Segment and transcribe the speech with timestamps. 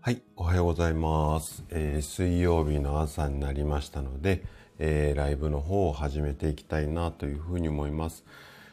[0.00, 1.64] はい、おはようございます。
[1.70, 4.44] えー、水曜日の朝になりましたので、
[4.78, 8.24] えー、ライブの方を始めていきたいなというふうに思います。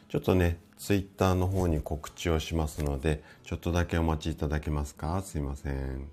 [0.08, 5.20] ちょっとね、ツイッターの方に告知をしますので、ちょっとだけお待ちいただけますか？
[5.20, 6.08] すいません。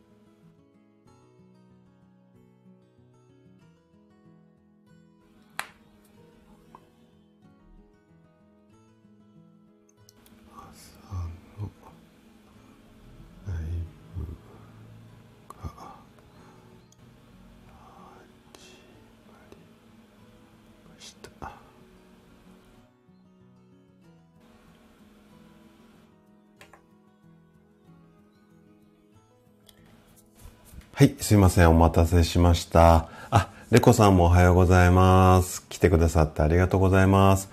[31.33, 31.71] すいません。
[31.71, 33.07] お待たせしました。
[33.31, 35.67] あ、レコさんもおはようございます。
[35.67, 37.49] 来てくださってありがとうございます。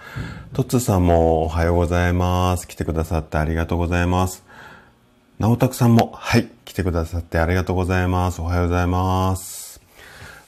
[0.53, 2.69] トッツさんもおはようございます。
[2.69, 4.45] 来てくださってありがとうございます。
[5.39, 8.43] なおたくさんも、はい、来てくださってありがとうございます。
[8.43, 9.81] おはようございます。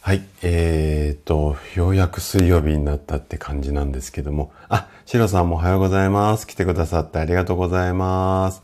[0.03, 4.53] はい、えーと、ようやく水曜日になったって感じなんですけども。
[4.69, 6.47] あ、シロさんもおはようございます。
[6.47, 8.63] 来てくださってありがとうございます。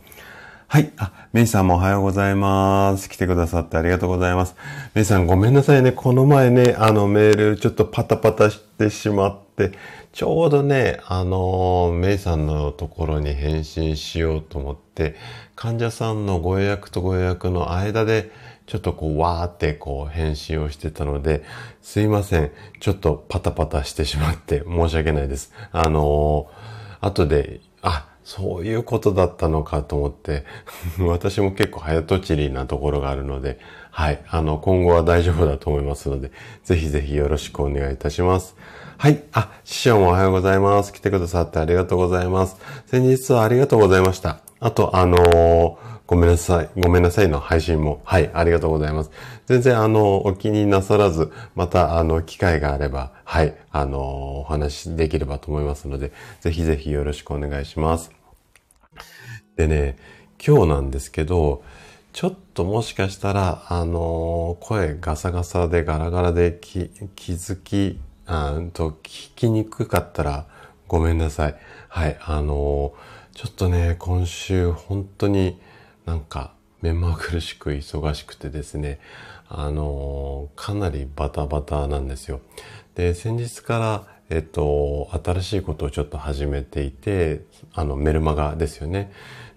[0.70, 0.92] はい。
[0.98, 3.08] あ、メイさんもおはようございます。
[3.08, 4.55] 来てくださってありがとうございます。
[4.92, 5.92] メイさんごめんなさいね。
[5.92, 9.72] この前ね、あのメールちょっとパタパタしてしまって、
[10.12, 15.16] ちょうどね、あの、メイさんのところに返信しようと思って、
[15.56, 18.30] 患者さんのご予約とご予約の間で、
[18.66, 21.44] ちょっとこう、わーってこう、返信をしてたので、
[21.80, 22.50] すいません。
[22.80, 25.50] ちょっとパタパタしてしまって申し訳ないです。
[25.72, 30.45] あのー、後で、あ、そういうことだったのかと思って、
[31.01, 33.59] 私も結構早とちりなところがあるので、
[33.91, 36.31] はい、あの、今後は大丈夫だと思いますので、
[36.62, 38.55] ぜひぜひよろしくお願いいたします。
[38.98, 39.23] はい。
[39.33, 40.93] あ、師匠もおはようございます。
[40.93, 42.59] 来てくださってありがとうございます。
[42.85, 44.41] 先日はありがとうございました。
[44.61, 46.70] あと、あのーごめんなさい。
[46.75, 48.01] ごめんなさいの配信も。
[48.05, 49.11] はい、ありがとうございます。
[49.45, 58.17] 全然あの、お気になさらず、またあの、機会があれば、はい、あの、お話できればと思いますので、ぜひぜひよろしくお願いします。
[59.58, 59.96] でね、
[60.39, 61.64] 今日なんですけど、
[62.13, 66.79] ちょっともしかしたら、あの声ガサガサでガラガラで気
[67.33, 70.46] づき、あと聞きにくかったら
[70.86, 71.57] ごめんなさい。
[71.89, 72.95] はい、あの
[73.35, 75.58] ちょっとね、今週本当に
[76.07, 79.01] なんか目まぐるしく忙しくてですね、
[79.48, 82.40] あのかなりバタバタなんですよ。
[82.95, 87.40] で、先日から、えっと、新しいことをちょっと始めていて、
[87.73, 89.11] あの、メルマガですよね。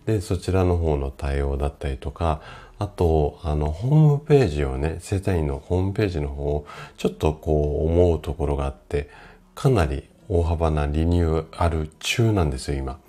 [0.05, 2.41] で、そちらの方の対応だったりとか、
[2.79, 6.65] あと、あの、ホームページをね、生体院のホームページの方を、
[6.97, 9.09] ちょっとこう思うところがあって、
[9.53, 12.99] かなり大幅なリニューアル中なんですよ、今。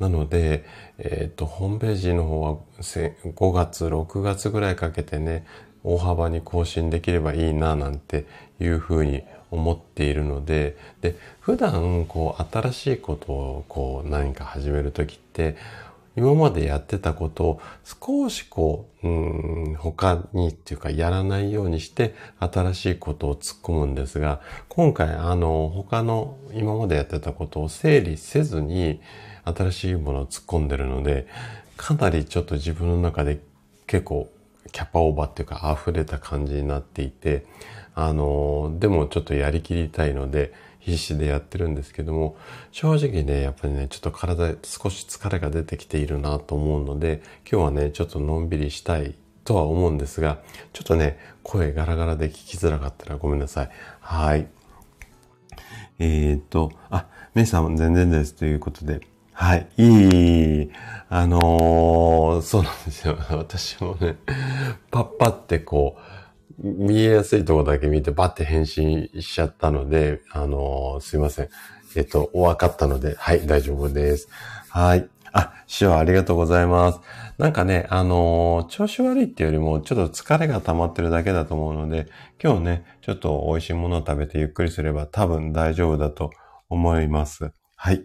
[0.00, 0.64] なので、
[0.98, 5.46] えっ、ー、と、ホームページの方は5月、6月ぐらいかけてね、
[5.84, 8.26] 大幅に更新できればいいな、なんて
[8.60, 9.22] いうふうに
[9.52, 15.56] 思っているので、で、普段、こう、新しいことを、こう、何か始めるときって、
[16.16, 29.00] 今までやってたことを少しこう、うん、他にっていうかやらないようにして新しいことを突っ込むんですが、今回あの、他の今までやってたことを整理せずに
[29.44, 31.26] 新しいものを突っ込んでるので、
[31.76, 33.40] かなりちょっと自分の中で
[33.86, 34.30] 結構
[34.70, 37.44] キャパオーバーっていうか溢れた感じになっていて、
[37.94, 40.52] あの、でもちょっとやりきりたいので、
[40.84, 42.36] 必死でやってるんですけども、
[42.72, 50.38] 正直ね、やっぱりね、ちょっと体少し疲れが出てきているなと思うので、今日はね、ちょっとのんびりしたいとは思うんですが、
[50.72, 53.70] ちょっとね、声ガラガラで聞きづらかったらごめんなさい。
[54.00, 54.48] はい。
[56.00, 59.00] えー、っと、あ、メイさん全然ですということで、
[59.32, 59.68] はい。
[59.76, 60.70] いい。
[61.08, 63.16] あのー、そうなんですよ。
[63.30, 64.16] 私もね、
[64.90, 66.21] パッパってこう、
[66.58, 71.48] 見えやすいとこだけ見てバッて返信しちゃったので、あのー、すいません。
[71.96, 74.28] えっと、お分かったので、はい、大丈夫です。
[74.68, 75.08] はい。
[75.32, 77.00] あ、師匠ありがとうございます。
[77.38, 82.08] なんかね、あのー、調子悪いっていうよりも、ちょっと疲れが溜まってるだけだと思うので、
[82.42, 86.30] 今日ね、ちょっと美味しいものを食べてゆっくりすれば多分大丈夫だと
[86.68, 87.52] 思います。
[87.76, 88.04] はい。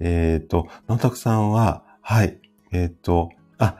[0.00, 2.38] えっ、ー、と、のたくさんは、はい。
[2.72, 3.76] えっ、ー、と、あ、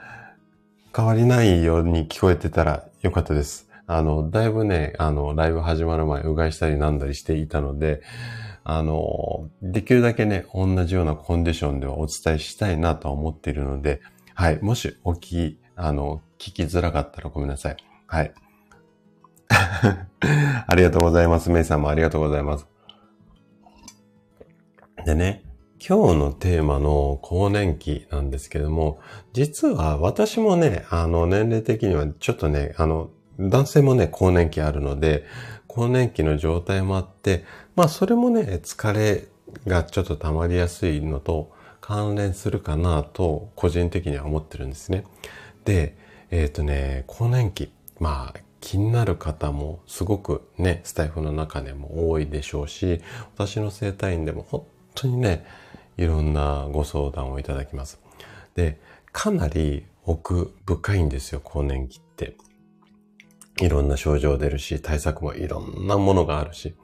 [0.94, 3.68] 変わりないように聞こえてたらよかったです。
[3.86, 8.02] あの、だいぶね、あの、ライブ始まる前、うがいしたりなんだりしていたので、
[8.64, 14.00] あの、できるだけね、同じようなコンディションではお伝えしたいなと思っているので、
[14.34, 14.58] はい。
[14.62, 17.76] もし、おき、あの、聞きづらかったらごめんなさい。
[18.06, 18.32] はい。
[20.66, 21.50] ありがとうございます。
[21.50, 22.66] メイさんもありがとうございます。
[25.04, 25.44] でね、
[25.86, 29.00] 今日のテーマの更年期なんですけども、
[29.34, 35.24] 実は私もね、あの、年齢的にはちょっとね、あの、男性もね、更年期あるので、
[35.66, 37.44] 更年期の状態もあって、
[37.74, 39.26] まあ、それもね、疲れ
[39.66, 45.04] がちょっと溜まりやすいのと関連するかなと、個人的には思ってるんですね。
[45.64, 45.96] で、
[46.30, 47.72] えっ、ー、とね、更年期。
[48.00, 53.02] まあ、気になる方もすごくね、スタイフの中でも多いでしょうし、
[53.34, 55.44] 私の生体院でも本当にね、
[55.96, 58.00] いろんなご相談をいただきます。
[58.54, 58.80] で、
[59.12, 62.36] かなり奥深いんですよ、更年期って。
[63.60, 66.74] いろんな症状出るし、対策もいろんなものがあるし。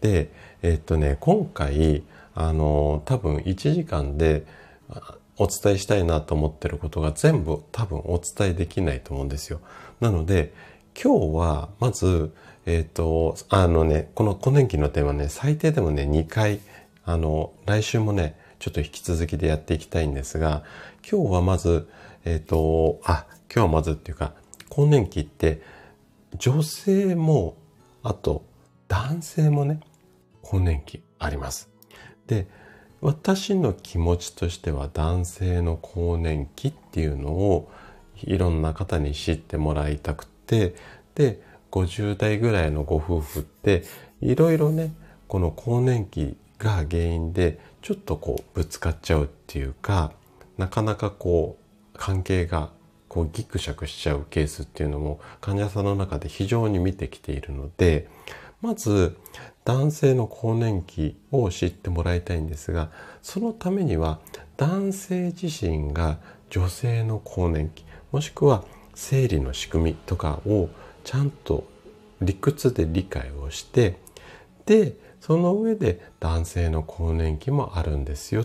[0.00, 0.30] で、
[0.62, 2.02] えっとね、今回、
[2.34, 4.46] あの、多分1時間で
[5.36, 9.60] お伝えしたいなと思ってることが全部多分お伝えできないと思うんですよ。
[10.00, 10.52] なので、
[11.00, 12.32] 今日は、まず、
[12.66, 16.60] えっ、と、あのね、この更年期のテーマね、最低でもね、2回、
[17.04, 20.64] あの、来週もね、ちょっと引き続きでやっていきたいんですが、
[21.08, 21.88] 今日はまず、
[22.24, 24.32] えっ、と、あ、今日はまずっていうか、
[24.68, 25.62] 更年期って、
[26.36, 27.56] 女性も、
[28.02, 28.44] あと、
[28.88, 29.80] 男性もね、
[30.42, 31.70] 更年期あります。
[32.26, 32.46] で、
[33.00, 37.70] 私の気持ちとしては男性の更年期っていうのを
[38.16, 40.74] いろんな方に知ってもらいたくて、
[41.14, 41.40] で、
[41.70, 43.84] 50代ぐらいのご夫婦って、
[44.20, 44.92] いろいろね、
[45.28, 50.12] この更年期が原因で、ちょっとこう、ぶつかっちゃうっていうか、
[50.56, 52.70] なかなかこう、関係が
[53.08, 58.08] こうギクシャクしちゃうケースっていうのも患者さんの中で非常に見てきているので、
[58.60, 59.16] まず
[59.64, 62.90] 男性の更年期を知ってもらいたいんですが、
[63.22, 64.18] そのためには
[64.56, 66.18] 男性自身が
[66.50, 68.64] 女性の更年期、もしくは
[68.94, 70.68] 生理の仕組みとかを
[71.04, 71.68] ちゃんと
[72.20, 73.96] 理屈で理解をして
[74.66, 78.44] でその上で男性の更年期もあるんですよ。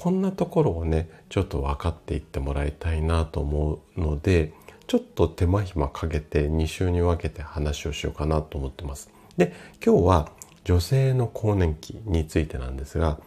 [0.00, 4.54] こんなところをねちょっと分かっていってもらいたいなと思うので
[4.86, 9.10] ちょっと手間暇かけて2週に分けて話をしようかなと思ってます。
[9.36, 9.52] で
[9.84, 10.32] 今日は
[10.64, 13.20] 女性の更年期についてなんですが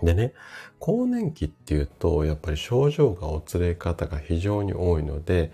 [0.00, 0.34] でね
[0.78, 5.50] 更年期っていうとやっぱり症状がお連れ方が非常に多いので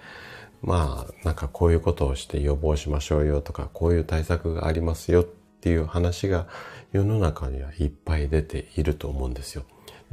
[0.61, 6.49] まあなんかこういうことをして予防しましょうよとかこういう対策がありますよっていう話が
[6.93, 9.64] 世の中にはいっぱい出ていると思うんですよ。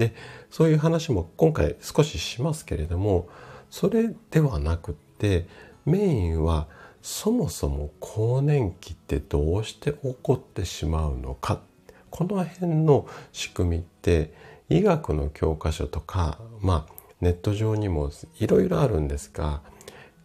[0.02, 0.16] で
[0.50, 3.30] そういう話も今回少ししますけれども
[3.70, 5.46] それではなくって
[5.86, 6.68] メインは
[7.04, 11.62] そもそも更年期ってどうして起こってしまうのか
[12.10, 14.34] この辺の仕組みって
[14.70, 18.10] 医学の教科書とかまあネット上にも
[18.40, 19.62] いろいろあるんですが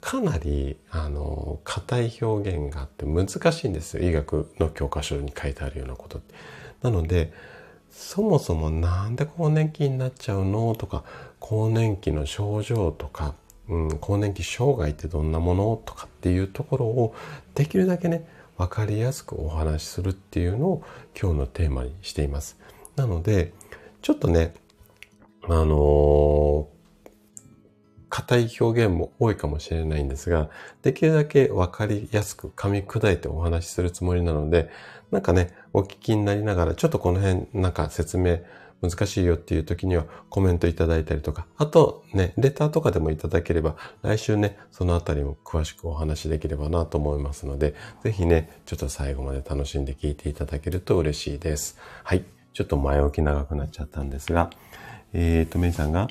[0.06, 4.08] かなり、あの、硬い表現があって難しいんですよ。
[4.08, 6.32] 医学の教科書に書いてあるようなことって。
[6.80, 7.32] なので、
[7.98, 10.74] そもそもなんで更年期になっちゃうの？
[10.74, 11.02] とか、
[11.40, 13.34] 更年期の症状とか、
[13.70, 15.80] うん、更年期障害ってどんなもの？
[15.82, 17.14] とかっていうところを
[17.54, 18.28] できるだけね、
[18.58, 20.82] 分かりやすくお話しするっていうのを
[21.20, 22.58] 今日のテーマにしています。
[22.96, 23.54] なので、
[24.02, 24.52] ちょっとね、
[25.44, 26.66] あのー、
[28.08, 30.48] 硬い表現も多いかもしれないんですが、
[30.82, 34.70] できるだけわかりやすく噛み砕いてお話しするつもりなので、
[35.10, 38.40] なんかね、お聞きになりながら、ちょっとこの辺なんか説明
[38.82, 51.78] 難しいよっていう時にはコメントいただいたりとか、あとね、レターとかでもいただければ、来週ね、そのあたりも詳しくお話しできればなと思いますので、ぜひね、ちょっと最後まで楽しんで聞いていただけると嬉しいです。
[52.04, 52.24] はい。
[52.52, 54.50] ちょっと前置き長くなっちゃったんですが、
[55.12, 56.08] えっ、ー、と、メイさんが、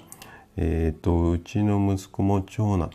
[0.57, 2.91] えっ、と、うちの息子も長男。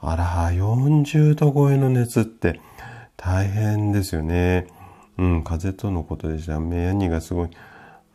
[0.00, 2.60] あら、40度超えの熱って
[3.16, 4.66] 大変ですよね。
[5.18, 6.60] うん、風邪とのことでした。
[6.60, 7.50] 目やにがすごい。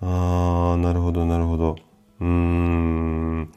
[0.02, 1.76] あー、なるほど、なるほど。
[2.22, 3.52] うーん、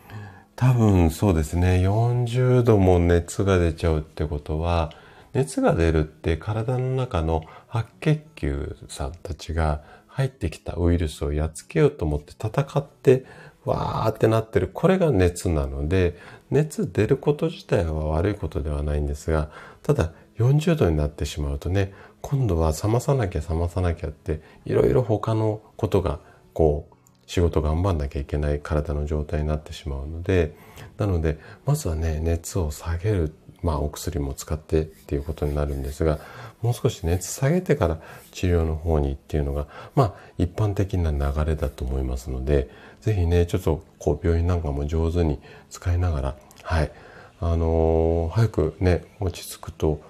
[0.57, 1.81] 多分そうですね。
[1.87, 4.91] 40度も熱が出ちゃうってことは、
[5.35, 13.27] 熱が出るって体の中の白血球さんたちが入ってきたウイルスをやっつけようと思って戦って
[13.67, 14.71] わーってなってる。
[14.73, 16.17] これが熱なので、
[16.51, 19.51] 熱出ること自体は悪いことではないんですが、
[19.83, 21.93] ただ40度になってしまうとね、
[22.23, 26.21] 今度は冷まさなきゃ冷まさなきゃって、いろいろ他のことが、
[26.53, 26.97] こう、
[27.27, 30.55] 仕事頑張んなきゃいけない体の状態になってしまうので、
[30.97, 36.21] なので、まずはね、熱を下げる、まあお薬も使ってっていうことになるんですが、
[36.63, 42.69] もう少し熱下げてから治療の方にっていうのが、まあ一般的な流れだと思いますので、
[43.07, 45.39] ぜひね、ちょっとこう病院なんかも上手に
[45.71, 46.91] 使いながら、はい、
[47.39, 50.01] あのー、早くね、落ち着くと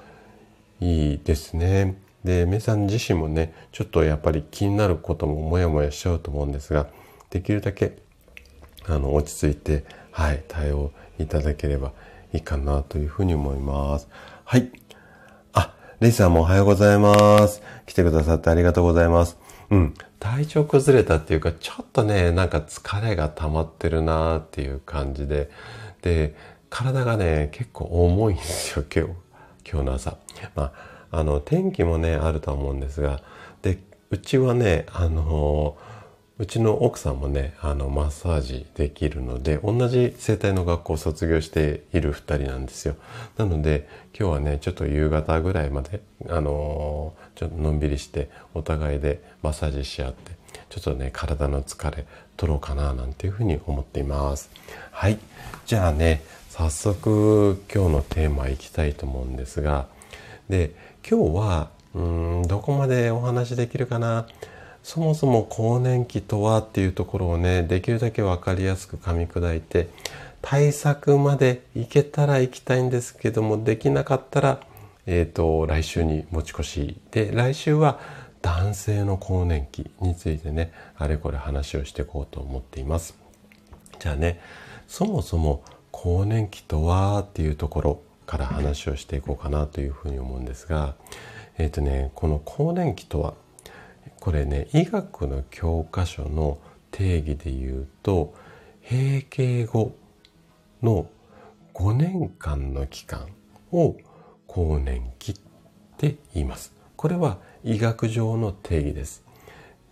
[0.80, 1.98] いいですね。
[2.24, 6.86] で、メさん自身もね、ちょっとやっぱり気になることももやもやしちゃうと思うんですが、
[7.28, 7.98] できるだけ、
[8.86, 11.92] あの、落ち着いて、はい、対応いただければ
[12.32, 14.08] いいかなというふうに思います。
[14.44, 14.70] はい。
[15.52, 17.60] あ、レイさんもおはようございます。
[17.84, 19.36] 来てくださってありがとうございます。
[19.68, 19.94] うん。
[20.18, 25.50] 体調崩れたっていうか、ちょっとね、なんか疲れが溜まってるなっていう感じで、
[26.02, 26.34] で、
[26.70, 29.12] 体がね、結構重いんですよ、今日、
[29.70, 30.16] 今日の朝。
[30.54, 30.72] ま
[31.10, 33.22] あ、あの、天気もね、あると思うんですが、
[33.62, 33.78] で、
[34.10, 35.76] うちはね、あの
[36.38, 42.96] うちの奥さんもね、あの、マッサージできるので、同じ生態の学校を卒業している二人なんですよ。
[43.38, 50.32] なので、今日はね、ちょっと夕方ぐらいまで、あのー、ちょっとのんびりして、お互いでマッサージし合って、
[50.70, 52.06] ちょっとね、体の疲れ
[52.38, 54.48] 取ろうかな、なんていうふうに思っています。
[54.90, 55.18] はい。
[55.66, 59.86] じゃあね、早速、今日のテーマいきたいと思うんですが、
[60.48, 60.74] で、
[61.06, 64.26] 今日は、うん、どこまでお話できるかな。
[64.82, 69.88] そもそも更年期とはっていうところをねできるだけ分かりやすく噛み砕いて
[70.42, 74.60] 対策までいけたら行きたいんですけどもできなかったら、
[75.06, 77.98] えーと、来週に持ち越しで来週は
[78.42, 83.16] 男性の更年期についてねあれこれ話をしていこうと思っています。
[83.98, 84.40] じゃあね
[84.86, 90.94] そもそも更年期とはっていうところから話をしていこうかなというふうに思うんですが
[91.58, 93.34] えっ、ー、とねこの更年期とは
[94.20, 96.58] これね医学の教科書の
[96.90, 98.34] 定義で言うと
[98.88, 99.92] 閉経後
[100.86, 101.10] の
[101.74, 103.26] 5年間の期間
[103.72, 103.96] を
[104.46, 105.34] 更年期っ
[105.98, 106.72] て言います。
[106.94, 109.24] これは医学上の定義です。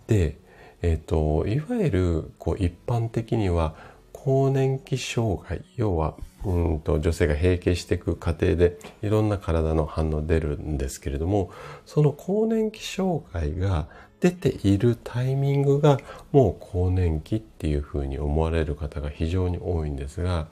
[0.07, 0.37] で、
[0.81, 3.75] えっ、ー、と、いわゆるこう一般的には
[4.13, 11.51] 更年期障害、要はうんと女性が閉経していく過程でいろんな体の反応出るんですけれども、
[11.85, 13.89] その更年期障害が
[14.21, 15.99] 出ているタイミングが
[16.31, 20.47] もう更年期っていうふうに思われる方が非常に多いんですが、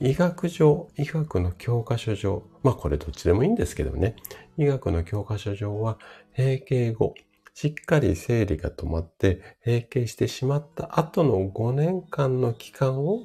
[0.00, 4.16] 医学上、医学の教科書上、まあこれどっちでもいいんですけどね、
[4.56, 5.98] 医学の教科書上は
[6.36, 7.14] 閉経後、
[7.54, 13.22] しっかり生理が止まって閉経してしまった後の5年間の期間を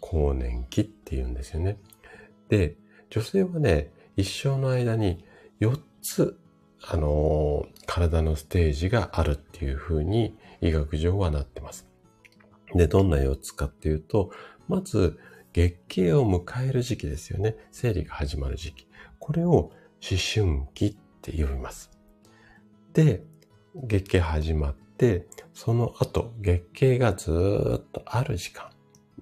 [0.00, 1.78] 更年期って言うんですよね。
[2.48, 2.76] で、
[3.08, 5.24] 女性はね、一生の間に
[5.60, 6.38] 4つ
[6.84, 11.86] あのー、体のステージがあるっていうふうに医学上はなってます。
[12.74, 14.30] で、どんな4つかっていうと、
[14.68, 15.18] まず、
[15.52, 17.56] 月経を迎える時期ですよね。
[17.70, 18.86] 生理が始まる時期。
[19.18, 21.90] これを思春期って呼びます。
[22.92, 23.22] で、
[23.74, 27.30] 月経始まって、その後、月経がず
[27.80, 28.70] っとある時間、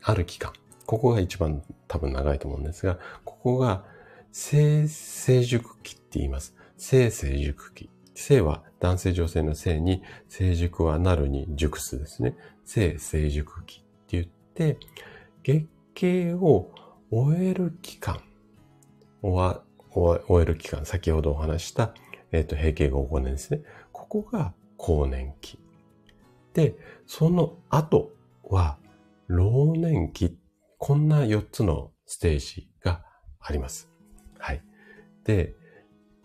[0.03, 0.53] ある期間。
[0.87, 3.85] ここが一番多分長いと思うんですが、ここが
[4.33, 6.55] 性成熟期って言います。
[6.77, 7.91] 性成熟期。
[8.15, 12.37] 性は男性女性の性に、成熟はなるに熟すですね。
[12.65, 14.79] 性成熟期って言って、
[15.43, 15.69] 月
[16.01, 16.73] 経を
[17.11, 18.23] 終える期間、
[19.21, 19.63] 終
[20.41, 21.93] える期間、先ほどお話した、
[22.33, 23.61] えっ、ー、と、閉経後5年ですね。
[23.93, 25.59] ここが更年期。
[26.55, 26.75] で、
[27.07, 28.13] その後
[28.45, 28.79] は、
[29.27, 30.39] 老年期。
[30.79, 33.05] こんな4つのステージが
[33.39, 33.91] あります。
[34.39, 34.63] はい。
[35.25, 35.55] で、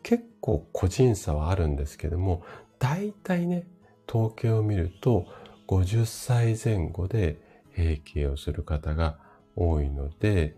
[0.04, 2.44] 結構個人差はあるんですけども、
[2.80, 3.68] 大体ね、
[4.08, 5.26] 統計を見ると
[5.68, 9.20] 50歳前後で閉経をする方が
[9.56, 10.56] 多いので、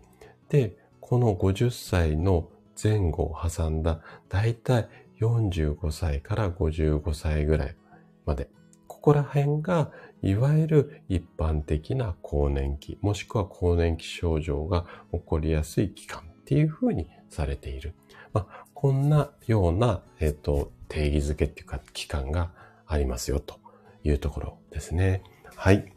[0.48, 2.48] で、この50歳の
[2.82, 4.88] 前後を挟んだ大体
[5.20, 7.76] 45歳から55歳ぐらい
[8.24, 8.48] まで。
[8.86, 17.94] ここら辺がいわゆる一般的な更年期、もしくは更年期症状が起こりやすい期間っていうふうにされている。
[18.32, 22.50] まあ、こんなような、えっ、と、定義づけっていうか、期間が
[22.86, 23.60] ありますよ、と
[24.02, 25.22] いうところですね。
[25.54, 25.92] はい。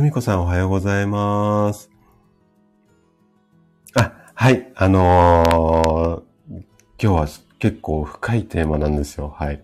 [0.00, 1.90] ふみこさんおはようございます。
[3.92, 4.72] あ、はい。
[4.74, 6.62] あのー、今
[6.98, 7.28] 日は
[7.58, 9.28] 結構深いテーマなんですよ。
[9.28, 9.62] はい。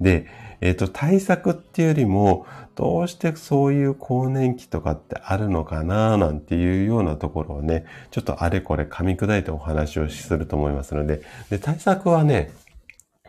[0.00, 0.26] で、
[0.60, 12.50] えっ、ー、と、対策っていうよりも、どうしてそういう更年期とかってあるのかななんていうようなところをね、ちょっとあれこれ噛み砕いてお話をすると思いますので、で、対策はね、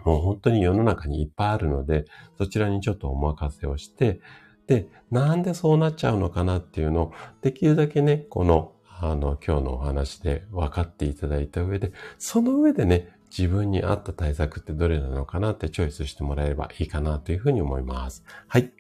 [0.04, 2.06] もう本当に世の中にいっぱいあるので、
[2.40, 4.22] そちらにちょっとお任せをして、
[4.68, 18.24] で、なんでそうなっちゃうのかなっていうのを、できるだけね、この、あの、今日のお話で分かっていただいた上で、その上でね、自分に合った対策ってどれなのかなってチョイスしてもらえればいいかなというふうに思います。
[18.48, 18.72] はい。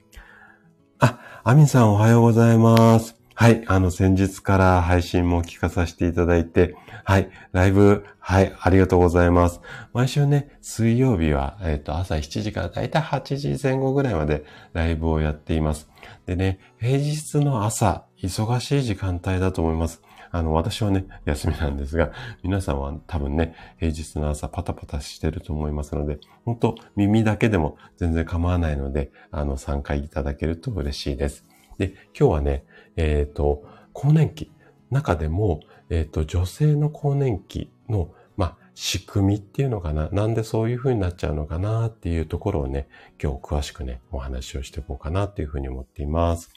[1.00, 3.16] あ、アミンさんおはようございます。
[3.39, 9.62] はい、あの、先日から配信も聞かさせていただいて、はい、ライブ、はい、ありがとうございます。
[9.94, 15.88] 毎週ね、水曜日は、えっ、ー、と、朝7時からだいたい8時前後ぐらいまでライブをやっています。
[16.25, 20.01] でね、平日の朝、忙しい時間帯だと思います。
[20.32, 31.46] あの、私はね、休みなんですが、皆さんは多分ね、平日の朝パタパタしてると思いますので、本当耳だけでも全然構わないので、あの、参加いただけると嬉しいです。
[31.77, 32.63] で、今日はね、
[32.98, 33.63] えっ、ー、と、
[33.94, 34.51] 更年期。
[34.92, 40.10] 中でも、えっ、ー、と、女性の更年期の、まあ、仕組みっていうのかな。
[40.12, 42.88] なんでそういう風になっちゃうのかなっていうところをね、
[43.22, 46.50] 今日詳しくね、お話をしていこうかなっていう風に思っています。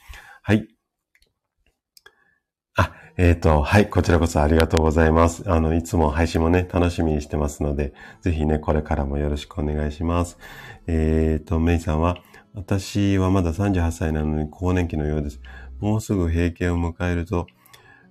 [0.43, 0.69] はい。
[2.77, 5.51] あ、えっ、ー、と、はい、こちらこそありがとうございます。
[5.51, 10.39] あの、いつも配信もね、楽しみにしてますので、ぜひね、これからもよろしくお願いします。
[10.87, 12.19] えっ、ー、と、メイさんは、
[12.55, 15.41] 私はまだ38歳なのに更年期のようです。
[15.81, 17.47] もうすぐ閉経を迎えると、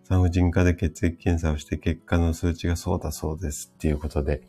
[0.04, 4.42] 産婦人科で血液検査をして結果の数値がそうだそうですっていうことで。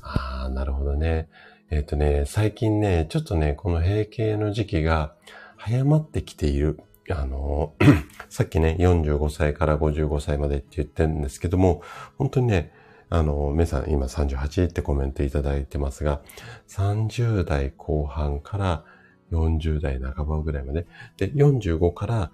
[0.00, 1.28] ああ、なるほどね。
[1.70, 5.14] えっ、ー、とね、最近ね、ちょっとね、この閉経の時期が
[5.56, 6.80] 早まってきている。
[7.10, 7.74] あの、
[8.28, 11.82] さっきね、45歳から55歳までって言ってるんですけども、
[12.16, 12.72] 本当にね、
[13.10, 16.20] あの、メさん今38ってコメントいただいてますが、
[16.68, 18.84] 30代後半から
[19.32, 20.86] 40代半ばぐらいまで。
[21.16, 22.30] で、45から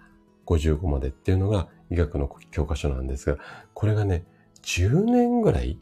[0.47, 3.39] 55までっていうのが医学の教科書なんですが、
[3.73, 4.25] これがね、
[4.63, 5.79] 10年ぐらい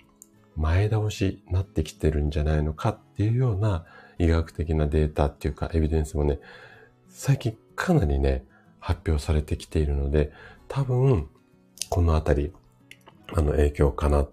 [0.57, 3.85] 前倒しになってきてるんじゃないのかっていうような
[4.19, 6.41] 医学的なデータっていうかエビデンスもね、
[7.09, 8.45] 最近かなりね、
[8.79, 10.33] 発表されてきているので、
[10.69, 11.29] 多分、
[11.89, 12.53] このあたり、
[13.35, 14.27] あの影響かな。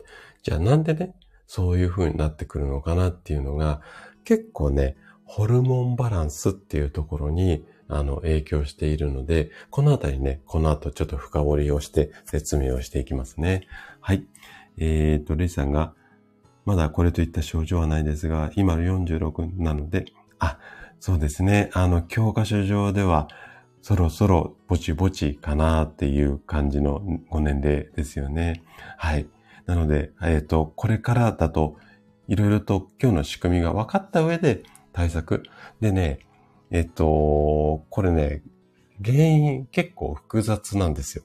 [0.44, 1.14] じゃあなんでね、
[1.46, 3.82] そういう風になってくるのかなっていうのが、
[4.24, 4.96] 結構ね、
[5.26, 13.68] ホルモンバランスっていうところに、あの、影響しているので、このあたりね、この後ちょっと深掘りをして説明をしていきますね。
[14.00, 14.26] はい。
[14.78, 15.94] えー、と、レイさんが、
[16.66, 20.06] まだこれといった症状はないですが、今の46なので、
[20.38, 20.60] あ、
[21.00, 21.72] そうですね。
[21.74, 23.28] あの、教科書上では、
[23.82, 28.62] そろそろぼちぼちかなっていう感じのご年齢ですよね。
[28.98, 29.28] はい。
[29.66, 31.78] なので、えっ、ー、と、これからだと、
[32.28, 35.44] いろいろと今日の仕組みが分かった上で、対策。
[35.80, 36.20] でね、
[36.72, 38.42] えっと、これね、
[39.04, 41.24] 原因結構複雑なんですよ。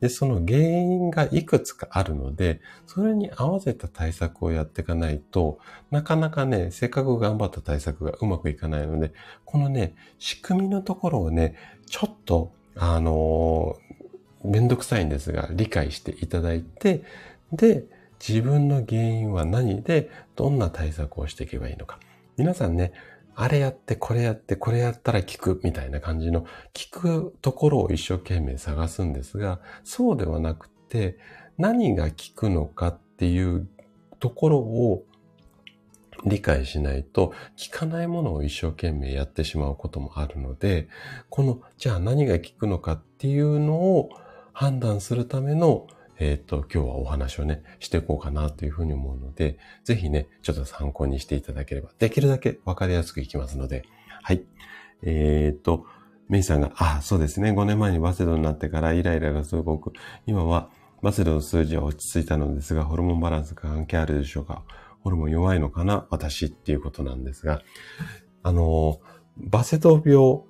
[0.00, 5.58] で、その原因がいくつかあるので、それに合わせた対策をやっていかないと、
[5.90, 9.12] なかなかね、せっかく頑張った対策がうまくいかないので、
[9.44, 11.54] このね、仕組みのところをね、
[11.86, 17.02] ちょっと、あのー、めんどくさいんですが、理解していただいて、
[17.52, 17.84] で、
[18.26, 21.98] 自分の原因は何で、どんな対策をしていけばいいのか。
[22.36, 22.92] 皆さんね、
[23.38, 26.48] あれやって、これやって、これやったら効くみたいな感じの効
[26.90, 31.18] くところを一生懸命探すんですが、そうではなくて、
[31.58, 33.68] 何が効くのかっていう
[34.20, 35.04] ところを
[36.24, 37.34] 理解しないと、効
[37.78, 40.88] かないものを一生懸命やってしまうこともあるので、
[41.28, 44.08] この、じゃあ何が効くのかっていうのを
[44.54, 45.86] 判断するための
[46.18, 53.84] えっ、と、今日はお話をね、していこうかなというふうに思うので、ぜひね、ちょっと参考にしていただければ、できるだけわかりやすくいきますので、
[54.22, 54.44] はい。
[55.02, 55.86] えっ、と、
[56.28, 59.92] メイさんが、あ、そうですね、5年前にバセドになってからイライラがすごく、
[60.26, 60.70] 今は
[61.02, 64.62] バセドの数字は落ち着いたのですが、ホルモンバランス関係あるでしょうか？
[65.02, 66.06] ホルモン弱いのかな？
[66.10, 67.62] 私っていうことなんですが、
[68.42, 69.00] あの、
[69.36, 70.46] バセド病、橋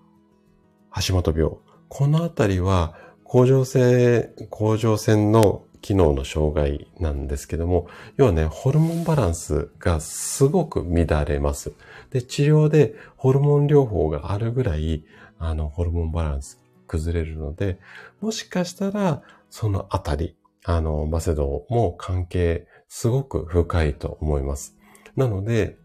[1.14, 1.50] 本病、
[1.88, 2.94] このあたりは、
[3.28, 11.72] 甲状腺、甲状腺の機能の障害なんですけども、要はね、ホルモンバランスがすごく乱れます。
[12.10, 15.04] で、治療でホルモン療法があるぐらい、
[15.38, 17.78] あの、ホルモンバランス崩れるので、
[18.20, 24.76] もしかしたら、そのあたり、あの、バセドも関係すごく深いと思います。
[25.16, 25.78] なので、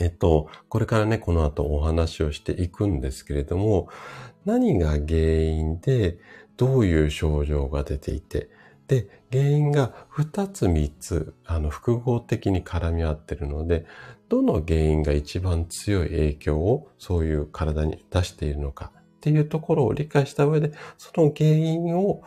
[0.00, 3.88] えっと、これからね、この後お話をしていくんですけれども、
[4.44, 6.18] 何が原因で、
[6.56, 8.50] どういう症状が出ていて、
[8.88, 13.86] で、原因が2つ3つ、あの、複合的に絡み合ってるので、
[14.28, 22.22] どの原因が一番強い影響をそういう体に出しているのかっていうところを理解した上で、その原因を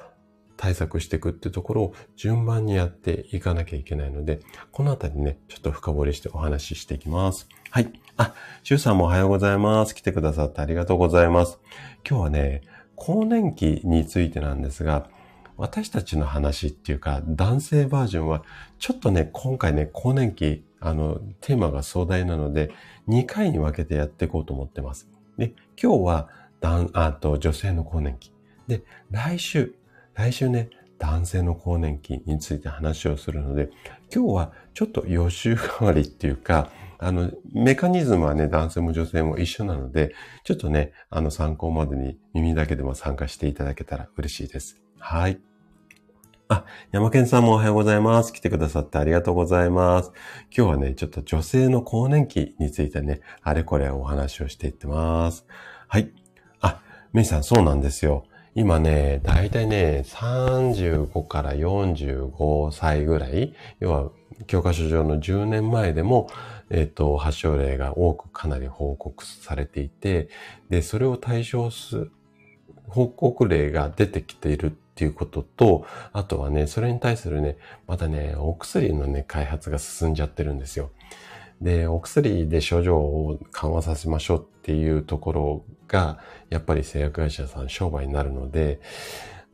[0.57, 4.39] 対策していくっていうところを順番にやっていかなきゃいけないので、
[4.71, 7.47] このあたりね、ちょっと深掘りしてお話ししていきます。
[7.69, 7.91] はい。
[8.17, 8.33] あ、
[8.63, 9.93] シュウさんもおはようございます。
[9.93, 11.59] 来てくださってありがとうございます。
[12.07, 12.61] 今日はね、
[12.95, 15.09] 更年期についてなんですが、
[15.57, 18.43] 私たちの話っていうか、男性バージョンは、
[18.77, 22.71] ちょっとね、今回ね、更年期、あの、テーマが壮大なので、
[23.07, 25.07] 2回に分けてやっていこうと思ってます。
[25.37, 26.29] で、今日は、
[26.59, 28.33] 男あと、女性の更年期。
[28.67, 29.75] で、来週、
[30.13, 33.69] 来週ね、男性の更年期について話をするので、
[34.13, 36.69] 今日はちょっと予習代わりっていうか、
[37.05, 44.81] あの、メカニズムはね、男性も女性も一緒なので、ちょっとね、あの参考までに耳だけでも参加していただけたら嬉しいです。
[44.97, 45.39] はい。
[46.47, 48.33] あ、山健さんもおはようございます。
[48.33, 50.13] 来てくださってありがとうございます。
[50.55, 55.45] 今日はね、ちょっと女性の更年期についてね、あれこれお話をしていってます。
[55.87, 56.11] はい。
[56.61, 56.81] あ、
[57.13, 58.25] メイさんそうなんですよ。
[58.55, 64.11] 今ね、だいたいね、35から45歳ぐらい、要は
[64.47, 66.29] 教科書上の10年前でも、
[66.69, 70.29] えっ、と、発症例が多くかなり報告されていて、
[70.69, 72.09] で、それを対象す、
[72.87, 77.57] 報告例が出てきているっていうことと、あとはね、それに対するね、
[77.87, 80.91] またね、お薬のね、開発が進んじゃってるんですよ。
[81.61, 88.79] で、お薬で症状を緩和させましょうっていうところが、やっぱり製薬会社さん商売になるので、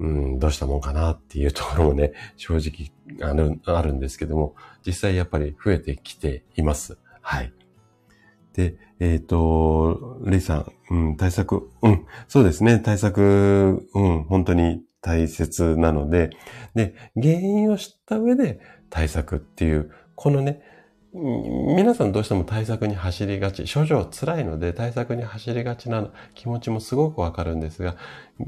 [0.01, 2.91] うん、どうしたもんかなっていうところもね、 正直
[3.29, 6.97] ある、あるんですけども、実際やっぱり増えてきています。
[7.21, 7.53] はい。
[8.53, 16.31] で、えっ、ー、と、レイさん、うん、対策、うん、そうですね、対策、うん、本当に大切なので、
[16.73, 18.59] で、原因を知った上で
[18.89, 20.61] 対策っていう、このね、
[21.13, 27.97] 皆さんどうしても対策に走りがち、症状辛いので対策に走りがちな気持ちもすごくわかるんですが、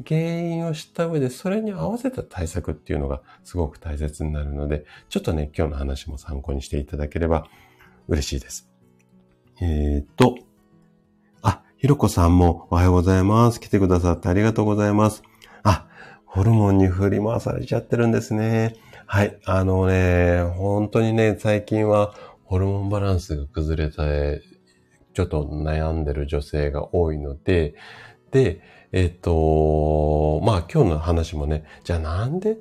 [0.08, 7.48] 原因を知った上でそれに合わせた対策っていうのがすごく大切になるので、ちょっとね、今日の話も参考にしていただければ
[8.08, 8.70] 嬉しいです。
[9.62, 10.38] えー、っと、
[11.42, 13.60] あ、ひろこさんもおはようございます。
[13.60, 15.22] 来てくださってありがとうございます。
[15.64, 15.88] あ、
[16.26, 18.78] ホルモンに振り回されちゃってるんですね。
[19.06, 19.38] はい。
[19.46, 22.16] あのね、本当にね、最近は
[22.54, 24.44] ホルモンバランスが崩れて、
[25.16, 27.74] ちょっと悩んでる女性が多いので、
[28.30, 28.62] で、
[28.92, 32.58] えっ、と、まあ今日の話もね、じゃあなんで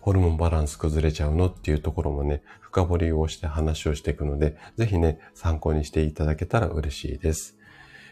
[0.00, 7.56] ホルモンバランス崩れちゃうのっていうところもね、深掘りをして話をしていくので、ぜひね、参考にしていただけたら嬉しいです。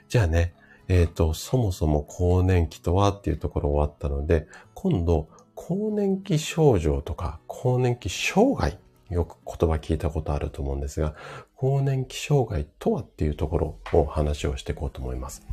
[0.09, 0.55] じゃあね、
[0.87, 8.79] えっ、と、そもそも更年期とはっていうところ終わったので、今度、更年期症状とか、更年期障害、
[9.11, 11.15] よく言葉聞いたことあると思うんですが、
[11.55, 15.47] 更年期障害とはっていうところを話をしていこうと思います。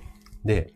[0.46, 0.74] で、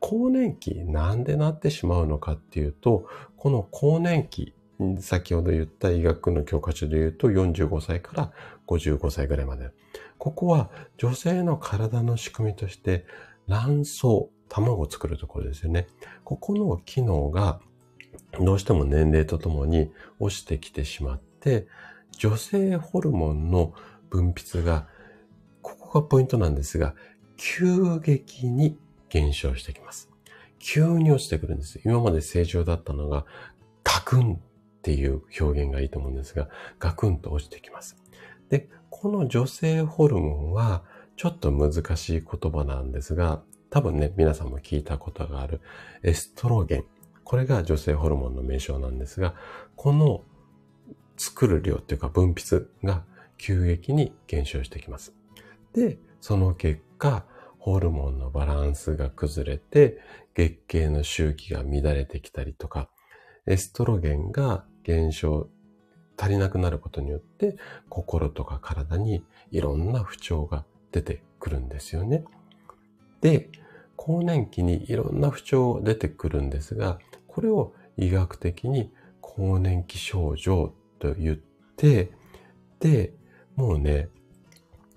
[0.00, 4.54] 更年期なんでなってしまうのかっていうと、この更年期、
[5.00, 8.32] 先ほど言った医学の教科書で言うと45歳から
[8.68, 9.70] 55歳ぐらいまで。
[10.18, 13.06] ここは女性の体の仕組みとして
[13.48, 14.02] 卵巣、
[14.48, 15.86] 卵を作るところですよね。
[16.24, 17.60] ここの機能が
[18.40, 21.66] どうしても年齢とともに落ちてきてしまって、
[22.16, 23.72] 女性ホルモンの
[24.10, 24.86] 分泌が、
[25.62, 26.94] ここがポイントなんですが、
[27.36, 28.76] 急激に
[29.08, 30.10] 減少してきます。
[30.58, 31.80] 急に落ちてくるんです。
[31.84, 33.24] 今まで正常だったのが、
[33.84, 34.38] ガクンっ
[34.82, 37.96] ていう表現がいいと思うんですが、ガクンと落ちてきます。
[38.48, 40.82] で、この女性ホルモンは、
[41.16, 45.60] ちょっと難しい言葉なんですが、多分ね、皆さんも聞いたことがある
[46.02, 46.84] エストロゲン。
[47.24, 49.34] これが女性ホルモンの名称なんですが、
[49.76, 50.22] この
[51.18, 53.04] 作る量っていうか分泌が
[53.36, 55.14] 急激に減少してきます。
[55.74, 57.24] で、その結果、
[57.58, 60.00] ホルモンのバランスが崩れて、
[60.34, 62.88] 月経の周期が乱れてきたりとか、
[63.46, 65.48] エストロゲンが減少、
[66.16, 67.56] 足りなくなることによって、
[67.88, 72.24] 心とか体にいろんな不調が出てくるんですよね。
[73.20, 73.50] で、
[73.96, 81.36] 更年期にいろんな不調出てくるんですが、これを医学的に更年期症状と言っ
[81.76, 82.10] て、
[82.80, 83.12] で、
[83.56, 84.08] もうね、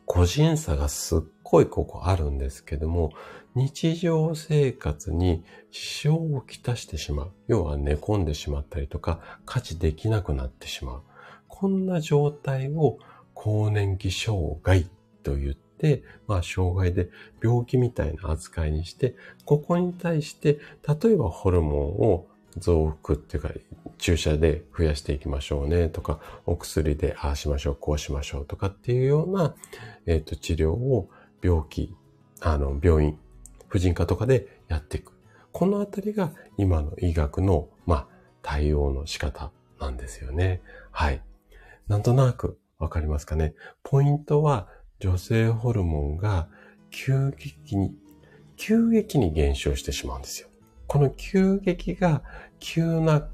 [0.05, 3.11] 個人差がすっごいここあるんですけども、
[3.55, 7.31] 日常生活に支障をきたしてしまう。
[7.47, 11.01] 要は寝込んでしまったりとか、家事できなくなってしまう。
[11.47, 12.97] こんな状態を
[13.33, 14.87] 更年期障害
[15.23, 17.09] と言って、まあ、障害で
[17.43, 23.49] 病気みたいな扱いにして、ここに対して、例えばホルモンを増幅っていうか、
[23.97, 29.55] 注射で増やしていきましょうねとか、お薬でああしましょう、こうしましょうとかっていうような、
[30.05, 31.09] えっ、と、治療を
[31.41, 31.95] 病気、
[32.41, 33.17] あの、病院、
[33.67, 35.13] 婦人科とかでやっていく。
[35.51, 38.07] このあたりが今の医学の、まあ、
[38.41, 40.61] 対応の仕方なんですよね。
[40.91, 41.21] はい。
[41.87, 43.53] なんとなくわかりますかね。
[43.83, 44.67] ポイントは、
[44.99, 46.47] 女性ホルモンが
[46.91, 47.95] 急激に、
[48.55, 50.50] 急激に減少してしまうんですよ。
[50.91, 52.21] この急激が
[52.59, 53.29] 急な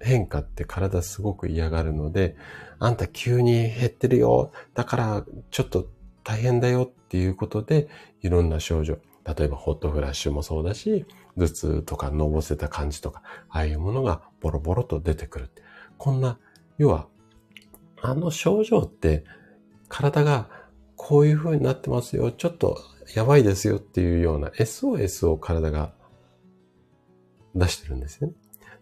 [0.00, 2.34] 変化って体すごく嫌がるので、
[2.80, 4.50] あんた急に減ってるよ。
[4.74, 5.86] だからちょっと
[6.24, 7.86] 大変だよっていうことで、
[8.22, 8.98] いろんな症状。
[9.24, 15.50] 例えばホットフラッシュもそうだし、頭痛とかのぼせた感じとか、ああいうものがボロボロと出てくる。
[15.98, 16.40] こんな、
[16.76, 17.06] 要は、
[18.02, 19.22] あの症状って
[19.88, 20.50] 体が
[20.96, 22.80] こういう風になってますよ、ちょっと
[23.14, 25.94] やばいですよっていうような SOS を体が
[27.56, 28.34] 出してるんですよね。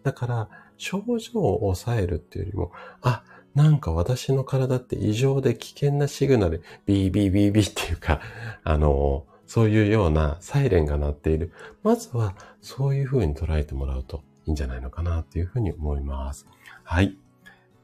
[0.03, 3.23] だから、症状を抑えるっていうよりも、あ、
[3.55, 8.19] なんか私の体って異常で危険なシグナル、ビービービービーっていうか、
[8.63, 11.53] あの、そういうようなサイレンが鳴っている。
[11.83, 16.47] まずは、そういう風に捉えてもらうといいんじゃないのかなっていうふうに思います。
[16.83, 17.17] はい。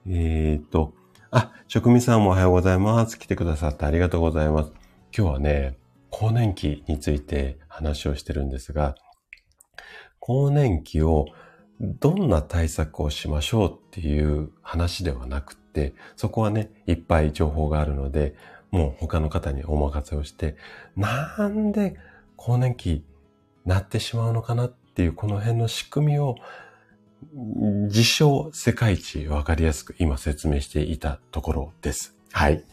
[0.07, 0.93] えー、っと、
[1.29, 3.17] あ、職味さんもおはようございます。
[3.17, 4.73] 来てくださってありがとうございます。
[5.15, 5.77] 今日はね、
[6.09, 8.95] 更年期について話をしてるんですが、
[10.21, 11.25] 更年期を
[11.81, 18.35] どんな対策をしましょうっていう話ではなくて、そこはね、いっぱい情報があるので、
[18.69, 20.55] もう他の方にお任せをして、
[20.95, 21.97] なんで
[22.37, 23.03] 更年期
[23.65, 26.35] なってしまうのかなっていうこの辺の仕組みを
[27.33, 32.15] 自称世界一わかりやすく今説明していたところです。
[32.31, 32.63] はい。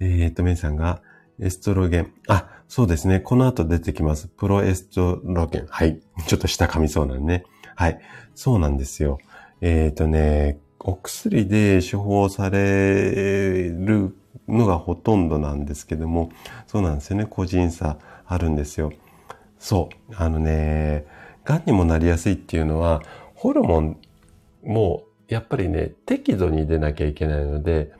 [0.00, 1.02] えー、っと、メイさんが、
[1.40, 2.12] エストロゲン。
[2.28, 3.18] あ、そうですね。
[3.18, 4.28] この後出てきます。
[4.28, 5.66] プロエストロゲン。
[5.68, 6.00] はい。
[6.26, 7.44] ちょっと下噛みそうなんね。
[7.74, 7.98] はい。
[8.34, 9.18] そうなんですよ。
[9.62, 14.14] えっ、とね、お薬で処方される
[14.46, 16.30] のがほとんどなんですけども、
[16.66, 17.26] そうなんですよね。
[17.26, 18.92] 個人差あるんですよ。
[19.58, 20.14] そう。
[20.14, 21.06] あのね、
[21.44, 23.02] 癌にもなりやすいっていうのは、
[23.34, 23.96] ホルモン
[24.62, 27.92] もやっぱりね、適度に出なきゃいけないので、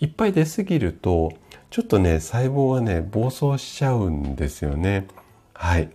[0.00, 1.32] いっぱい出すぎると、
[1.76, 5.08] ちょっとね、細胞がね、暴走しちゃうんですよね。
[5.52, 5.90] はい。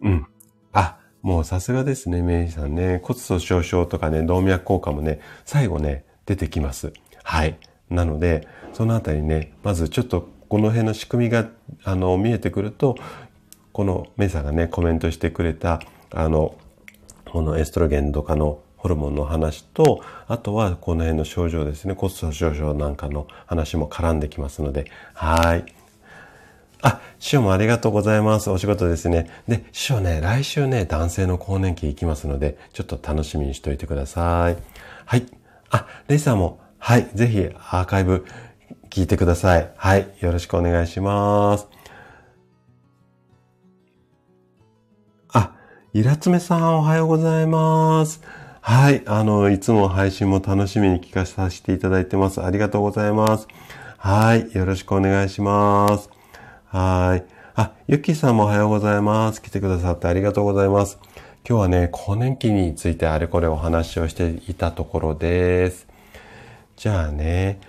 [0.00, 0.26] うん。
[0.72, 3.00] あ、もうさすがですね、メイさんね。
[3.02, 6.92] 骨粗鬆症とかね、動脈硬化もね、最後ね、出てきます。
[7.24, 7.58] はい。
[7.90, 11.48] なので、そのあたりね、まずちょっとこの辺の仕組みが、
[11.82, 12.94] あの、見えてくると、
[13.72, 15.80] このメイさんがね、コメントしてくれた、
[16.12, 16.54] あの、
[17.28, 25.64] このエストロゲンとかのホルモンの話と、あとはこの辺の症状ですね、骨粗鬆症なんかの話も絡んできますので、はい。
[26.82, 28.50] あ、師匠もありがとうございます。
[28.50, 29.30] お仕事ですね。
[29.48, 34.56] で、師匠ね、来週ね、男性の更年期行きますので、ちょっと楽しみにしておいてください。
[35.06, 35.24] はい。
[35.70, 38.26] あ、レイさんも、はい、ぜひアーカイブ
[38.90, 39.72] 聞いてください。
[39.78, 41.68] はい、よろしくお願いします。
[45.32, 45.52] あ
[45.94, 48.43] イラツメさんおはようございます。
[48.66, 49.02] はい。
[49.04, 52.42] あの、いつも配信も楽しみに聞かさせていただいてます。
[52.42, 53.46] ありがとうございます。
[53.98, 54.50] はい。
[54.54, 56.08] よろしくお願いします。
[56.68, 57.26] はい。
[57.56, 59.42] あ、ゆきさんもおはようございます。
[59.42, 60.98] 来てくださってありがとうございます。
[61.46, 65.86] 今日はね、更年期についてあれこれお話をしていたところです。
[66.76, 67.60] じゃあね、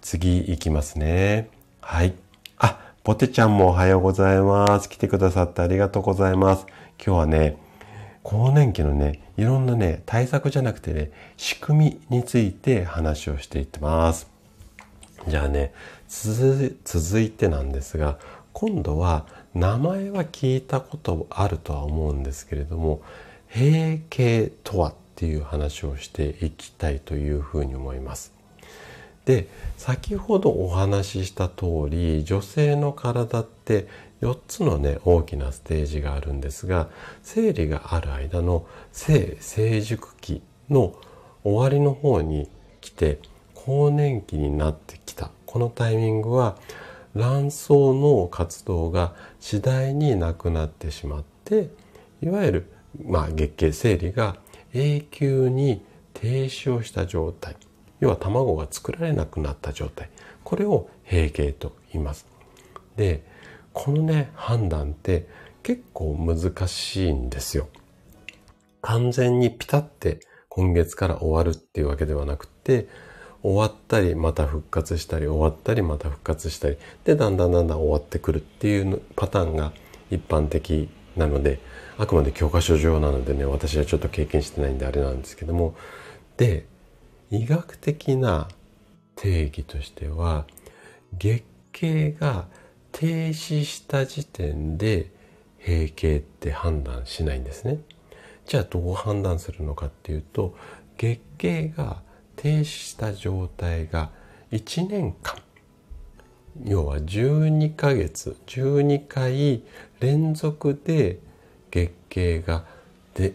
[0.00, 1.48] 次行きますね。
[1.80, 2.14] はい。
[2.58, 4.88] あ、ポテちゃんもおはようございます。
[4.88, 6.66] 来てくださってありがとうございます。
[7.04, 7.56] 今日はね、
[8.22, 14.28] 更年期のね、いろんなね、対策じゃなくてね、仕組みについて話をしていってます。
[15.26, 15.72] じゃあね、
[16.08, 18.18] 続いてなんですが、
[18.52, 23.02] 今度は名前は聞いたことあるとは思うんですけれども、
[23.48, 28.32] 閉経とはっていう話をしていきたいというふうに思います。
[29.24, 33.86] で、先ほどお話しした通り、女性の体って
[34.20, 36.88] 4つのね大きなステージがあるんですが
[37.22, 40.94] 生理がある間の性成熟期の
[41.44, 42.50] 終わりの方に
[42.80, 43.20] 来て
[43.54, 45.30] 更年期になってきた。
[45.46, 46.56] このタイミングは
[47.14, 51.70] 卵巣の活動が次第になくなってしまって
[52.22, 52.72] いわゆる、
[53.04, 54.36] まあ、月経生理が
[54.74, 55.82] 永久に
[56.14, 57.56] 停止をした状態。
[58.00, 60.10] 要は卵が作られなくなった状態。
[60.44, 62.26] これを閉経と言います。
[62.96, 63.22] で
[63.80, 65.28] このね、判断って
[65.62, 67.68] 結構難しいんですよ。
[68.82, 72.88] 完全にピタって今月から終わるっていうわけではなくて、
[73.40, 79.72] 終わったりまた復活したり終わったりまた復活したりでだんだんだんだん終わってくるっていうパターンが
[80.10, 81.60] 一般的なので
[81.98, 85.76] あくまで教科書上なのでね私はちょっと経験してないんであれなんですけども
[86.36, 86.66] で
[87.30, 88.48] 医学的な
[89.14, 90.46] 定義としては
[91.16, 92.48] 月経が
[92.98, 95.12] 停止した時点で
[95.64, 97.78] 閉経って判断しないんですね。
[98.44, 100.56] じゃあどう判断するのかっていうと
[100.96, 102.02] 月経が
[102.34, 104.10] 停止した状態が
[104.50, 105.40] 1年間
[106.64, 109.62] 要は12ヶ月12回
[110.00, 111.20] 連続で
[111.70, 112.64] 月経が
[113.14, 113.32] で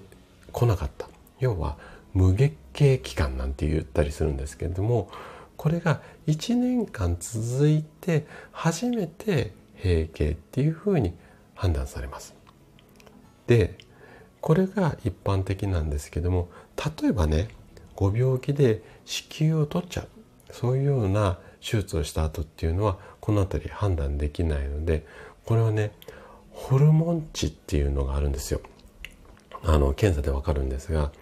[0.51, 1.07] 来なかった
[1.39, 1.77] 要は
[2.13, 5.09] 無月経期間なんて言ったりするんですけれども
[5.63, 11.13] これが1年間続いて初めて閉経っていうふうに
[11.55, 12.35] 判断されます。
[13.47, 13.77] で
[14.41, 16.49] これが一般的なんですけども
[17.01, 17.47] 例えばね
[17.95, 20.07] ご病気で子宮を取っちゃう
[20.51, 25.05] そういうような手術をした後っていうのはこの辺り判断できないので
[25.45, 25.93] これはね
[26.51, 28.59] ホルモン値っていうのがあるんですよ
[29.63, 31.13] あの検査でわかるんですが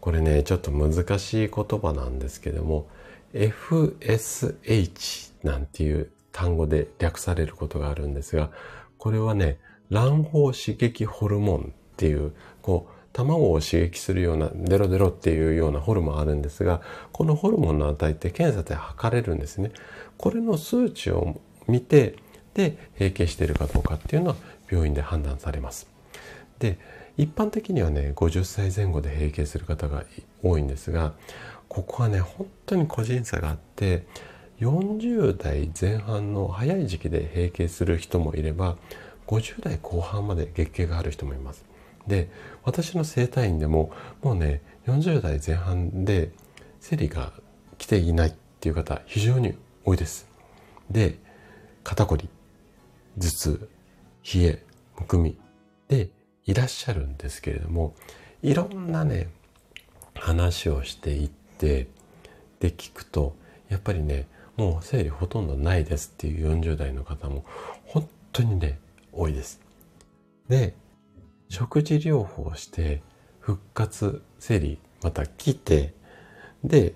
[0.00, 2.88] これねちょっと難しい言葉なんですけども
[3.36, 8.50] FSH なんていう単語で略されることがあるんですが
[8.98, 9.58] これはね
[9.90, 19.70] 卵胞刺激ホルモンっていうこう卵を刺激するようなデロデロっていうようなホルモンあるんですがこのホルモンの値って検査で測れるんですね。
[20.18, 22.16] これの数値を見て
[22.52, 24.36] で閉経しているかどうかっていうのは
[24.70, 25.88] 病院で判断されます。
[26.58, 26.78] で
[27.16, 30.04] 一般的にはね50歳前後で閉経する方が
[30.42, 31.14] 多いんですが
[31.68, 34.06] ここはね本当に個人差があって
[34.60, 38.76] 40代前半の早い時期で閉経する人もいれば
[39.26, 41.64] 50代後半まで月経がある人もいます。
[42.06, 42.30] で
[42.62, 43.90] 私の整体院でも
[44.22, 46.30] もうね40代前半で
[46.80, 47.32] 生理が
[47.78, 50.28] 来ていないっていう方非常に多いです。
[50.90, 51.18] で
[51.82, 52.28] 肩こり
[53.18, 53.68] 頭痛
[54.34, 54.62] 冷え
[54.98, 55.36] むくみ
[55.88, 56.10] で
[56.44, 57.94] いらっしゃるんですけれども
[58.42, 59.28] いろんなね
[60.14, 61.88] 話をしていって
[62.60, 63.36] で聞くと
[63.68, 67.44] やっぱりねもう生理ほとんどないですっていう40代の方も
[67.84, 68.78] 本当にね
[69.12, 69.60] 多いです。
[70.48, 70.74] で
[71.48, 73.02] 食事療法して
[73.40, 75.94] 復活生理また来て
[76.64, 76.94] で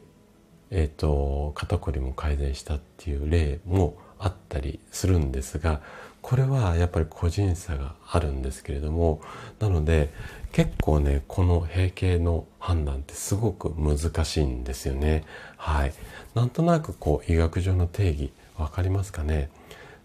[0.71, 5.81] えっ、ー、と肩こりも改善したっていう例もあったりするんですが
[6.23, 9.21] これはやっぱり個人差があるんですけれども
[9.59, 10.11] なので
[10.53, 15.25] 結構ねこの閉経の判断ってすごく難しいんですよね。
[15.57, 15.93] はい。
[16.35, 19.51] なんとなくこう医学上の定義分かりますかね？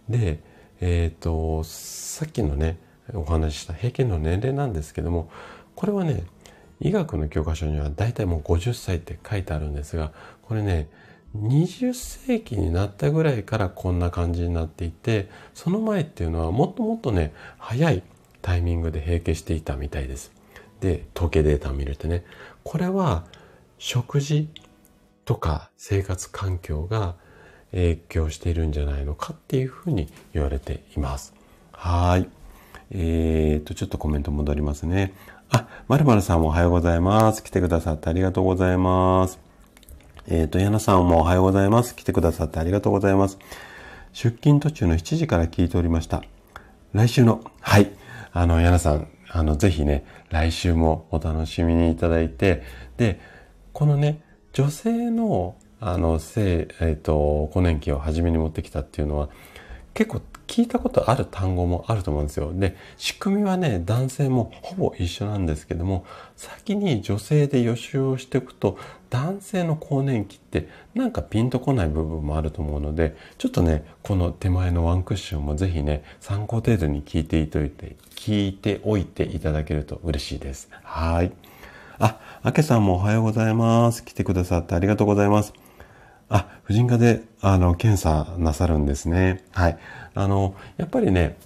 [0.07, 0.39] で
[0.81, 2.77] えっ、ー、とさっきのね
[3.13, 5.29] お話しした平均の年齢なんですけども
[5.75, 6.23] これはね
[6.79, 10.11] 医学の教科書には大体もう50歳って書いてあるんですが
[10.43, 10.87] これね
[11.43, 18.03] 20世紀になったぐらいからこんな感じになっていてその前っていうのはもっともっとね早い
[18.41, 20.31] タイミングで閉経していたみたいです。
[20.81, 22.23] で統計データを見るとね
[22.63, 23.25] これは
[23.77, 24.49] 食事
[25.25, 27.15] とか生活環境が
[27.71, 31.33] 影響しているんじゃないのかっていうふうに言われています。
[31.71, 32.27] はい。
[32.91, 35.13] えーと、ちょっとコメント戻りますね。
[35.49, 37.43] あ、まるまるさんおはようございます。
[37.43, 39.44] 来てくださってありがとうございます。
[40.27, 41.95] えっ、ー、と、矢野さんもおはようございます。
[41.95, 43.37] 来てくださってありがとうございます。
[44.11, 46.23] 出勤途中の7時から聞いておりました。
[46.93, 47.91] 来週の、はい、
[48.33, 52.63] あの、矢野さん、あの、ぜひね、来週もお楽しみにいただいて、
[52.97, 53.19] で、
[53.71, 59.29] このね、女性の、あの、性、えっ、ー、と、更年期を初めに持ってきたっていうのは、
[59.93, 62.51] 結構聞いたことある単語もあると思うんですよ。
[62.53, 68.77] で、仕組みはね、男性もほぼ一緒なんですけども、先に女性で予習をしておくと、
[69.15, 80.67] 男性の更年期ってなんかピンとこない部分もあると思うので、ちょっとね、この手前のワンクッションもぜひね、参考程度に聞いていといて、聞いておいていただけると嬉しいです。
[80.83, 81.31] はい。
[81.97, 84.03] あ、あけさんもおはようございます。
[84.03, 85.53] 来てくださってありがとうございます。
[86.27, 89.45] あ、婦人科で、あの、検査なさるんですね。
[89.53, 89.77] はい。
[90.13, 91.37] あの、やっぱりね、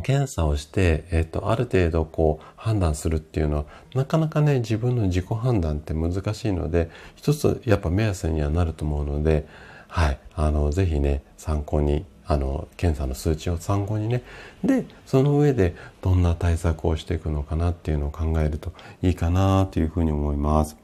[0.00, 9.46] 検査をして、えっ、と、ある程度こう判断するっていうのは、なかなかね、自分の自己判断って難しいので、一つやっぱ目安にはなると思うので、
[9.88, 10.18] はい。
[10.34, 14.22] あの、ぜひね、参考に、あの、検査の数値を参考にね、
[14.62, 20.76] で、その上でどんな対策をしていくのかなっていうのを考えるといいかなというふうに思います。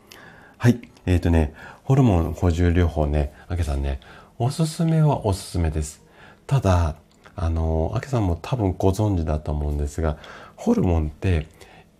[0.59, 0.81] はい。
[1.07, 4.00] えっ、ー、とね、ホルモン補充療法ね、あけさんね、
[4.38, 6.02] おすすめはおすすめです。
[6.48, 6.96] ただ、
[7.37, 10.18] あの、あけさんも多分ご存知だと思うんですが、
[10.57, 11.46] ホルモンって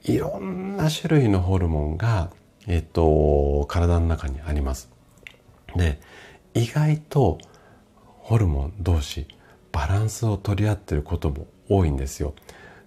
[0.03, 2.31] いろんな種類のホルモンが、
[2.67, 4.91] えっ、と、体の中にあります。
[5.77, 6.01] で、
[6.55, 7.39] 意外と
[8.03, 9.29] ホルモン同士
[9.73, 12.35] バランスを取り合ってることも多いんですよ。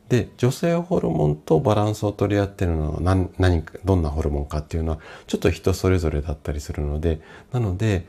[0.10, 8.08] で、女性ホルモンとバランスを取り合ってるのは何、何、どんなホルモンかっていうのは、ちょっと人それぞれだったりするので、なので、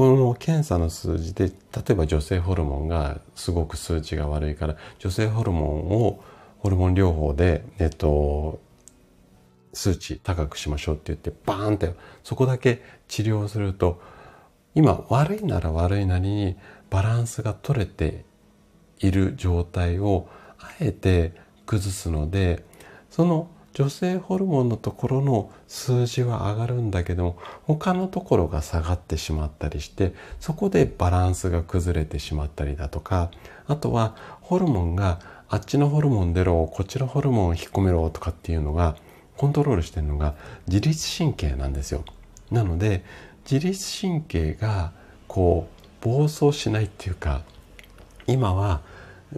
[0.00, 1.52] この検査の数字で、例
[1.90, 6.24] えば女性ホルモンがすごく数値が悪いから、女性ホルモンを
[6.56, 8.60] ホルモン療法で、えっと、
[9.74, 14.00] 数値高くしましょうって言って、バーンって、そこだけ治療すると、
[14.74, 16.56] 今悪いなら悪いなりに
[16.88, 18.24] バランスが取れて
[19.00, 21.34] いる状態をあえて
[21.66, 22.64] 崩すので
[23.10, 33.30] その女性ホルモンのところの数字は上がるんだけども他のところが下がってしまったりしてそこでバランスが崩れてしまったりだとか
[33.68, 35.20] あとはホルモンが
[35.52, 38.94] あっちのホルモン出ろ、こっちのホルモン引っ込めろとかっていうのが、
[39.36, 40.36] コントロールしてるのが
[40.68, 42.04] 自律神経なんですよ。
[42.52, 43.02] なので、
[43.50, 44.92] 自律神経が
[45.26, 45.66] こ
[46.02, 47.42] う暴走しないっていうか、
[48.28, 48.80] 今は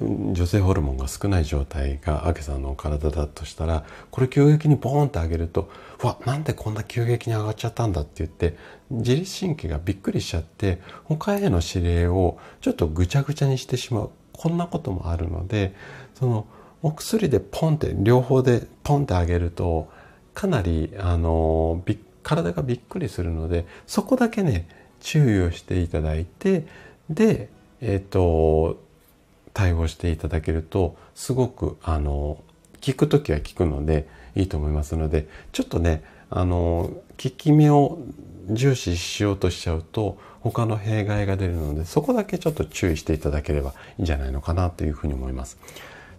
[0.01, 5.71] 女性ホルモンが少ない状態がアケさんの体だとしたらこれ急激にボーンって上げると
[6.03, 8.57] 「わなんでこんな急激に上がっちゃったんだ」って言って
[8.91, 14.11] 自律神経がびっくりしちゃって他への指令をちょっとぐちゃぐちゃにしてしまう。
[14.33, 15.75] こんなこともあるので
[16.15, 16.47] その
[16.83, 19.89] お薬でポンって両方でポンって上げると
[20.35, 21.85] かなりあの
[22.23, 24.67] 体がびっくりするのでそこだけね
[25.01, 26.67] 注意をしていただいて
[27.11, 28.81] でえっ、ー、と
[29.55, 32.43] 対応していただけるとすごくあの
[32.81, 37.99] 聞く時は聞くのでいいと思いますのでちょっとねあの効き目を
[38.49, 45.59] 重視しようとしちゃうと他の弊害が出るのでそこだけちょっと注意していただければいいんじゃないのかなというふうに思います。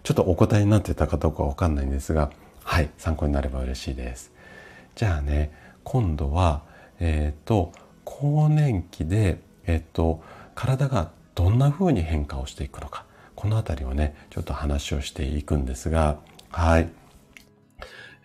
[0.02, 2.30] ちょっとお答えになってたかどうかわかんないんですが
[2.62, 4.32] はい参考になれば嬉しいです。
[4.94, 5.50] じゃあね
[5.82, 6.62] 今度は
[7.00, 7.72] えっ、ー、と
[8.04, 10.22] 更年期でえっ、ー、と
[10.54, 13.04] 体がどんな風に変化をしていくのか
[13.44, 16.18] この辺りをね、ちょっと話をしていくんですが、
[16.50, 16.88] はい。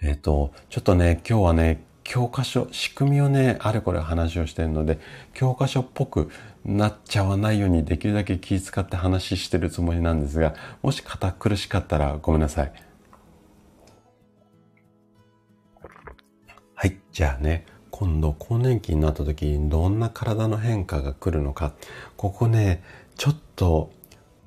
[0.02, 4.98] えっ、ー、と、ちょっとね、今日はね、教科書、仕組みをね、あれこれ話をしてるので、
[5.34, 6.30] 教科書っぽく
[6.64, 12.72] なっちゃわないようにできるだけ気遣って話してるつもりなんですが、もし堅苦しかったらごめんなさい。
[16.76, 16.98] はい。
[17.12, 21.74] じゃあね、今度更年期になった時にどんな体の変化が来るのか、
[22.16, 22.82] ここね、
[23.18, 23.92] ちょっと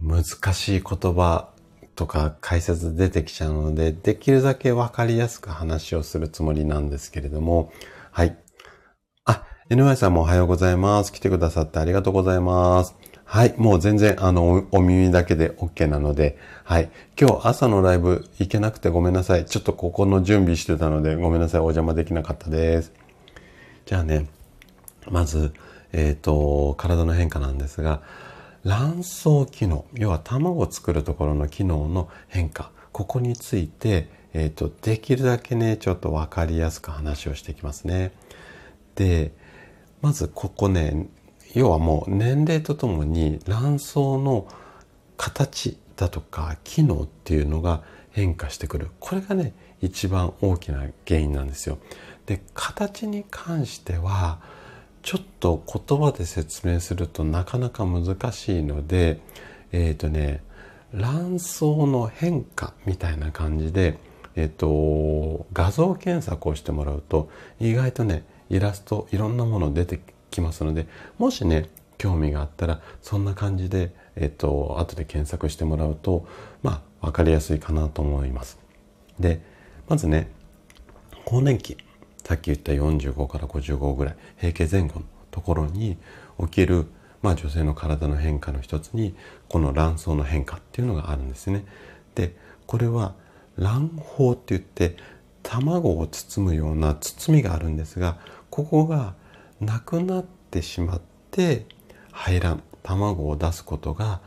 [0.03, 1.49] 難しい言葉
[1.95, 7.73] とか解説出てきちゃうので、できるだけわかりやすく話をするつもりなんですけれども、
[8.11, 8.37] はい。
[9.25, 11.13] あ、NY さんもおはようございます。
[11.13, 12.97] 来てくださってありがとうございます。
[13.25, 13.55] はい。
[13.57, 16.91] もう全然、あの、お耳だけで OK なので、はい。
[17.19, 19.47] 今日朝のライブ行けなくてごめんなさい。
[19.47, 21.61] ちょっとここの準備してたので、ごめんなさい。
[21.61, 22.93] お邪魔できなかったです。
[23.87, 24.27] じゃあね、
[25.09, 25.53] まず、
[25.93, 28.03] えっ、ー、と、体の変化なんですが、
[28.65, 38.13] 卵巣機能、要は卵を作るところの機能の変化、ここについて、え、ー、と、できるだけね、ちょっとわかりやすく話をしていきますね。
[38.95, 39.33] で、
[40.01, 41.09] まずここね、
[41.55, 44.47] 要はもう年齢とともに卵巣の
[45.17, 48.89] 形だとか機能っていうのが変化してくる。
[49.01, 51.79] これがね、一番大きな原因なんですよ。
[52.27, 54.41] で、形に関しては、
[55.03, 59.21] ちょっと言葉で説明するとなかなか難しいので、
[59.73, 60.43] えっ、ー、とね、
[60.95, 63.99] 卵巣の変化みたいな感じで、
[64.37, 67.31] えっ、ー、と、画像検索をしてもらうと、
[67.61, 70.01] 意外とね、イラスト、いろんなもの出て
[70.31, 70.87] きますので、
[71.19, 76.27] もしね、興味があったら、そんな感じで、えっ、ー、と、後で検索してもらうと、
[76.63, 78.59] まあ、わかりやすいかなと思います。
[79.19, 79.41] で、
[79.89, 80.31] まずね、
[81.25, 81.77] 更年期。
[82.25, 85.97] さっき言った45から55ぐらい閉経前後のところに
[86.41, 86.87] 起きる、
[87.21, 89.15] まあ、女性の体の変化の一つに
[89.49, 91.65] この卵巣の変化っていうのがあるんですね。
[92.15, 93.15] でこれは
[93.59, 94.97] 卵胞って言って
[95.43, 98.19] 卵を包むような包みがあるんですが
[98.51, 99.15] ここが
[99.61, 101.01] なくなってしまっ
[101.31, 101.67] て
[102.13, 104.21] 排卵卵を出すことが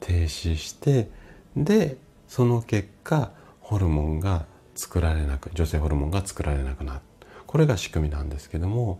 [0.00, 1.10] 停止して
[1.56, 1.96] で
[2.28, 3.30] その結果
[3.60, 7.00] ホルモンが作られなく女性ホルモンが作られなくなる
[7.52, 8.98] これが仕組みなんですけども、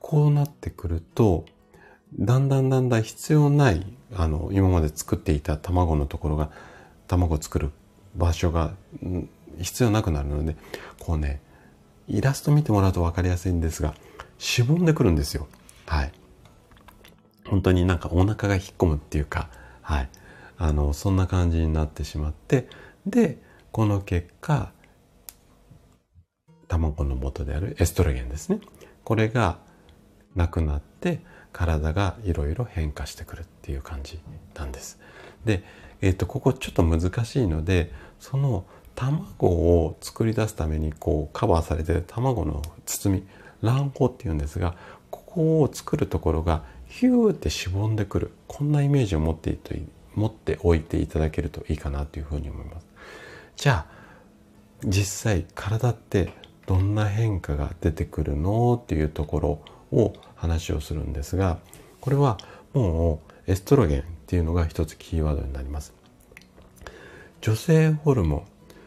[0.00, 1.44] こうなってくると、
[2.18, 6.50] だんだんだんだん必要ない、あの、今まで作っていた卵のところが、
[7.08, 7.72] 卵を作る
[8.16, 8.72] 場所が
[9.60, 10.56] 必要なくなるので、
[10.98, 11.42] こうね、
[12.08, 13.94] イラスト見てもらうと分かりやすいんですが、
[14.38, 15.48] しぼんでくるんですよ。
[15.84, 16.12] はい。
[17.46, 19.50] 本当になんかお腹が引っ込むっていうか、
[19.82, 20.08] はい。
[20.56, 22.66] あの、そんな感じになってしまって、
[23.04, 23.42] で、
[23.72, 24.72] この結果、
[26.68, 28.60] 卵の元であるエストロゲンですね。
[29.04, 29.58] これが
[30.34, 31.20] なくなって
[31.52, 34.20] 体がいろいろ変化してくるっていう感じ
[34.54, 35.00] なんです。
[35.44, 35.62] で、
[36.02, 37.90] え、ー、と、ここちょっと難しいので、
[38.20, 38.64] その
[38.94, 43.26] 卵を作り出すためにこうカバーされてる卵の包み、
[43.62, 44.74] 卵胞っていうんですが、
[45.10, 48.32] ここを作るところがヒューってしぼんでくる。
[48.46, 49.74] こんなイメージを持っていと
[50.14, 52.86] 持っておいていただけるといいかなというふうに思います。
[53.56, 53.96] じゃあ、
[54.84, 56.32] 実際体って
[56.66, 59.60] どんな変化が出てくるのっていうところ
[59.92, 61.58] を話をするんですが
[62.00, 62.38] これは
[62.74, 65.94] もうエストロゲンっていうのが一つキーワードになります。
[67.40, 68.44] 女性ホルモン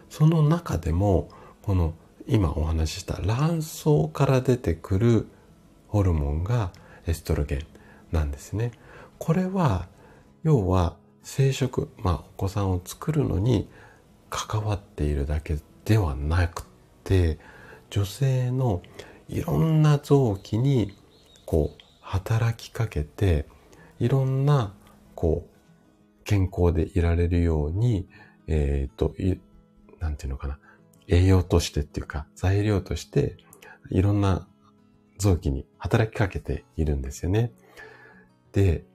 [0.10, 1.30] その中でも
[1.62, 1.94] この
[2.28, 5.28] 今お話しした卵巣から出てくる
[5.88, 6.72] ホルモンが
[7.08, 7.66] エストロゲン
[8.12, 8.72] なんですね。
[9.18, 9.88] これは
[10.44, 13.70] 要は生殖、まあお子さんを作るのに
[14.30, 16.64] 関わっているだけではなく
[17.04, 17.40] て、
[17.90, 18.82] 女性の
[19.28, 20.94] いろんな臓器に
[21.46, 23.48] こう働きかけて、
[24.00, 24.74] いろんな
[25.16, 28.08] こう健康でいられるように、
[28.48, 29.14] えっ、ー、と、
[30.00, 30.60] なんていうのかな。
[31.08, 33.38] 栄養としてっていうか、材料として、
[33.90, 34.48] いろんな
[35.18, 37.52] 臓器に働きかけているんですよね。
[38.52, 38.86] で、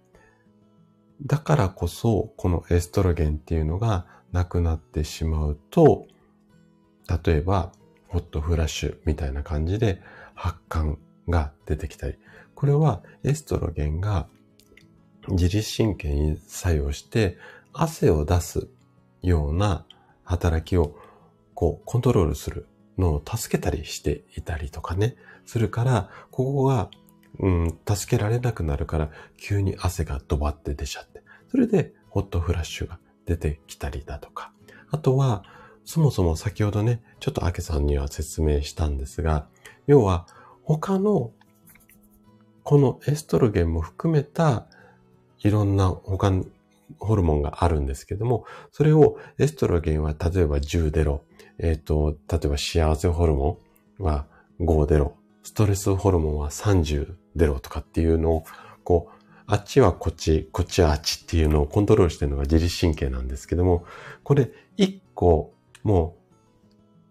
[1.26, 6.06] だからこそ、このエストロゲンっていうのがなくなってしまうと、
[7.24, 7.72] 例えば、
[8.14, 10.00] ホットフラッシュみたいな感じで
[10.36, 10.98] 発汗
[11.28, 12.16] が出てきたり、
[12.54, 14.28] これはエストロゲンが
[15.26, 17.38] 自律神経に作用して
[17.72, 18.68] 汗を出す
[19.22, 19.84] ような
[20.22, 20.94] 働きを
[21.54, 26.90] こうコントロールするのを助けたりしていたりとかね、するから、ここが、
[27.40, 34.52] うん、助けられなくなるから急に汗がドバって出ちゃって、それでホットフラッシュが出てきたりだとか、
[34.92, 35.42] あとは、
[35.84, 39.46] そもそも先ほどね、ちょっとアケさんには説明したんですが、
[39.86, 40.26] 要は
[40.62, 41.32] 他の
[42.62, 44.66] このエストロゲンも含めた
[45.40, 46.46] いろんな他の
[46.98, 51.22] ホルモンがあるんですけども、それをエストロゲンは例えば10デロ、
[51.58, 53.58] えっ、ー、と、例えば幸せホルモ
[54.00, 54.26] ンは
[54.60, 58.44] 5デロ、ストレスホルモンは30デロとかっていうのを、
[58.82, 63.84] こう、あっちはこっち、こっちはあっちっていうのをコントロールしてるのが自律神経なんですけども、
[64.22, 65.53] これ1個
[65.84, 66.16] も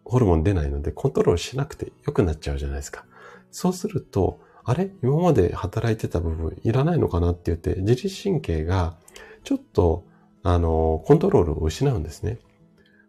[0.05, 3.05] うホルモン出ないのでコントロールしなくて良くなっちゃうじゃないですか。
[3.51, 4.91] そうすると、あれ？
[5.01, 8.97] 今まで働いてた部分いらないのかなって言って、自律神経が
[9.43, 10.05] ちょっと、
[10.41, 12.39] あの、コントロールを失うんですね。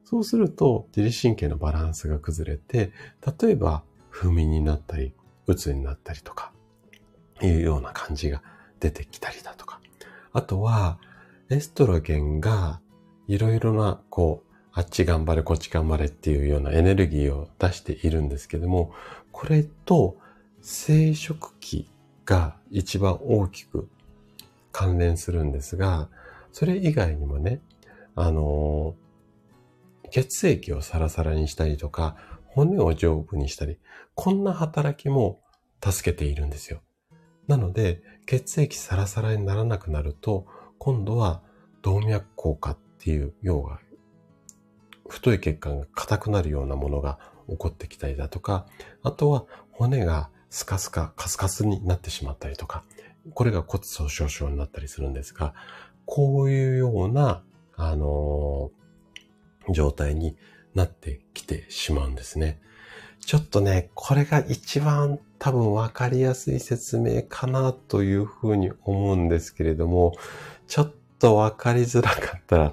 [0.05, 2.93] そうすると、自律神経のバランスが崩れて、
[3.41, 5.15] 例えば、不眠になったり、
[5.47, 6.53] 鬱になったりとか、
[7.41, 8.43] いうような感じが
[8.81, 9.81] 出てきたりだとか。
[10.33, 10.99] あとは、
[11.51, 12.81] エストロゲンが、
[13.27, 18.93] いろいろな、こう、あっち頑張れ、こっち頑張れっていうようなエネルギーを出しているんですけども、
[19.31, 20.16] これと
[20.62, 21.89] 生殖器
[22.25, 23.89] が一番大きく
[24.72, 26.09] 関連するんですが、
[26.53, 27.61] それ以外にもね、
[28.16, 28.97] あの、
[30.11, 32.16] 血液をサラサラにしたりとか、
[32.47, 33.79] 骨を丈夫にしたり、
[34.14, 35.41] こんな働きも
[35.85, 36.81] 助けているんですよ。
[37.47, 40.47] なので、血液サラサラにならなくなると、
[40.79, 41.43] 今度は
[41.83, 43.81] 動脈硬化っていう、要は、
[45.09, 48.66] 太い血管が硬くなるようなものが起こってきたりだとか、
[49.02, 52.84] あとは骨がスカスカ、カスカスになってしまったりとか、
[53.32, 55.55] これが骨粗鬆症になったりするんですが、
[56.07, 57.42] こういうような、
[57.76, 60.36] あのー、状態に
[60.74, 62.61] なってきてしまうんですね。
[63.20, 70.12] ちょっとね、これが一番多分わかりやすい説明かなというふうに思うんですけれども、
[70.68, 72.72] ちょっとわかりづらかったら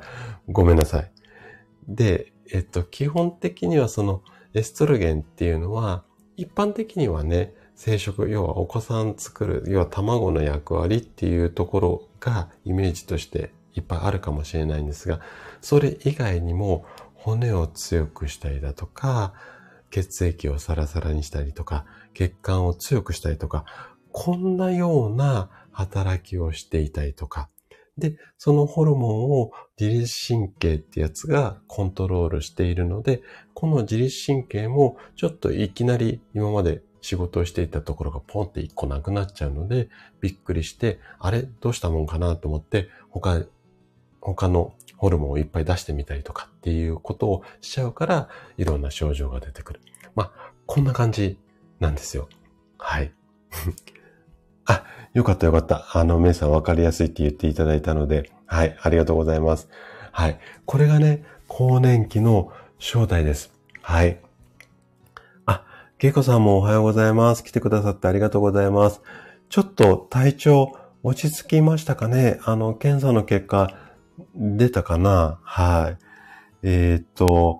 [0.49, 1.11] ごめんなさい。
[1.87, 4.21] で、えっと、基本的にはその
[4.53, 6.03] エストロゲンっていうのは、
[6.37, 15.19] 一般的にはね、生殖、要はお子さん作る、要は卵の役割っていうところがイメージとしていっぱいあるかもしれないんですが、
[15.61, 19.33] それ以外にも骨を強くしたりだとか、
[19.89, 23.65] 血液をサラサラにしたりとか、血管を強くしたりとか、
[24.11, 27.49] こんなような働きをしていたりとか、
[27.97, 33.21] で、そのホルモンを自律神経ってやつがコントロールしているので、
[33.53, 39.89] この自律神経もちょっといきなり今まで仕事をしていたところがポンって一個なくなっちゃうので、
[40.21, 41.43] びっくりして、あれ？
[41.59, 43.43] どうしたもんかなと思って、他、
[44.19, 49.81] 他のホルモンをいっぱい出してみたりとかっていうことをしちゃうから、いろんな症状が出てくる。
[50.15, 51.39] まあ、こんな感じ
[51.79, 52.29] なんですよ。
[52.77, 53.11] はい。
[54.65, 54.83] あ、
[55.13, 55.87] よかったよかった。
[55.93, 59.69] あの、メイさんわかりやすいって言っていただいたので、はい、ありがとうございます。
[60.11, 60.39] はい。
[60.65, 63.53] これがね、更年期の正体です。
[63.81, 64.19] はい。
[65.45, 65.65] あ
[65.97, 67.43] けいこさんもおはようございます。
[67.43, 69.01] 来てくださってありがとうございます。
[69.49, 70.71] ちょっと体調
[71.03, 72.39] 落ち着きましたかね？
[72.45, 73.75] あの、検査の結果
[74.35, 75.39] 出たかな？
[75.43, 76.03] はい。
[76.63, 77.59] えー、っと、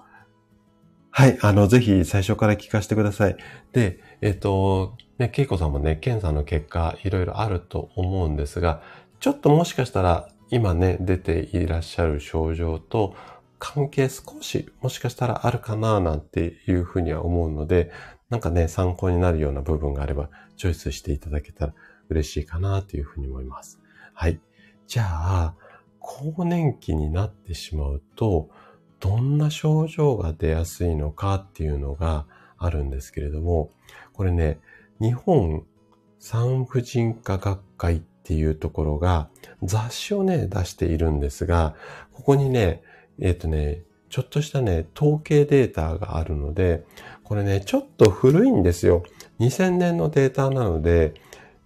[1.10, 3.36] はい、あの、ぜひ最初から聞かせてください。
[3.74, 8.82] で、えっと、ね、けいこさんもね、検査の結果いろいろあると思うんですが、
[9.20, 13.14] ちょっともしかしたら今ね、出ていらっしゃる症状と
[13.60, 17.92] 関係少しもしかしたらあるかななんていうふうには思うので、
[18.32, 21.74] なんかね、参考になるような部分があれば、チョイスしていただけたら
[22.10, 23.80] 嬉しいかなというふうに思います。
[24.16, 24.40] はい。
[24.88, 25.56] じゃあ、
[26.00, 28.50] 更年期になってしまうと、
[29.00, 32.26] どんな症状が出やすいのかっていうのが
[32.58, 33.70] あるんですけれども、
[34.14, 34.60] これね、
[35.02, 35.66] 日本
[36.20, 39.30] 産婦人科学会っていうところが
[39.64, 41.76] 雑誌をね、出しているんですが、
[42.14, 42.84] ここにね、
[43.20, 46.86] えっ、とね、ちょっとしたね、統計データがあるので、
[47.24, 49.04] これね、ちょっと古いんですよ。
[49.40, 51.16] 2000年のデータなので、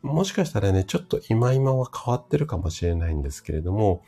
[0.01, 4.03] もしかしたらね、ちょっと今今は変わってるかもしれないんですけれども、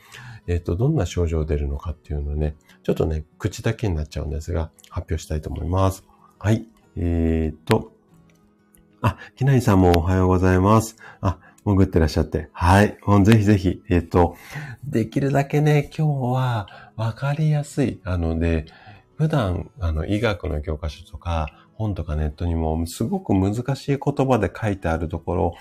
[0.46, 6.04] えっ、と、どんな症状出るのかっていうのをね、ちょっとね、口だけになっちゃうんですが、発表したいと思います。
[6.38, 6.66] はい。
[6.96, 7.92] えっ、と、
[9.00, 10.96] あ、ひなりさんもおはようございます。
[11.20, 12.48] あ、潜ってらっしゃって。
[12.52, 12.98] はい。
[13.06, 14.36] もうぜひぜひ、えっ、と、
[14.84, 18.00] できるだけね、今日はわかりやすい。
[18.04, 18.66] あので、
[19.16, 25.54] 普段、あの、医学の教科書とか、本とかネットにも、すごく難しい言葉で書いてあるところ、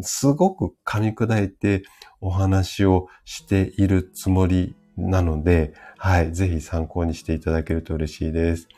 [0.00, 1.84] すごく噛み砕いて
[2.20, 6.32] お話をしているつもりなので、はい。
[6.32, 8.68] ぜひ参考にしていただけると嬉しいです。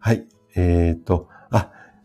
[0.00, 0.26] はい。
[0.56, 1.28] えっ、と、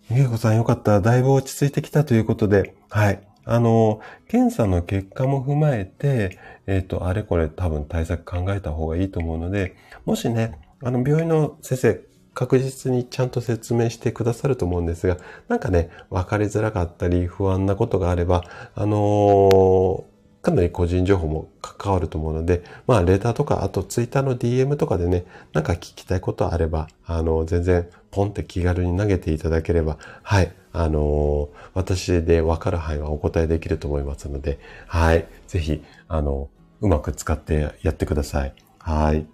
[0.10, 1.02] あ、みげこさんよかった。
[1.02, 3.22] だいぶ落ち着いてきたということで、はい。
[3.46, 9.76] あの、検査の結果も踏まえて、えっ、と、あれこれ多分対策考えた方がいいと思うので、
[10.06, 12.02] もしね、あの、病院の先生、
[12.34, 18.44] 確実にちゃんと説明してくださると思うんですが、なんかね、分かりづらかったり、不安なことがあれば、
[18.76, 20.15] あのー
[20.46, 38.54] かなり個人情報も関わると思うので、まあ、レターとか、あとツイッターの DM とかでね、なんか聞きたいことあれば、あの、全然ポンって気軽に投げていただければ、はい、あのー私で分かる範囲はお答えできると思いますので、はい、ぜひ、あの、うまく使ってやってください。
[38.80, 39.26] はい。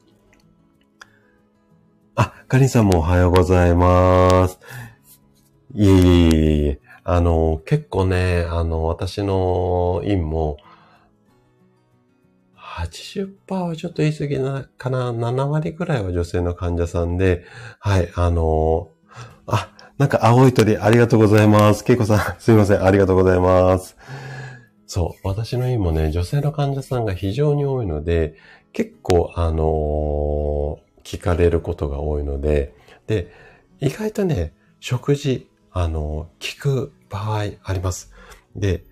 [2.16, 4.59] あ、かりんさんもおはようございます。
[5.76, 6.80] いえいえいえいえ。
[7.03, 10.57] あの、結構ね、あの、私の院も、
[12.72, 17.45] 80%はちょっと言い過ぎな、かな、7割ぐらいは女性の患者さんで、
[17.80, 18.89] はい、あの、
[19.45, 21.84] あ、なんか青い鳥ありがとうございます。
[21.84, 23.97] けいこさん、 すいません、ありがとうございます。
[24.88, 28.36] そう、私の院もね、女性の患者さんが非常に多いので、
[28.74, 32.74] 結構、あの聞かれることが多いので、
[33.07, 33.32] で、
[33.80, 38.11] 意外とね、食事、あの聞く場合あります。
[38.55, 38.86] で、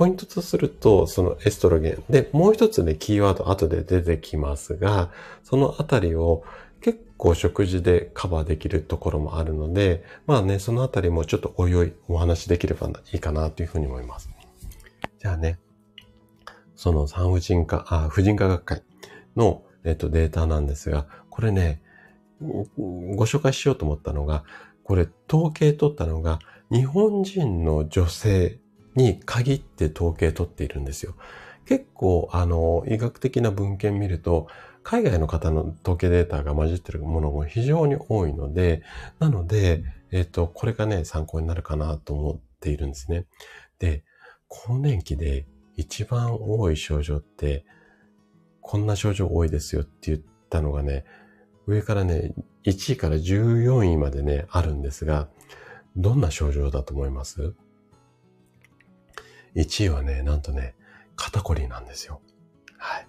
[0.00, 2.02] ポイントとすると、そのエストロゲン。
[2.08, 5.10] で、もう一つね、キーワード後で出てきますが、
[5.44, 6.42] そのあたりを
[6.80, 14.30] 結構食事でカバーできるところもあるので、まあね、そのあたりもちょっとおいおいお話できればいいかなというふうに思います。
[15.18, 15.58] じゃあね、
[16.76, 18.82] その産婦人科、あ、婦人科学会
[19.36, 21.82] の、えっと、データなんですが、これね、
[22.40, 24.44] ご紹介しようと思ったのが、
[24.82, 26.38] これ統計取ったのが、
[26.72, 28.60] 日本人の女性
[28.94, 31.14] に限って統計取っているんですよ。
[31.66, 34.48] 結構、あの、医学的な文献見ると、
[34.82, 38.82] 海外の方の統計データが混じってるものも非常に多いので、
[39.18, 43.26] なので、えっ、と、これがね、参考になるかなと思っているんですね。
[43.78, 44.02] で、
[44.48, 47.64] 更年期で一番多い症状って、
[48.60, 51.04] こんな症状多いですよって言ったのがね、
[51.66, 52.34] 上からね、
[52.64, 55.28] 1位から14位までね、あるんですが、
[55.96, 57.54] どんな症状だと思います？
[59.54, 60.74] ?1 位はね、なんとね、
[61.16, 62.20] 肩こりなんですよ。
[62.78, 63.06] はい。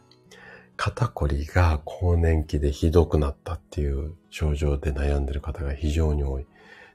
[0.76, 6.46] 肩こりが更年期でひどくなったっていう症状で悩んでる方が非常に多い。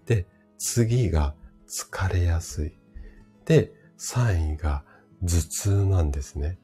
[0.07, 0.27] で、
[0.59, 1.35] 次が
[1.69, 2.73] 疲れやすい。
[3.45, 4.85] で、3位が
[5.23, 6.59] 頭痛なんですね。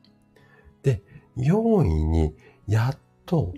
[0.82, 1.02] で、
[1.36, 2.34] 4位に
[2.66, 3.54] やっと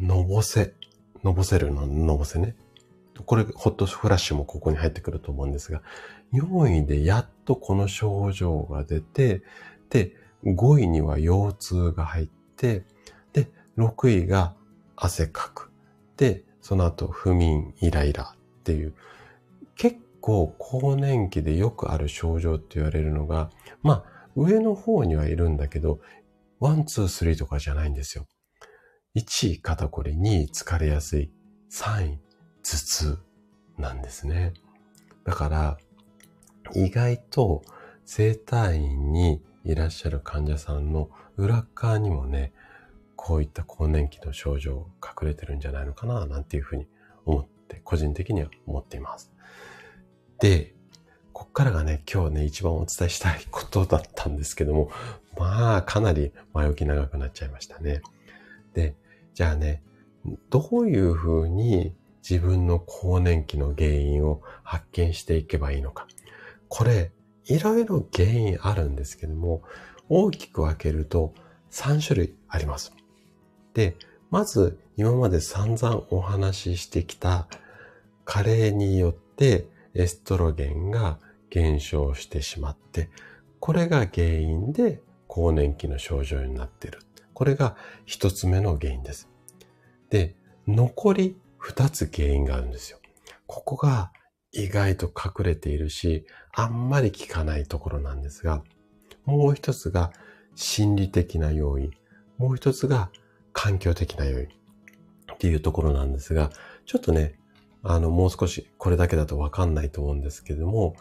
[0.00, 0.74] のぼせ、
[1.22, 2.56] のぼせるの、のぼせね。
[3.26, 5.82] これ、ホットフラッシュもここに入ってくると思うんですが、
[6.34, 9.42] 4位でやっとこの症状が出て、
[9.90, 10.14] で、
[10.44, 12.84] 5位には腰痛が入って、
[13.32, 14.54] で、6位が
[14.96, 15.70] 汗かく。
[16.16, 18.94] で、その後、不眠、イライラっていう、
[19.76, 23.50] 結構更年期でよくある症状って言われるのが、
[23.82, 26.00] まあ、上の方にはいるんだけど、
[26.60, 28.26] one、two、three とかじゃないんですよ。
[29.16, 31.30] 1位肩こり、2位疲れやすい、
[31.70, 32.18] 3位
[32.62, 33.18] 頭痛
[33.78, 34.54] なんですね。
[35.24, 35.78] だから、
[36.72, 37.62] 意外と
[38.04, 42.52] 生体院にいらっしゃる患者さんの裏側にもね、
[43.16, 46.86] こういった更年期の症状隠れてるんじゃないのかな、なんていうふうに
[47.24, 49.32] 思って、個人的には思っています。
[50.40, 50.74] で、
[51.32, 54.90] こっからがね、今日ね、一番お伝えしたいことだったんですけども、
[55.36, 58.02] まあ、かなり前置き長くなっちゃいましたね。
[58.74, 58.94] で、
[59.34, 59.82] じゃあね、
[60.50, 61.94] どういうふうに
[62.28, 66.06] 自分の更年期の原因を発見していけばいいのか。
[66.68, 67.12] これ、
[67.46, 69.62] いろいろ原因あるんですけども、
[70.08, 71.34] 大きく分けると
[71.70, 72.92] 3種類あります。
[73.74, 73.96] で、
[74.30, 77.48] まず今まで散々お話ししてきた
[78.24, 81.18] 加齢によってエストロゲンが
[81.50, 83.10] 減少してしまって、
[83.60, 87.00] これが原因で更年期の症状になっている。
[87.32, 89.28] これが一つ目の原因です。
[90.10, 90.36] で、
[90.66, 92.98] 残り二つ原因があるんですよ。
[93.46, 94.12] ここが
[94.52, 96.26] 意外と隠れているし、
[96.56, 98.62] あんまり効かないところなんですが、
[99.24, 100.12] もう一つが
[100.54, 101.90] 心理的な要因、
[102.38, 103.10] もう一つが
[103.52, 104.48] 環境的な要因
[105.32, 106.50] っていうところなんですが、
[106.86, 107.34] ちょっとね、
[107.82, 110.96] あの、もう少しこれだけだとわかんないと思うんですけども、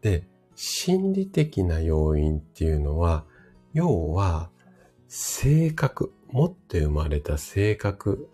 [0.00, 0.26] で、
[0.56, 3.24] 心理的な要因っていうのは、
[3.72, 4.50] 要は、
[5.08, 8.28] 性格、持って生まれた性格、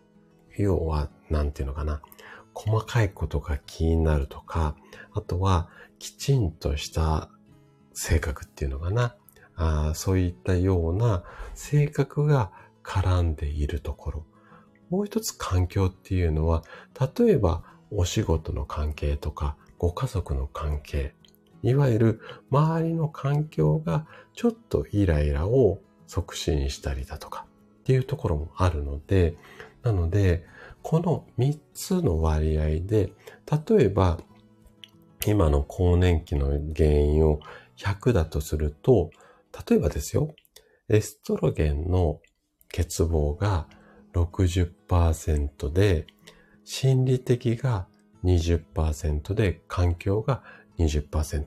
[0.56, 2.00] 要は、なんていうのかな。
[2.60, 4.76] 細かいことが気になるとか、
[5.14, 7.30] あとは、きちんとした
[7.94, 9.16] 性格っていうのかな。
[9.56, 11.22] あそういったような
[11.54, 12.50] 性格が
[12.82, 14.26] 絡んでいるところ。
[14.90, 16.62] もう一つ環境っていうのは、
[17.16, 21.14] 例えばお仕事の関係とか、ご家族の関係、
[21.62, 27.46] いわゆる周りの環境がちょっとイライラを促進したりだとか
[27.80, 29.36] っていうところもあるので、
[29.82, 30.44] なので、
[30.82, 33.12] この3つの割合で、
[33.68, 34.18] 例えば
[35.26, 37.40] 今の更年期の原因を
[37.76, 39.10] 100だとすると、
[39.68, 40.34] 例えばですよ、
[40.88, 42.20] エストロゲンの
[42.74, 43.66] 欠乏が
[44.14, 46.06] 60%で、
[46.64, 47.86] 心理的が
[48.24, 50.42] 20%で環境が
[50.78, 51.46] 20%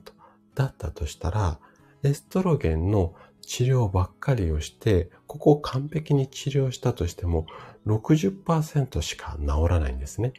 [0.54, 1.58] だったとしたら、
[2.02, 7.46] エストロゲンの治療ばっかりをして、ここを完璧に治療したとしても
[7.86, 10.32] 60%しか治らないんですね。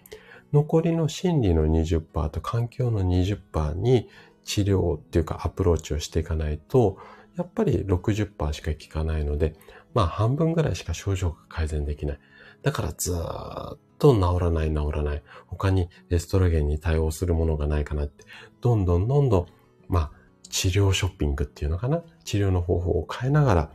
[0.54, 4.10] 残りの心理の20%と環境の20%に
[4.44, 6.98] 治療っていうかアプローチをしていかないと、
[7.36, 9.54] やっぱり60%しか効かないので、
[9.94, 12.20] まあ半分ぐらいしか症状が改善できない。
[12.62, 15.24] だからずーっと治らない治らない。
[15.48, 18.24] 他にエストロゲンに対応するものがないかなって、
[18.62, 19.46] どんどんどんどん、
[19.88, 20.12] まあ
[20.50, 22.04] 治療ショッピングっていうのかな。
[22.24, 23.72] 治療の方法を変えながら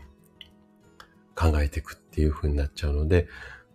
[1.35, 3.29] 考えていくっていう風になっちゃうので、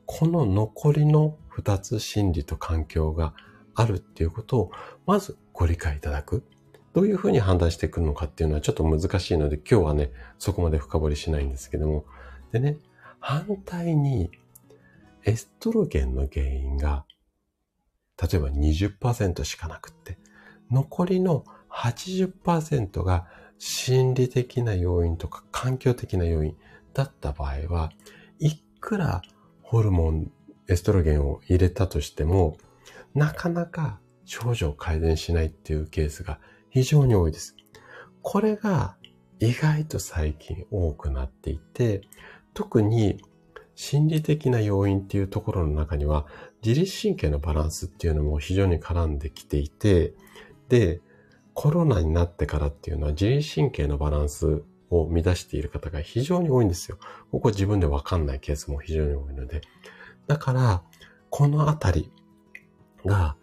[0.06, 3.34] この残りの二つ心理と環境が
[3.74, 4.72] あるっていうことを、
[5.06, 6.44] まずご理解いただく。
[6.94, 12.06] どういうふうに判断してくるのかっていうのはちょっと難しいので、今日はね、そこまで深掘りしないんですけども。
[12.52, 12.78] でね、
[13.20, 14.32] 反対に、
[15.26, 17.06] エストロゲンの原因が、
[18.22, 20.18] 例えば20%しかなくって、
[20.72, 23.28] 残りの80%が
[23.58, 26.56] 心理的な要因とか環境的な要因
[26.94, 27.92] だった場合は、
[28.40, 29.22] いくら
[29.66, 30.32] ホルモン、
[30.68, 32.58] エストロゲンを入れたとしても、
[33.16, 36.40] なかなか症状改善しないっていうケースが
[36.70, 37.56] 非常に多いです。
[38.22, 38.96] これが
[39.40, 42.02] 意外と最近多くなっていて、
[42.54, 43.24] 特に
[43.74, 46.28] 心理的な要因っていうところの中には、
[46.64, 50.14] 自律神経のバランスっていうのも非常に絡んできていて、
[50.70, 51.02] で、
[51.56, 56.98] コロナになってからっていうのは自律神経のバランスを乱している方が非常に多いんですよ。
[57.32, 59.62] ここ自分でわかんないケースも非常に多いので。
[60.28, 60.84] だから、
[61.30, 62.12] このあたり
[63.06, 63.36] が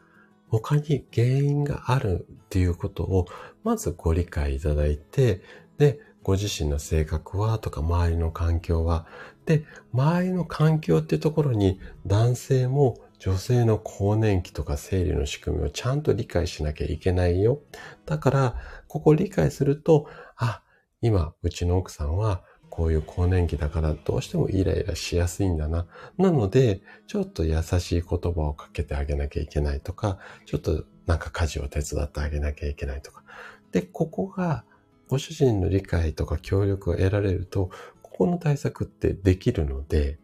[0.49, 3.27] 他に原因があるっていうことを
[3.65, 5.43] まずご理解いただいて、
[5.79, 9.07] で、ご自身の性格はとか周りの環境は、
[9.47, 17.61] で、周りの環境っていうところに男性も女性の更年期とか生理の仕組みをちゃんと理解しなきゃいけないよ。
[18.07, 18.57] だから、
[18.89, 20.63] ここ理解すると、あ、
[21.03, 25.87] 今、うちの奥さんはこういう更年期だからどうしてもイライラしやすいんだな。
[26.17, 33.25] なので、ちょっと優しい言葉をかけてあげなきゃいけないとか、ちょっとなんか家事を手伝ってあげなきゃいけないとか。
[33.73, 34.65] で、ここが
[35.09, 40.19] ご主人の理解とか協力を得られると、ここの対策ってできるので、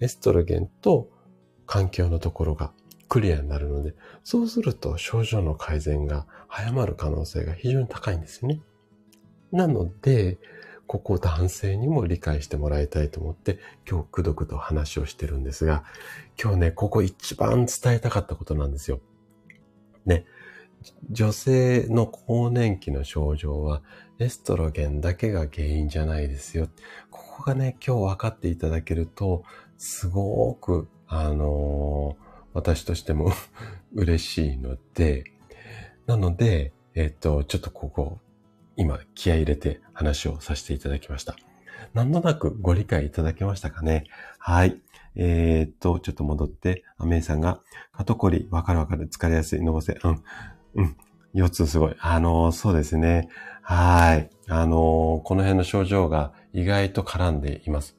[0.00, 1.08] エストロゲンと
[1.64, 2.72] 環境のところが
[3.08, 3.94] クリアになるので、
[4.24, 8.60] そうすると症状の改善が早まる可能性が非常に高いんですよね。
[9.52, 10.38] なので、
[10.86, 15.84] ここ男性にも理解してもらいたいと思って、今日くどくど話をしてるんですが、
[16.42, 19.00] 今日ね、ここ一番伝えたかったことなんですよ。
[20.06, 20.24] ね。
[21.10, 23.82] 女性の更年期の症状は、
[24.18, 26.68] エストロゲンだけが原因じゃないですよ。
[27.10, 29.44] ここがね、今日分かっていただけると、
[29.76, 32.24] すごく、あのー、
[32.54, 33.30] 私としても
[33.94, 35.24] 嬉しいので、
[36.06, 38.18] なので、えっと、ちょっとここ、
[38.78, 41.36] 今気合入れて話をさせていただきました。
[41.94, 44.04] なんとなくご理解いただけましたかね？
[44.38, 44.80] はい。
[45.16, 47.60] えー、っと、ちょっと戻って、アメイさんが、
[47.90, 50.22] 肩こり、わかるわかる、疲れやすい、のぼせ、うん、
[50.74, 50.96] うん、
[51.34, 51.96] 4つすごい。
[51.98, 53.28] あのー、そうですね。
[53.62, 54.30] はい。
[54.48, 57.96] あのー、この辺の症状が意外と絡んでいます。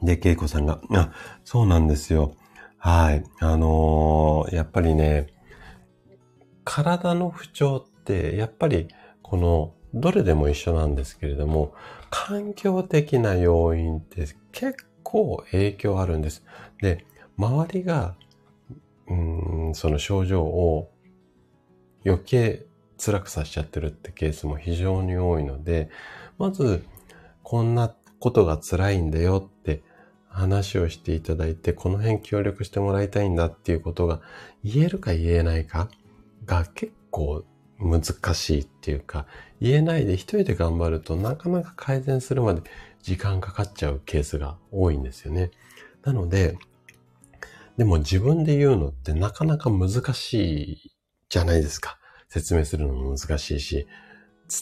[0.00, 1.12] で、ケイコさんが、あ、
[1.44, 2.36] そうなんですよ。
[2.78, 3.24] はい。
[3.40, 5.26] あのー、やっぱりね、
[6.64, 8.88] 体の不調ってやっぱり
[9.22, 11.74] このどれでも一緒なんですけれども、
[12.10, 16.44] 環境的な要因って結構影響あるんです。
[16.80, 17.04] で、
[17.36, 18.14] 周りが、
[19.08, 19.14] う
[19.70, 20.90] ん、その症状を
[22.04, 22.66] 余計
[22.98, 25.90] 辛くさせちゃってるってケースも非常に多いので、
[26.38, 26.84] まず、
[27.42, 29.82] こんなことが辛いんだよって
[30.28, 34.20] 話をしていただいて、この辺協力してもらいたいんだっていうことが
[34.62, 35.88] 言えるか言えないか
[36.50, 37.44] が結構
[37.78, 38.02] 難
[38.34, 39.26] しいっていうか、
[39.60, 42.62] 言えないで一人で頑張るとなかなか改善するまで
[43.02, 45.52] 時間かかっちゃうケースが多いんですよね。
[46.02, 46.58] なので、
[47.78, 50.92] でも自分で言うのってなかなか難しい
[51.28, 51.98] じゃないですか。
[52.28, 53.86] 説明するのも難しいし、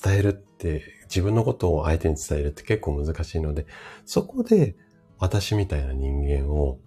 [0.02, 3.66] 伝えるって、自分のことを相手に伝えるって結構難しいので、
[4.04, 4.76] そこで
[5.18, 6.78] 私みたいな人間を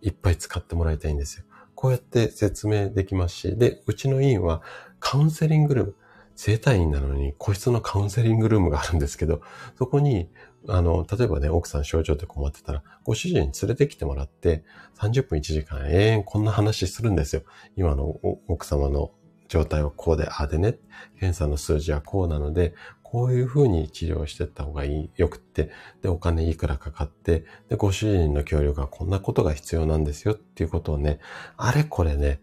[0.00, 1.44] いっぱい使ってもらいたいんですよ。
[1.80, 4.62] こうやって説明できますし、で、うちの院は
[4.98, 5.94] カウンセリングルーム、
[6.34, 9.42] 生体院なのに個室のカウンセリングルームがあるんですけど、
[9.76, 10.28] そこに、
[10.68, 14.64] あの、例えばね、奥さん症状で困ってたら、ご主人に連れてきてもらって、
[14.98, 17.42] 30分1時間永遠こんな話するんですよ。
[17.76, 18.18] 今の
[18.48, 19.12] 奥様の
[19.46, 20.78] 状態はこうで、あでね、
[21.20, 22.74] 検査の数字はこうなので、
[23.10, 25.70] こういうふうに治療してった方がいい、よくって、
[26.02, 31.18] で、お金いくらかかって、で、ご主人の協力はこんなことが必要なんですよっていうことをね、
[31.56, 32.38] あれこれね、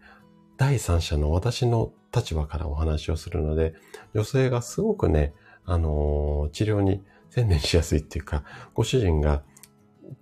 [0.56, 3.74] 第三者の私の立場からお話をするので、
[4.12, 8.42] 女性がすごくね、あのー治療に専念しやすいっていうか、
[8.74, 9.42] ご主人が、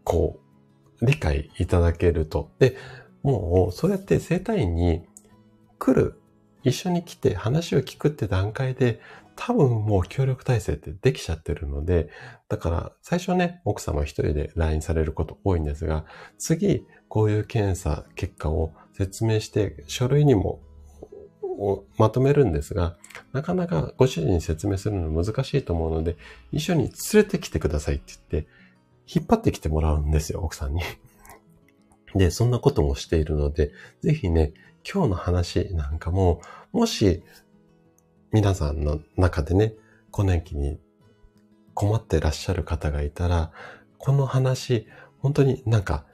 [0.02, 0.40] こ
[1.00, 2.50] う、理解いただけると。
[2.58, 2.76] で、
[3.22, 5.06] もう、そうやって生体院に
[5.78, 6.20] 来る、
[6.64, 9.00] 一緒に来て話を聞くって段階で、
[9.36, 12.08] 多分もう協力体制ってできちゃってるので、
[12.48, 16.04] だから最初ね、奥様一人で LINE されること多いんですが、
[16.38, 20.60] 次、こういう検査結果を説明して、書類にも
[21.98, 22.96] まとめるんですが、
[23.32, 26.16] なかなかご主人に説明するの難しいと思うので、
[26.52, 28.48] 一緒に連れてきてくださいって言って、
[29.06, 30.82] 引っ張ってきてもらうんですよ、奥さんに。
[32.14, 34.52] で、そんなこともしているので、ぜひね、
[34.90, 36.40] 今日の話なんかも、
[36.72, 37.22] もし、
[38.34, 39.74] 皆さんの中でね、
[40.10, 40.80] 更年期に
[41.72, 43.52] 困ってらっしゃる方がいたら、
[43.96, 44.88] この話、
[45.20, 46.04] 本当になんか、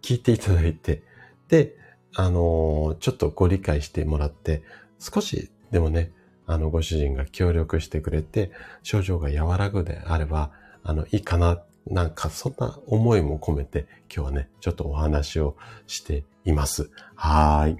[0.00, 1.02] 聞いていただいて、
[1.48, 1.76] で、
[2.14, 4.62] あのーちょっとご理解してもらって、
[4.98, 6.12] 少しでもね、
[6.46, 8.50] あの、ご主人が協力してくれて、
[8.82, 10.50] 症状が和らぐであれば、
[10.82, 15.56] あの、いいかな、なんかそんな思いも込めて、今日はね、ちょっとお話を
[15.88, 16.90] しています。
[17.14, 17.76] はい。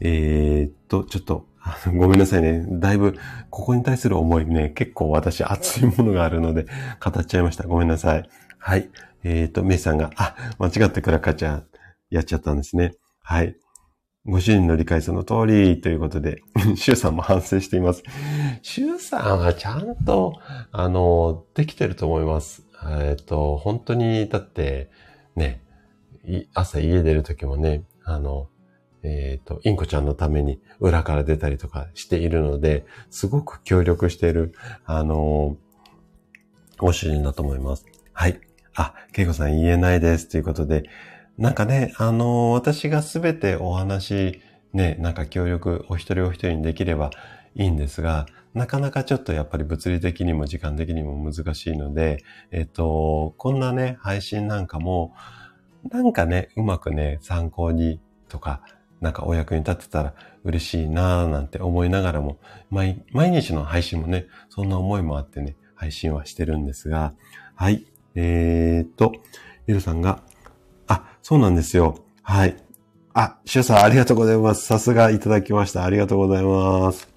[0.00, 2.66] えー、っと、ちょっと、あ のごめんなさいね。
[2.68, 3.16] だいぶ、
[3.48, 6.66] ここに対する思いね、結構私熱いものがあるので、
[7.02, 7.66] 語っちゃいました。
[7.66, 8.28] ごめんなさい。
[8.58, 8.90] はい。
[9.24, 11.64] えー、っと、メイさんが、あ、間違ってクラカちゃん、
[12.10, 12.92] やっちゃったんですね。
[13.22, 13.56] はい。
[14.26, 16.42] ご主人の理解その通りということで、
[16.76, 18.02] シュウさんも反省しています。
[18.62, 20.34] シュウさんはちゃんと、
[20.70, 22.66] あの、できてると思います。
[23.00, 24.90] えっと、本当に、だって、
[25.36, 25.62] ね、
[26.52, 28.48] 朝家出るときもね、あの、
[29.04, 34.54] えっ、と、インコちゃんのために裏から出たりとかしているので、すごく協力している、
[34.86, 35.56] あの、
[36.78, 37.86] ご主人だと思います。
[38.12, 38.40] はい。
[38.74, 40.84] あ、ケイコさん言えないですということで、
[41.38, 44.40] なんかね、あの、私がすべてお話、
[44.72, 47.10] ね、なんか協力お一人お一人にできれば
[47.54, 55.12] いいんですが、なかなかちょっとやっぱり物理的にも時間的にも難しいので、えっと、こんなね、配信なんかも、
[55.90, 58.62] なんかね、うまくね、参考にとか、
[59.00, 60.14] なんかお役に立ってたら
[60.44, 62.38] 嬉しいなぁなんて思いながらも、
[62.70, 67.14] 毎、毎日の配信もね、そんな思いもあってね、配信はしてるんですが、
[67.54, 67.86] はい。
[68.14, 69.12] えー、っと、
[69.66, 70.22] ゆるさんが、
[70.86, 72.04] あ、そうなんですよ。
[72.22, 72.56] はい。
[73.12, 74.66] あ、シュウさんありがとうございます。
[74.66, 75.84] さすがいただきました。
[75.84, 77.08] ありがとうございます。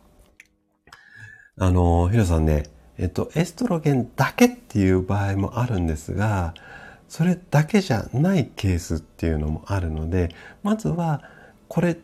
[1.58, 2.64] あの、ヒロさんね、
[3.00, 6.54] えっと、エストロゲンだけっていう場合もあるんですが、
[7.08, 10.30] それだけじゃないケースっていうのもあるので、
[10.62, 11.24] まずは、
[11.68, 11.98] これ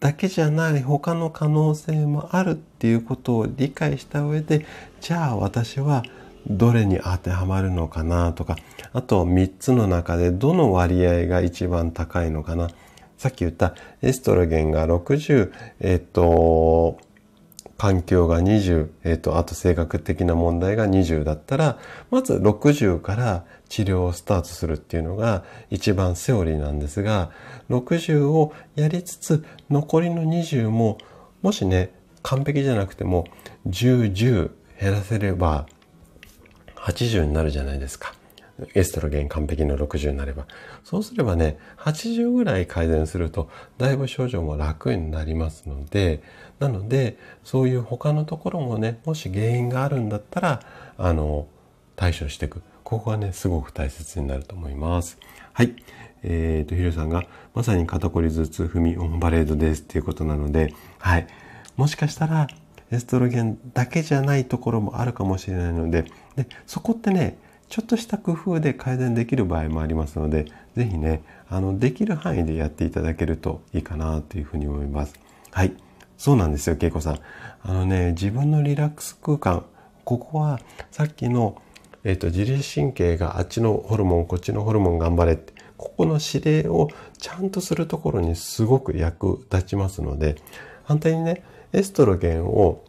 [0.00, 4.64] だけじゃない他の可能性もあるっていうことを理解した上で、
[5.00, 6.04] じゃあ私は
[6.46, 8.56] どれに当てはまるのかなとか、
[8.92, 12.70] あと3つの中でどの割合が一番高いのかな。
[13.16, 16.98] さっき言ったエストロゲンが60、えっと、
[17.76, 21.78] 環境が20、えっ、と、あと性格的な問題が20だったら、
[22.10, 27.30] まず60から治療をスタートするっていうのが一番セオリーなんですが、
[27.70, 30.98] 60をやりつつ、残りの20も、
[31.42, 31.92] もしね、
[32.22, 33.26] 完璧じゃなくても、
[33.66, 34.50] 10、10
[34.80, 35.66] 減らせれば、
[36.76, 38.14] 80になるじゃないですか。
[38.74, 40.46] エストロゲン完璧の60になれば。
[40.82, 46.22] そうすればね、80ぐらい改善すると、だいぶ症状も楽になりますので、
[46.58, 50.60] なので、そういう他のところもね、もし原因があるんだったら、
[50.96, 51.46] あの、
[51.94, 52.62] 対処していく。
[52.82, 55.18] ここがね、すごく大切になると思います。
[55.52, 55.76] はい。
[56.22, 61.26] えっ、ー、と、ヒロさんが、まさに肩こり頭痛、踏み、オンバレードですっていうことなので、はい。
[61.76, 62.48] もしかしたら、
[62.90, 66.04] エストロゲンだけじゃないところもあるかもしれないので、
[66.36, 67.38] で、そこってね、
[67.68, 75.14] ちょっとした工夫で改善できる場合もありますので、ぜひね、あの、できる範囲でやっていただけるといいかなというふうに思います。
[75.50, 75.72] はい。
[76.16, 77.18] そうなんですよ、恵子さん。
[77.62, 79.64] あのね、自分のリラックス空間、
[80.04, 80.58] ここは
[80.90, 81.60] さっきの、
[82.04, 90.36] えっ、と、自律神経があっちのホルモン、こっちのホルモン頑張れって、ここの指令をちゃんとするところにすごく役立ちますので、
[90.84, 92.82] 反対にね、エストロゲンを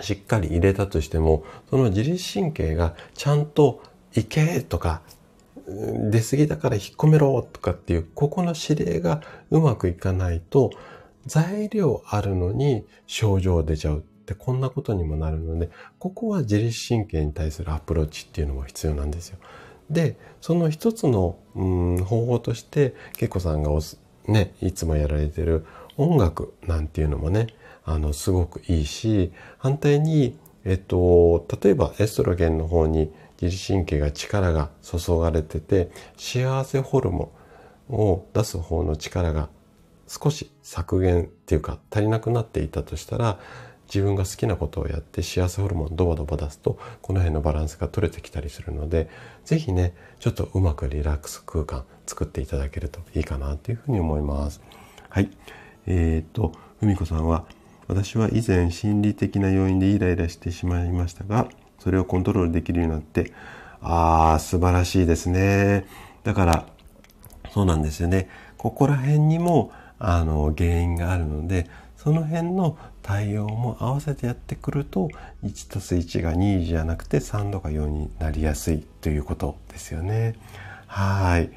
[0.00, 3.82] しっかり入れたとしても、その自律神経がちゃんと
[4.14, 5.02] 行けとか、
[5.66, 9.20] 出過ぎだから引っ込めろとかっていう、ここの指令が
[9.50, 10.70] うまくいかないと、
[11.26, 19.38] 材料あるのに症状出ちゃうってこんなことにもなるので、ここは自律神経に対するアプローチっていうのも必要なんですよ。
[19.90, 25.64] で、その一つの、うん、方法として、けこさんがおす、ね、いつもやられてる
[25.96, 27.46] 音楽なんていうのもね、
[27.84, 37.32] あの、すごくいいし、反対に、えっと、例えばエストロゲンの方に自律神経が力が注がれてて、幸せホルモ
[37.88, 39.48] ンを出す方の力が
[40.08, 43.38] 少し削減っていうか足りなくなっていたとしたら、
[43.92, 49.10] 自分が好きなことをやって幸せホルモンドバドバ出すと、この辺のバランスが取れてきたりするので、
[49.44, 54.62] ぜひね、ちょっとうまくリラックス空間作っていただけるといいかなというふうに思います。
[55.10, 55.30] はい。
[55.86, 57.44] えっ、と、ふみこさんは、
[57.86, 63.32] 私は以前心理的な要因でイライラしてしまいましたが、それをコントロールできるようになって、
[63.82, 65.84] ああ、素晴らしいですね。
[66.24, 66.66] だから、
[67.52, 68.30] そうなんですよね。
[68.56, 75.08] ここら辺にも、あの、原因があるので、その辺の対応も合わせてやってくると、
[75.44, 80.34] 1たす1が2じゃなくて3とか4になりやすいということですよね。
[80.86, 81.50] はい。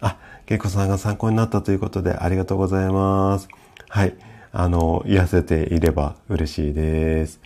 [0.00, 3.48] あ、けいこさんが参考になったということでありがとうございます。
[3.88, 4.14] はい。
[4.52, 7.40] あの、癒せていれば嬉しいです。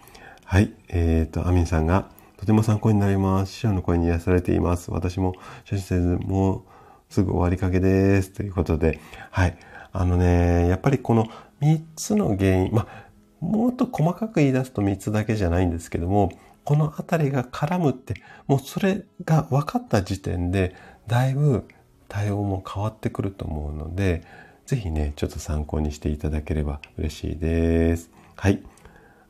[0.44, 0.72] はい。
[0.88, 3.52] えっ、ー、と、アミンさんが、とても参考になります。
[3.52, 4.90] 師匠の声に癒されています。
[4.90, 5.34] 私も、
[5.64, 6.62] 初心せず、もう
[7.10, 8.30] すぐ終わりかけです。
[8.30, 9.00] ということで、
[9.30, 9.56] はい。
[9.92, 11.26] あのね、やっぱりこの
[11.60, 13.11] 3つの原因、まあ、
[13.42, 16.30] もっと細かく言い出すと3つだけじゃないんですけども、
[16.64, 18.14] このあたりが絡むって、
[18.46, 20.76] もうそれが分かった時点で、
[21.08, 21.66] だいぶ
[22.08, 24.22] 対応も変わってくると思うので、
[24.64, 28.10] ぜひね、ちょっと参考にしていただければ嬉しいです。
[28.36, 28.62] はい。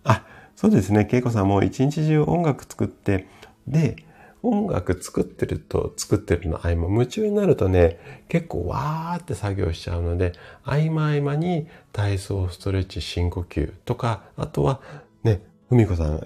[0.04, 1.08] あ、そうですね。
[1.10, 3.26] 恵子さんも一日中音楽作って、
[3.66, 3.96] で、
[4.42, 10.32] 音楽作ってると作ってるの合間、夢中になるとね、結構わーって作業しちゃうので、
[10.64, 14.80] 合間合間に体操、ストレッチ、深呼吸とか、あとは
[15.22, 16.20] ね、ふみこさん、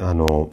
[0.00, 0.52] あの、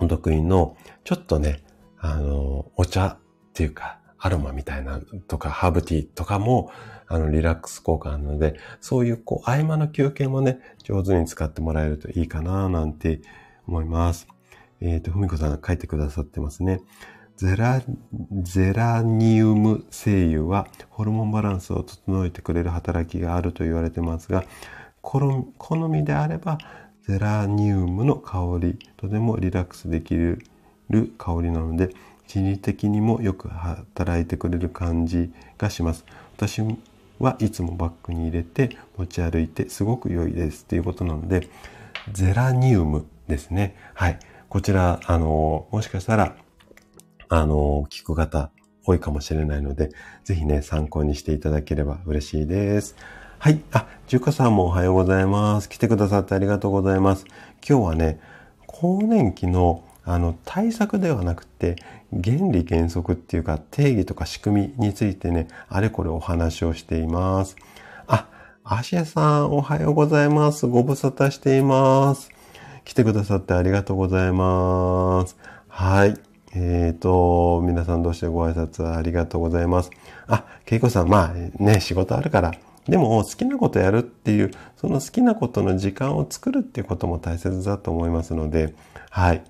[0.00, 1.62] お得意の、ちょっとね、
[1.98, 3.16] あの、お茶っ
[3.52, 6.70] ていうか、アロマみたいなとか、ハーブティーとかも、
[7.08, 13.20] あの、リラックス効果あるので、そういう、こう、合間の休憩もね、上手に使ってもらえるといいかな、なんて
[13.66, 14.26] 思います。
[14.82, 16.80] えっ、ー、と、ふみこさんが書いてくださってますね。
[17.36, 17.82] ゼラ、
[18.42, 24.44] ゼラニウム精油はホルモンバランスを整えてくれる働きがあると言われてますが、
[25.00, 25.20] 好
[25.88, 26.58] みであれば、
[27.06, 30.44] ゼラニウムの香り、とてもリラックスできる
[31.16, 31.90] 香りなので、
[32.26, 36.04] 心理的にもよく働いてくれる感じがします。
[36.36, 36.60] 私
[37.18, 41.48] はいつもバッグに入れて持ち歩いてすごく良いですっていうことなので、
[42.12, 43.76] ゼラニウムですね。
[43.94, 44.18] はい。
[44.52, 46.36] こちら、あの、もしかしたら、
[47.30, 48.50] あの、聞く方
[48.84, 49.92] 多いかもしれないので、
[50.24, 52.94] ぜひね、参考にしていただければ嬉しいです。
[53.38, 53.62] はい。
[53.72, 55.70] あ、ジュカさんもおはようございます。
[55.70, 57.24] 来てくださってありがとうございます。
[57.66, 58.20] 今日はね、
[58.66, 61.76] 更年期のあの対策ではなくて
[62.10, 67.56] 原理原則っていうか定義とか仕組みについてね、あれこれお話をしています。
[68.06, 68.28] あ、
[68.64, 70.66] アシエさんおはようございます。
[70.66, 72.41] ご無沙汰しています。
[72.84, 75.36] 来てくださってありがとうございます。
[75.68, 76.16] はい。
[76.54, 79.90] えっ、ー、と、皆さんどうしてご挨拶ありがとうございます。
[80.26, 82.52] あ、ケイコさん、まあね、仕事あるから、
[82.88, 88.74] でも好きなことやるっていう、その好きなことの時間を作るっていうことも大切だと思いますので、
[89.10, 89.42] はい。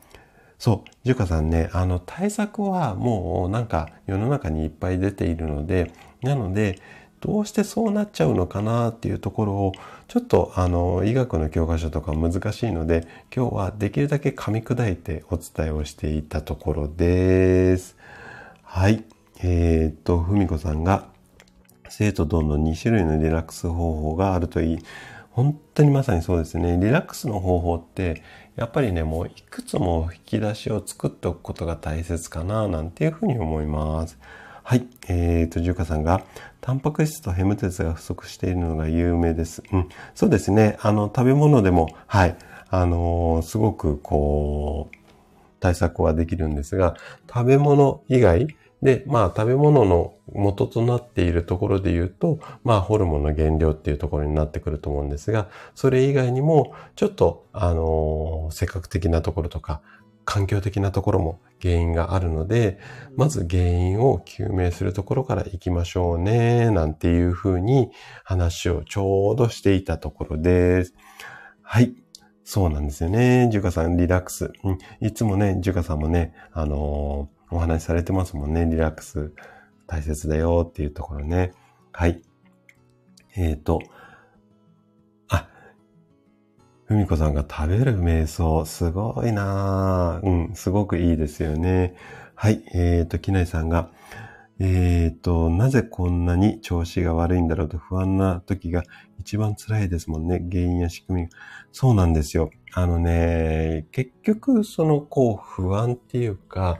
[0.58, 6.78] そう、ジュカさんね、あの対策はもうなんか世の中にいっぱい出ているので、なので、
[7.20, 9.72] どうしてそうなっちゃうのかなっていうところを、
[10.12, 17.96] ちょっとあの医学の教科書とか難しいので、今日はできるだけ噛み砕いてお伝えをしていたところです。
[18.62, 19.04] はい。
[19.42, 21.06] えー、っと、ふみこさんが、
[21.88, 24.78] 生徒どんどん2種類のリラックス方法があるといい。
[25.30, 26.78] 本当にまさにそうですね。
[26.78, 28.22] リラックスの方法って、
[28.54, 34.18] やっぱりね、もういくつも引き出しを作っておくことが大切かな、なんていうふうに思います。
[34.62, 34.86] はい。
[35.08, 36.22] えーと、じゅうかさんが、
[36.62, 39.64] タンパク質とヘム鉄が不足しているのが有名です。
[39.72, 39.88] うん。
[40.14, 40.78] そうですね。
[40.80, 42.36] あの、食べ物でも、はい。
[42.70, 44.96] あのー、すごく、こう、
[45.58, 46.94] 対策はできるんですが、
[47.28, 48.46] 食べ物以外
[48.80, 59.80] で、まあ食べ物の元となっているところで言うと、まあホルモンの原料っていうところになってくると思うんですが、それ以外にも、ちょっと、あのー、性格的なところとか、
[60.24, 62.78] 環境的なところも原因があるので、
[63.16, 67.90] まず原因を究明するところから行きましょうね、なんていうふうに
[68.24, 70.94] 話をちょうどしていたところです。
[71.62, 71.94] はい。
[72.44, 73.48] そうなんですよね。
[73.52, 74.52] ジュカさん、リラックス。
[74.64, 78.66] うん、いつもね、ジュカさんもね、あのーお話しされてますもんね。
[78.66, 79.30] リラックス
[79.86, 81.52] 大切だよっていうところね。
[81.92, 82.22] はい。
[83.36, 83.80] えっ、ー、と、
[86.92, 91.96] ふみこさんが食べる瞑想、すごいなうん、すごくいいですよね。
[92.34, 92.62] はい。
[92.74, 93.90] えっ、ー、と、きないさんが、
[94.58, 98.82] えっ、ー、と、なぜこんなに調子が悪いんだろうと不安な時が
[99.18, 100.44] 一番辛いですもんね。
[100.50, 101.28] 原因や仕組み。
[101.72, 102.50] そうなんですよ。
[102.74, 106.78] あのね、結局、その、こう、不安っていうか、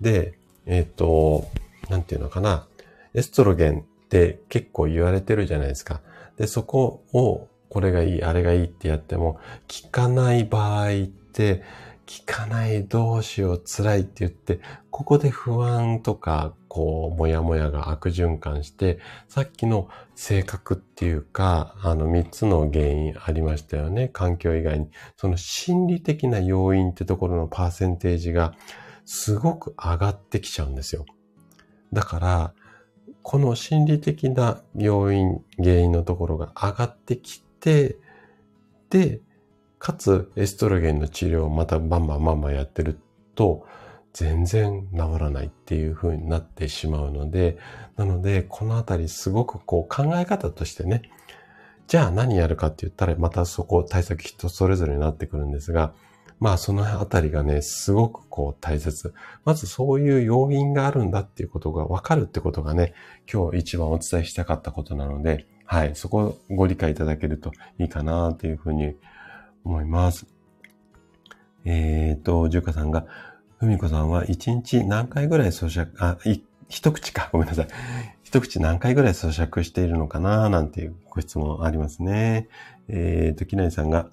[0.00, 1.48] で、えっ、ー、と、
[1.90, 2.68] なんていうのかな。
[3.12, 6.00] エストロゲンって結構言われてるじゃないですか。
[6.36, 9.38] で、そこを、これがいい、あれがいいってやっても、
[9.82, 11.62] 効かない場合って、
[12.08, 14.60] 効かないどうしよう辛いって言って、
[14.90, 18.98] ここで不安とか、こう、もやもやが悪循環して、
[19.28, 24.08] さっきの性格っていうか、あの三つの原因ありましたよね。
[24.08, 24.88] 環境以外に。
[25.16, 28.54] その心理的な要因ってところのパーセンテージが、
[29.04, 31.04] すごく上がってきちゃうんですよ。
[31.92, 32.54] だから、
[33.22, 37.96] この心理的な要因、原因のところが上がってきて、で、
[39.78, 42.98] かつエストロゲンの治療をまたバンバンバンバンやってる
[43.34, 43.66] と、
[44.12, 47.58] 全然治らないっていう風になってしまうので、
[47.96, 51.02] なので、このあたりすごくこう考え方としてね、
[51.86, 55.94] じゃあ何やるかって言ったら、またそこ対策人それぞれになってくるんですが、
[56.40, 59.14] まあそのあたりがね、すごくこう大切。
[59.44, 62.94] まずそういう要因があるんだっていうことがわかるってことがね、
[63.32, 68.96] 今日一番お伝えしたかったことなので、はい、そこをご理解いただけるといいかなというふうに
[69.64, 70.26] 思います。
[71.66, 73.04] えっ、ー、と、じゅうかさんが、
[73.58, 76.16] ふみこさんは一日何回ぐらい咀嚼、あ、
[76.70, 77.68] 一口か、ごめんなさい。
[78.22, 82.48] 一口何回ぐらい咀嚼しているのかななんていうご質問ありますね。
[82.88, 84.08] えっ、ー、と、きなりさんが、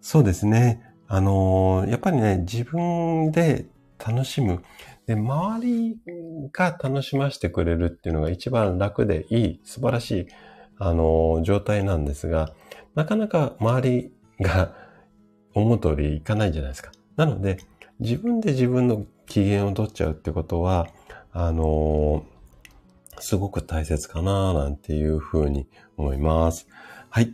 [0.00, 0.80] そうですね。
[1.08, 3.66] あのー、やっぱりね、自分で
[3.98, 4.62] 楽しむ。
[5.06, 5.98] で、周り
[6.52, 10.26] が楽しませてくれるっていうのが一番楽でいい、素晴らしい、
[10.78, 12.52] あの、状態なんですが、
[12.94, 14.74] なかなか周りが
[15.54, 16.90] 思う通りいかないじゃないですか。
[17.16, 17.58] なので、
[18.00, 20.88] 自分で自分の機嫌を取っちゃうってことは、
[21.32, 22.24] あの、
[23.20, 26.66] すごく大切かななんていうふうに思います。
[27.08, 27.32] はい。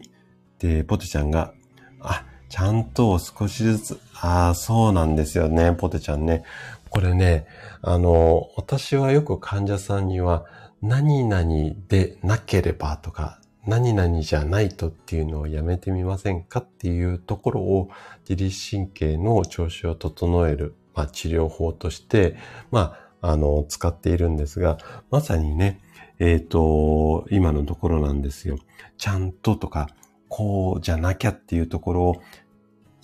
[0.59, 1.55] で、ポテちゃんが、
[2.01, 6.45] あ、ちゃんと少しずつ、ああ、そうなんですよね、ポテちゃんね。
[6.91, 7.47] これね、
[7.81, 10.45] あの、私はよく患者さんには、
[10.83, 11.45] 何々
[11.89, 17.91] でなければとか、何々じゃないとっていうのをやめてみませんかっていうところを
[18.29, 22.37] 自律神経の調子を整える、まあ、治療法として、
[22.71, 24.79] まあ、あの、使っているんですが、
[25.11, 25.83] まさにね、
[26.19, 28.59] えっ、ー、と、今のところなんですよ。
[28.97, 29.89] ちゃんととか、
[30.29, 32.23] こうじゃなきゃっていうところを、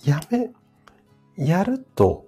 [0.03, 0.49] やめ、
[1.37, 2.25] やると、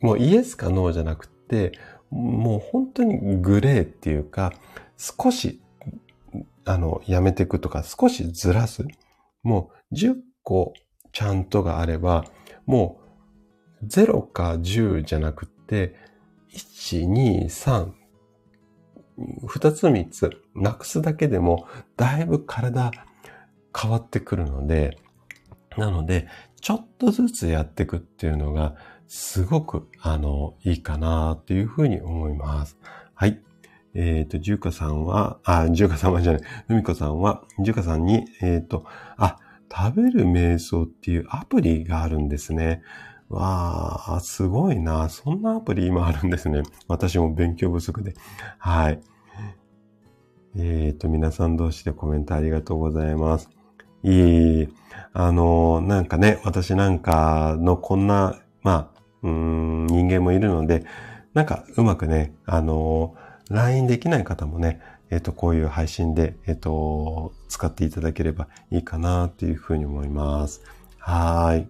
[0.00, 1.72] もうイエスかノーじゃなくて、
[2.14, 4.52] もう本当にグレーっていうか、
[4.96, 5.60] 少し、
[6.64, 8.86] あの、やめていくとか、少しずらす。
[9.42, 10.14] もう10
[10.44, 10.72] 個
[11.12, 12.24] ちゃんとがあれば、
[12.66, 13.00] も
[13.82, 15.96] う0か10じゃなくて、
[16.52, 17.92] 1、2、3、
[19.42, 21.66] 2つ3つなくすだけでも、
[21.96, 22.92] だいぶ体
[23.76, 24.98] 変わってくるので、
[25.76, 26.28] なので、
[26.60, 32.78] ちょっとずつやっていくっていうのが、すごく、あの、いいかなっていうふうに思います。
[33.14, 33.40] はい。
[33.94, 38.84] えっ、ー、と、じゅうかさんは、あ、じゅうかさんはじゃない、ふみこさんは、じゅうかさんに、えっ、ー、と、
[39.16, 39.38] あ、
[39.70, 42.82] 食べる瞑想っていうアプリがあるんですね。
[43.28, 45.08] わあ、すごいな。
[45.08, 46.62] そんなアプリ今あるんですね。
[46.88, 48.14] 私も勉強不足で。
[48.58, 49.00] はい。
[50.56, 53.50] えっ、ー、と、皆さん同士でコメントありがとうございます。
[54.04, 54.68] いい、
[55.12, 58.93] あの、なんかね、私なんかのこんな、まあ、
[59.24, 60.84] うん、人間もいるので、
[61.32, 63.16] なんかうまくね、あの、
[63.50, 64.80] LINE できない方もね、
[65.10, 70.62] えっ、と、こういう配信で、えっ、と、使っていただければいいかなっていうふうに思います。
[70.98, 71.68] はい。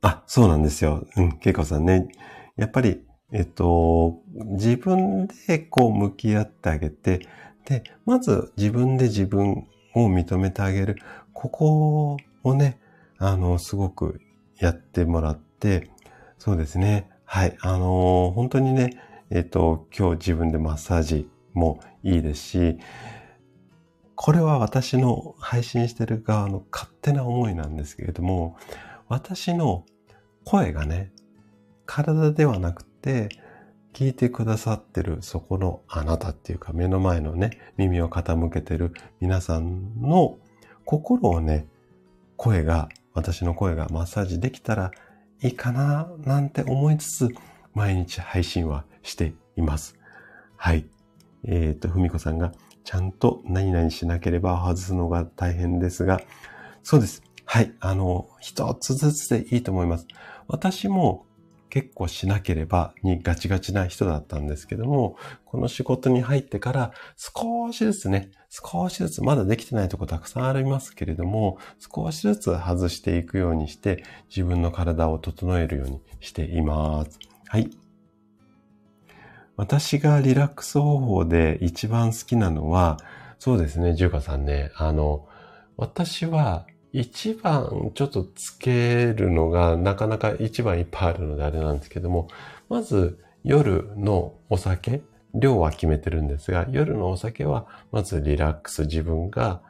[0.00, 1.06] あ、そうなんですよ。
[1.16, 2.08] うん、けいこさんね。
[2.56, 7.26] やっぱり、えっと、自分でこう向き合ってあげて、
[7.66, 10.96] で、まず自分で自分を認めてあげる。
[11.32, 12.78] ここをね、
[13.18, 14.20] あの、すごく
[14.62, 15.90] やってもらって、
[16.38, 17.10] そうですね。
[17.24, 17.56] はい。
[17.62, 22.78] あの、本当にね、えっと、今日自分でマッサージもいいですし、
[24.14, 28.56] これは私の配信してる側の勝手な思いなんですけれども、
[29.08, 29.84] 私の
[30.44, 31.10] 声がね、
[31.84, 33.30] 体ではなくて、
[33.92, 40.38] 聞いてくださってるそこのあなたっていうか目の前のね、耳を傾けてる皆さんの
[40.84, 41.66] 心をね、
[42.36, 44.90] 声が、私の声がマッサージできたら
[45.42, 47.28] いいかななんて思いつつ、
[47.74, 49.98] 毎日配信はしています。
[50.56, 50.86] はい。
[51.44, 52.52] えっ、ー、と、ふみこさんが、
[52.84, 56.20] ちゃんと何々しなければ外すのが大変ですが、
[56.82, 57.22] そうです。
[57.44, 57.72] はい。
[57.80, 60.06] あの、一つずつでいいと思います。
[60.48, 61.26] 私も
[61.72, 65.16] 結構しなければにガチガチな人だったんですけども、
[65.46, 77.18] この仕事に入ってから少しずつね、少しずつまだできてないとこたくさんありますけれども、少しずつ外していくようにして自分の体を整えるようにしています。
[77.48, 77.70] はい。
[79.56, 82.98] 私がリラックス方法で一番好きなのは、
[83.38, 85.26] そうですね、ジュカさんね、あの、
[85.78, 92.28] 私は一番ちょっとつけるのがなかなか一番いっぱいあるのであれなんですけども、
[92.68, 95.02] まず夜のお酒、
[95.34, 99.62] 量は決めてるんですが、夜のお酒はまずリラックス、自分が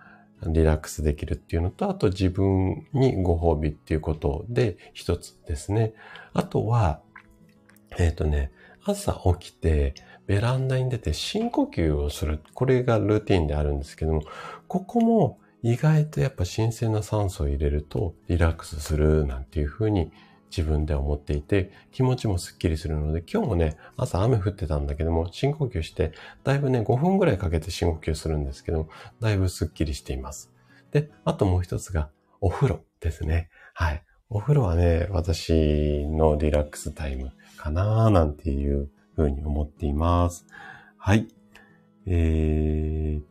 [0.47, 5.95] リラックスできるっていうのと、あと自分にご褒美っていうことで一つですね。
[6.33, 7.01] あとは、
[7.99, 8.51] えっ、ー、とね、
[8.85, 9.95] 朝起きて
[10.27, 12.41] ベランダに出て深呼吸をする。
[12.55, 14.23] これがルーティンであるんですけども、
[14.67, 20.11] ここも意外とやっぱ新鮮な酸素を入れるとリラックスするなんていうふうに
[20.51, 26.13] 自分で思っていて気持ちもスッキリするので今日もね朝雨降ってたんだけども深呼吸して
[26.45, 28.89] だいぶね5分ぐらいかけて深呼吸するんですけども
[29.21, 30.53] だいぶスッキリしています。
[30.93, 32.11] で、あともう一つが
[32.41, 33.49] お風呂ですね。
[33.75, 34.05] はい。
[34.29, 40.47] お風呂はね、私のリラックスタイムかなーなんていうふうに思っています。
[40.99, 41.29] はい。
[42.07, 43.23] えー、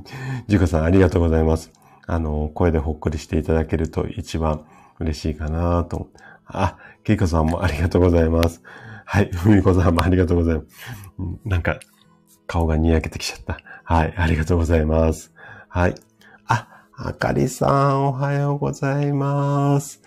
[0.48, 1.70] ジュカさんありがとうございます。
[2.06, 4.64] あの、声でほっこりしていただけると一番
[4.98, 6.08] 嬉しいかなと。
[6.46, 8.62] あ、ケイコさんもありがとうございます。
[9.04, 10.66] はい、ふみこさんもありがとうございます。
[11.44, 11.78] なんか、
[12.46, 13.58] 顔がにやけてきちゃった。
[13.84, 15.32] はい、ありがとうございます。
[15.68, 15.94] はい。
[16.46, 20.02] あ、あかりさん、おはようございます。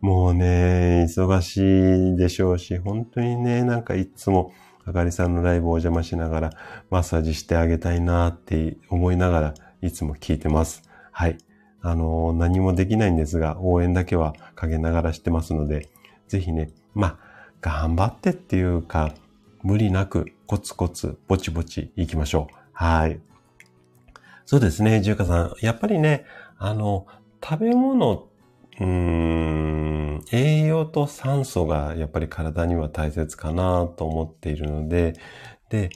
[0.00, 4.52] もうね、忙しいでしょうし、本当にね、なんかいつも、
[4.86, 6.50] あかりさんのライブをお邪魔しながら、
[6.90, 10.82] マッサージしてあげたいなって思いながら、いつも聞いてます。
[11.10, 11.38] はい。
[11.82, 15.88] あの、何もできないんですが、応援だけは陰ながらしてますので、
[16.28, 17.18] ぜひね、まあ、
[17.60, 19.12] 頑張ってっていうか、
[19.62, 22.54] 無理なくコツコツぼちぼち行きましょう。
[22.72, 23.20] はい。
[24.44, 25.54] そうですね、ジューカさん。
[25.60, 26.24] やっぱりね、
[26.58, 27.06] あの、
[27.42, 28.24] 食べ物っ
[28.80, 35.14] うん、栄養と酸素がやっぱり体には大切かなと思っているので、
[35.70, 35.90] で、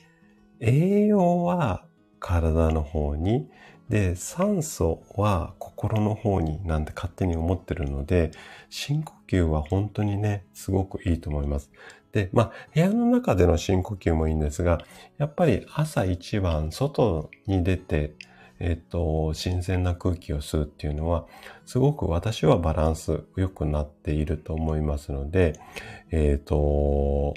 [0.61, 1.85] 栄養は
[2.19, 3.49] 体の方に、
[3.89, 8.31] で、酸素は心の方になんて勝手に思ってるので、
[8.69, 11.71] 深呼吸は本当にね、すごくいいと思います。
[12.13, 14.79] で、まあ、部屋の中での深呼吸もいいんですが、
[15.19, 18.15] やっぱり朝一番外に出て、
[18.61, 21.27] えっと、新鮮な空気を吸うっていうのは、
[21.65, 25.59] すごく私はバランス良くなっていると思いますので、
[26.11, 27.35] えっと、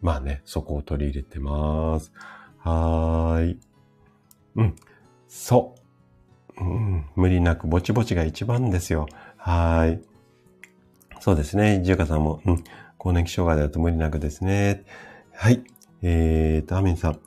[0.00, 2.12] まあね、そこを取り入れてます。
[2.58, 3.58] はーい。
[4.56, 4.76] うん。
[5.26, 5.74] そ
[6.60, 6.64] う。
[6.64, 7.06] うん。
[7.16, 9.08] 無理なくぼちぼちが一番ですよ。
[9.36, 10.02] はーい。
[11.20, 11.80] そうですね。
[11.82, 12.64] ジュカさんも、うん。
[12.96, 14.84] 更年期障害だと無理なくですね。
[15.32, 15.64] はい。
[16.02, 17.18] えーと、アミンさん。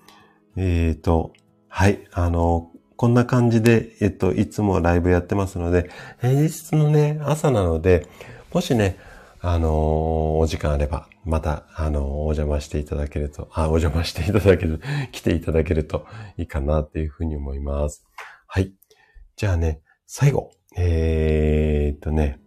[0.56, 1.34] えーと、
[1.68, 2.08] はい。
[2.14, 8.08] あの、こんな感じで、えっと、いつもライブやってますので、平日のね、朝なので、
[8.52, 8.98] もしね、
[9.40, 9.72] あのー、
[10.40, 14.82] お時間あれば、また、あのー、お邪魔していただけると、あ、お邪魔していただける、
[15.14, 16.08] 来ていただけると
[16.38, 18.04] いいかなっていうふうに思います。
[18.48, 18.74] はい。
[19.36, 22.40] じゃあね、最後、えー、っとね、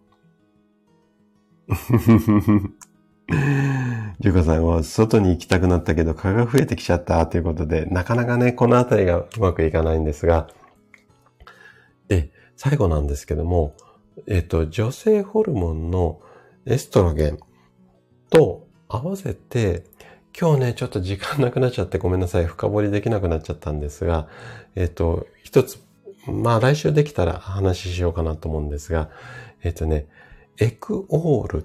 [4.20, 10.48] ジュカさんは外に行きたくなったけど蚊が増えてきちゃったということで、なかなかね、このあたりがうまくいかないんですが、
[12.08, 13.74] で、最後なんですけども、
[14.26, 16.20] えっと、女性ホルモンの
[16.66, 17.38] エストロゲン
[18.30, 19.84] と合わせて、
[20.38, 22.46] 今日ね、ちょっと時間なくなっちゃってごめんなさい。
[22.46, 24.28] 深掘りできなくなっちゃったんですが、
[24.74, 25.82] えっ、と、一つ、
[26.26, 29.10] まあ来週できたら話しようかなと思うんですが、
[29.62, 30.06] えっ、とね、
[30.58, 31.64] エクオールっ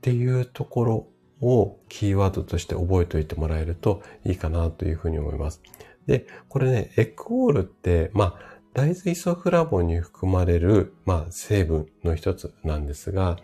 [0.00, 1.06] っていうところ
[1.42, 5.60] をキーワードとして覚えておいてもらえるといいかなというふうに思います。
[6.06, 13.36] で、これね、エクオールって、まあ、大豆イソフラボンに含まれる、まあ、成分の一つなんですが、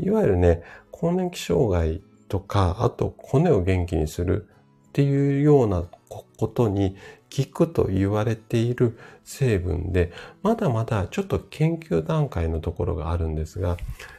[0.00, 4.48] いわゆるね、更年期障害とか、あと骨を元気にする
[4.88, 6.96] っていうようなことに
[7.36, 10.12] 効くと言われている成分で、
[10.42, 13.76] まだまだちょっと研究段階のところがあるんですが、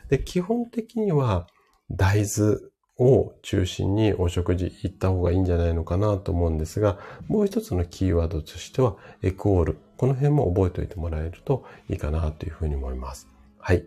[0.10, 1.48] で基本的には
[1.92, 2.58] 大豆
[2.98, 9.78] を中心にお食事行った方がいいんじゃないのかなと思うんですが、もう一つのキーワードとしては、エクオール。
[9.98, 13.28] この辺も覚えておいてもらえるといいかなというふうに思います。
[13.58, 13.86] はい。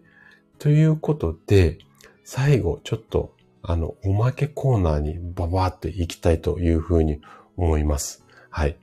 [0.59, 1.79] ということで、
[2.25, 7.21] 最後、ちょっと、あの、おまけコーナーにババーって行きたいというふうに
[7.57, 8.25] 思います。
[8.51, 8.77] はい。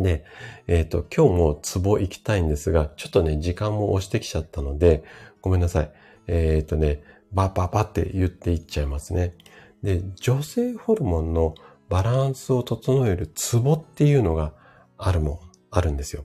[0.00, 0.24] で、
[0.66, 5.04] えっ、ー、と、今日もツボ行きたいんですが、ちょっとね、時間も押してきちゃったので、
[5.40, 5.92] ごめんなさい。
[6.26, 7.02] えっ、ー、とね、
[7.32, 9.34] バババって言っていっちゃいますね。
[9.82, 11.54] で、女性ホルモンの
[11.88, 14.52] バランスを整えるツボっていうのが
[14.96, 15.38] あるもん、
[15.70, 16.24] あるんですよ。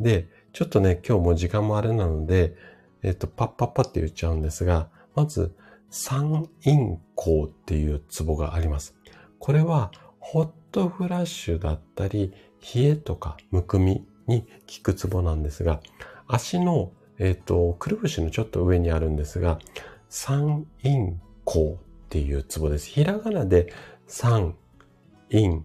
[0.00, 2.56] で、ちょっとね、今日も時間もあれなので、
[3.02, 5.54] えっ、と、パッパッパって言っちゃうんですが、まず、
[5.90, 8.94] 三陰交っていうツボがあります。
[9.38, 12.34] これは、ホットフラッシュだったり、
[12.74, 14.46] 冷えとかむくみに効
[14.82, 15.80] くツボなんですが、
[16.26, 19.58] 足の、えっ、と、くるぶしのちょっと上にあるんですが、
[20.08, 21.16] 三陰
[21.46, 21.76] 交っ
[22.08, 22.88] ていうツボです。
[22.88, 23.72] ひらがなで
[24.06, 24.54] 三
[25.30, 25.62] 陰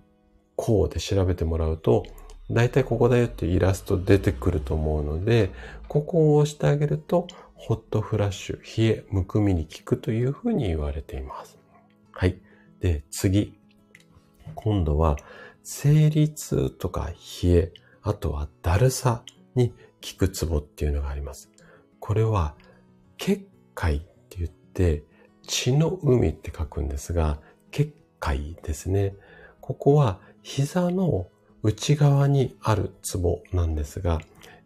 [0.58, 2.04] 交で調べてもらうと、
[2.52, 5.52] だいたいここだよってイラスト出てくると思うので、
[5.88, 11.58] ここを押してあげると、ホットフラッシュ、冷え、むくみに効くというふうに言われています。
[12.12, 12.42] はい。
[12.82, 13.58] で、次。
[14.56, 15.18] 今度は、
[15.64, 17.12] 生理痛とか
[17.42, 19.24] 冷え、あとはだるさ
[19.56, 19.76] に効
[20.18, 21.50] くツボっていうのがあります。
[22.02, 22.56] これは、
[23.18, 24.06] 結界、
[25.48, 27.40] 血の海って書くんですが、
[27.72, 29.16] 結界ですね。
[29.62, 31.28] ここは膝の
[31.64, 34.20] 内側にあるツボなんですが、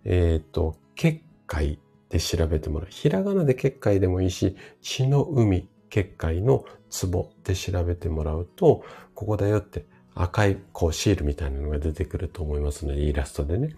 [0.04, 1.80] えっ、ー、と、結界
[2.10, 2.90] で調べてもらう。
[2.90, 9.86] ひらがなで結界でもいいし、血の海結界のツボで調べてもらうと、ここだよって
[10.16, 13.76] 赤いこうシールみたいなのが出てくると思いますので、イラストでね。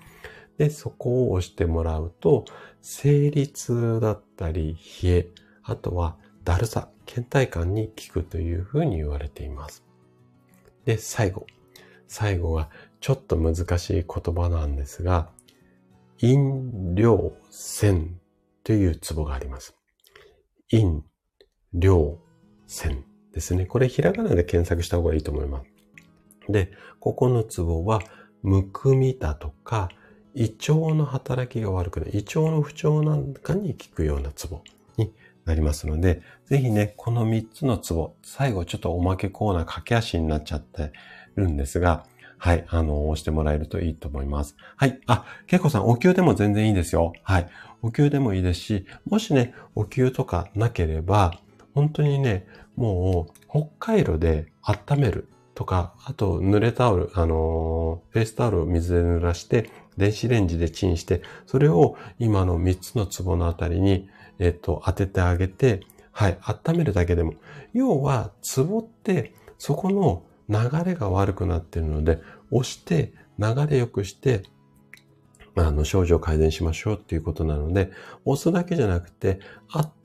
[0.58, 2.46] で、そこを押してもらうと、
[2.82, 5.28] 生理痛だったり冷え、
[5.64, 9.84] あとはだるさ、倦怠感に効くというふうに言われています。
[10.86, 11.46] で、最後。
[12.08, 12.72] 最後は
[13.02, 15.30] ちょっと難しい言葉なんですが、
[16.20, 18.20] 飲料線
[18.64, 19.76] というツボがあります。
[20.72, 21.04] 飲
[21.74, 22.20] 料
[22.68, 23.66] 線ですね。
[23.66, 26.52] これひらがなで検索した方がいいと思います。
[26.52, 28.02] で、ここのツボは、
[28.42, 29.90] むくみだとか、
[30.34, 34.62] 胃腸の働きが悪くなる、胃腸の不調なんかに効くようなツボ
[34.98, 35.14] に
[35.50, 40.92] なりますので、ぜひね、この3つのツボ、最後ちょっとおまけコーナー駆け足になっちゃって
[41.36, 42.06] るんですが、
[42.38, 44.56] はい、あの、押してもらえるといいと思います。
[44.78, 45.00] はい。
[45.08, 47.14] あ、けいこさん、お灸でも全然いいですよ。
[47.24, 47.50] はい。
[47.82, 51.34] お灸でもいいですし、もしね、お灸とかなければ、
[51.74, 52.46] 本当にね、
[52.76, 64.08] もう、ホッカイロで温めるとか、あと、濡れタオル、あのフェイスタオルを水で濡らして、電子レンジでチンして、それを今の3つのツボのあたりに、
[64.40, 67.34] えっと、当ててあげて、はい、温めるだけでも。
[67.74, 72.20] 要は、ツボって、そこの流れが悪くなってるので、
[72.52, 74.44] 押して流れ良くして、
[75.56, 77.92] あの、症状改善しましょうっていうことなので、
[78.26, 79.40] 押すだけじゃなくて、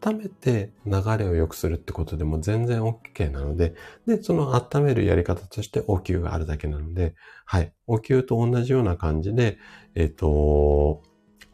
[0.03, 3.75] 温めて流れを良くするってことでも全然 OK なので、
[4.07, 7.15] で、その温めるやり方としてお灸があるだけなので、
[7.47, 7.73] はい。
[7.87, 9.59] お灸と同じような感じで、
[9.95, 11.03] えっ、ー、と、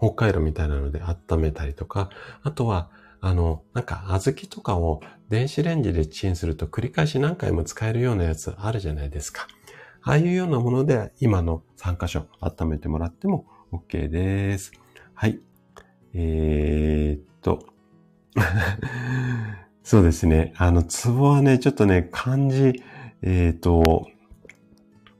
[0.00, 2.10] 北海道みたいなので温めたりとか、
[2.42, 2.90] あとは、
[3.20, 9.46] あの、なんか、小豆とかを電子レンジでチンすると繰り返し何回も使えるようなやつあるじゃないですか。
[10.02, 14.72] ああいうようなもので今の3箇所温めてもらっても OK です。
[15.14, 15.40] はい。
[16.14, 17.66] えー、っと。
[19.84, 20.54] そうですね。
[20.56, 22.82] あの、ツボはね、ちょっとね、漢字、
[23.22, 24.06] えー、っと、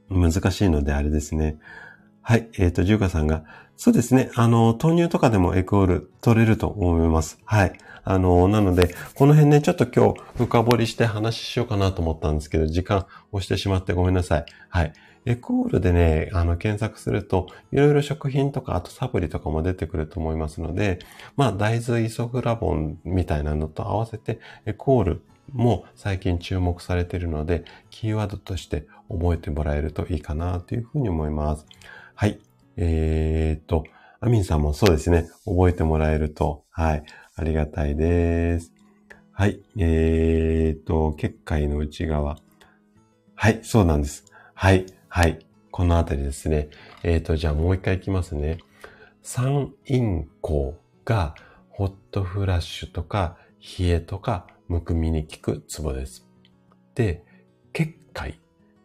[0.09, 1.57] 難しいのであれですね。
[2.21, 2.49] はい。
[2.57, 3.43] えっ、と、ジューカさんが、
[3.83, 4.29] そうですね。
[4.35, 7.39] あの、豆乳とかでもエクオール取れると思います。
[7.45, 7.73] はい。
[8.03, 14.45] あの、なので、この辺ね、ちょっと今日深掘りして話ししようかなと思ったんですけど、時間押してしまってごめんなさい。
[14.69, 14.93] はい。
[15.25, 20.99] エクオールでね、あの、検索すると、いろいろ食品とか、あとサプリとかも出てくると思いますので、
[21.35, 25.21] まあ、大豆イソフラボンみたいなのと合わせて、エクオール
[25.53, 31.65] も最近注目されているので、キーワードとして覚えてもらえるといいかなというふうに思います。
[32.13, 32.39] はい。
[32.77, 33.83] えー、っと、
[34.19, 35.27] アミンさんもそうですね。
[35.45, 37.03] 覚えてもらえると、はい。
[37.35, 38.71] ありがたいです。
[39.31, 39.59] はい。
[39.77, 42.37] えー、っと、結界の内側。
[43.35, 44.25] はい、そうなんです。
[44.53, 45.39] はい、はい。
[45.71, 46.69] このあたりですね。
[47.03, 48.59] えっ、と、じゃあもう一回いきますね。
[49.23, 50.73] 三陰交
[51.05, 51.35] が
[51.69, 53.37] ホットフラッシュとか
[53.79, 56.27] 冷えとかむくみに効くツボです。
[56.95, 57.23] で、
[57.73, 58.39] 結界。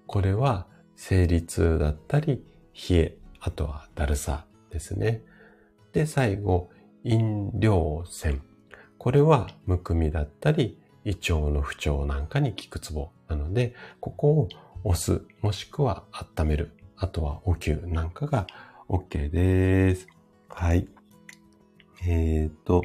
[0.07, 2.43] これは生理痛だったり
[2.89, 5.23] 冷え、あとはだるさですね。
[5.93, 6.69] で、最後、
[7.05, 8.43] 飲料線。
[8.99, 14.49] これはむくみだったり胃腸の不調なんかに効くツボなので、ここを
[14.83, 18.49] 押す、もしくは温める、あとはお灸なんかが
[18.89, 20.09] OK です。
[20.49, 20.89] はい。
[22.05, 22.83] えっ、と、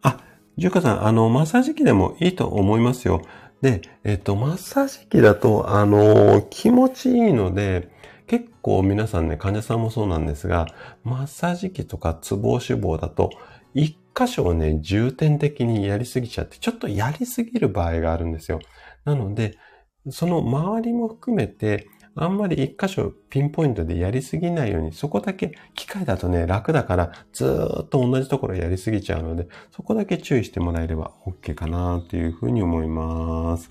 [0.00, 0.18] あ、
[0.56, 3.20] ジュカさん、あの、マッサージ機でもいいと思いますよ。
[3.60, 7.94] で、えっ、と、マッサージ機だと、あの、気持ちいいので、
[8.26, 10.66] 結構皆さんね、患者さんもそうなんですが、
[11.04, 13.30] マッサージ機とかツボ脂肪だと、
[13.74, 18.60] 一箇所をね、重点的にやりすぎちゃって、ちょっとやりすぎる場合があるんですよ。
[19.04, 19.58] なので、
[20.10, 21.86] その周りも含めて、
[22.18, 33.70] あんまり一箇所ピンポイントでやりすぎないように、そこだけ機械だとね、楽だからずーっと同じところやりすぎちゃうので、そこだけ注意してもらえれば OK かなというふうに思います。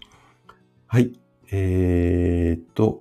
[0.86, 1.20] はい。
[1.52, 3.00] えー、っと、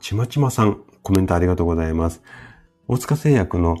[0.00, 2.22] ちまちまさん、コメントありがとうございます。
[2.86, 3.76] 大塚製薬の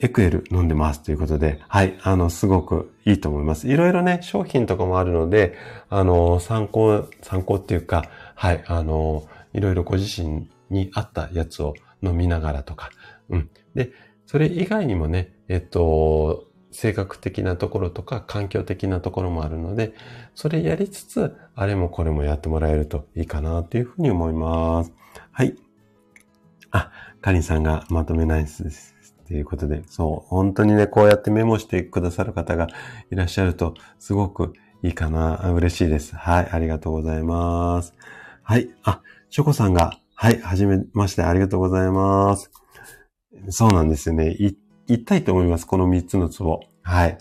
[0.00, 3.68] エクエル飲んでますということで、はい、あの、すごくいいと思います。
[3.68, 5.56] いろいろね、商品とかもあるので、
[5.90, 12.90] あの、参考、参考っていうか、はい、あの、いろいろご自身に合ったやつを飲みながらとか、
[13.28, 13.50] うん。
[13.74, 13.90] で、
[14.26, 19.94] それ以外にもね、えっと、性格的なところとか環境的なところもあるので、
[20.34, 24.92] それやりつつ、あれもこれもやってもらえるといいかなというふうに思います。
[25.38, 25.54] はい。
[26.72, 26.90] あ、
[27.20, 28.96] カリンさんがまとめナイスです。
[29.24, 32.66] ということで、そう、本当にね、こうやってメモしてくださる方が
[33.12, 34.52] いらっしゃると、すごく
[34.82, 36.16] いいかな、嬉しいです。
[36.16, 37.94] はい、ありがとうございます。
[38.42, 39.00] はい、あ、
[39.30, 42.50] ショコさんが、はい、はじめましてありがとうございます。
[43.50, 44.32] そうなんですよね。
[44.32, 44.56] い、
[44.88, 45.68] 痛いと思います。
[45.68, 46.58] この3つのツボ。
[46.82, 47.16] はい。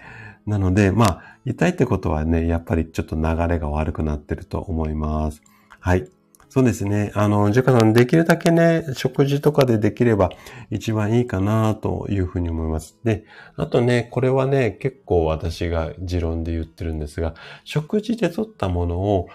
[0.47, 5.43] なので、まあ、痛いってことはね、やっぱりちょっと流れが悪くなってると思います。
[5.79, 6.09] はい。
[6.57, 7.11] そうですね。
[7.13, 10.31] あの、ジュカさん、できるだけね、食事とかでできれば
[10.71, 12.97] 一番いいかなというふうに思います。
[13.03, 13.25] で、
[13.57, 19.29] あとね、これはね、結構私が持論で言ってるんですが、食事で取ったものを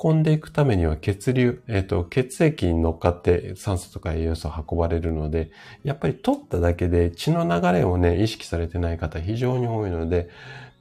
[0.00, 5.50] 運んでいくためには血流、えっ、ー、と、血液に乗っかって酸素とか栄養素を運ばれるので、
[5.82, 10.28] やっぱり取っただけで血の流れをね、意識されてない方非常に多いので、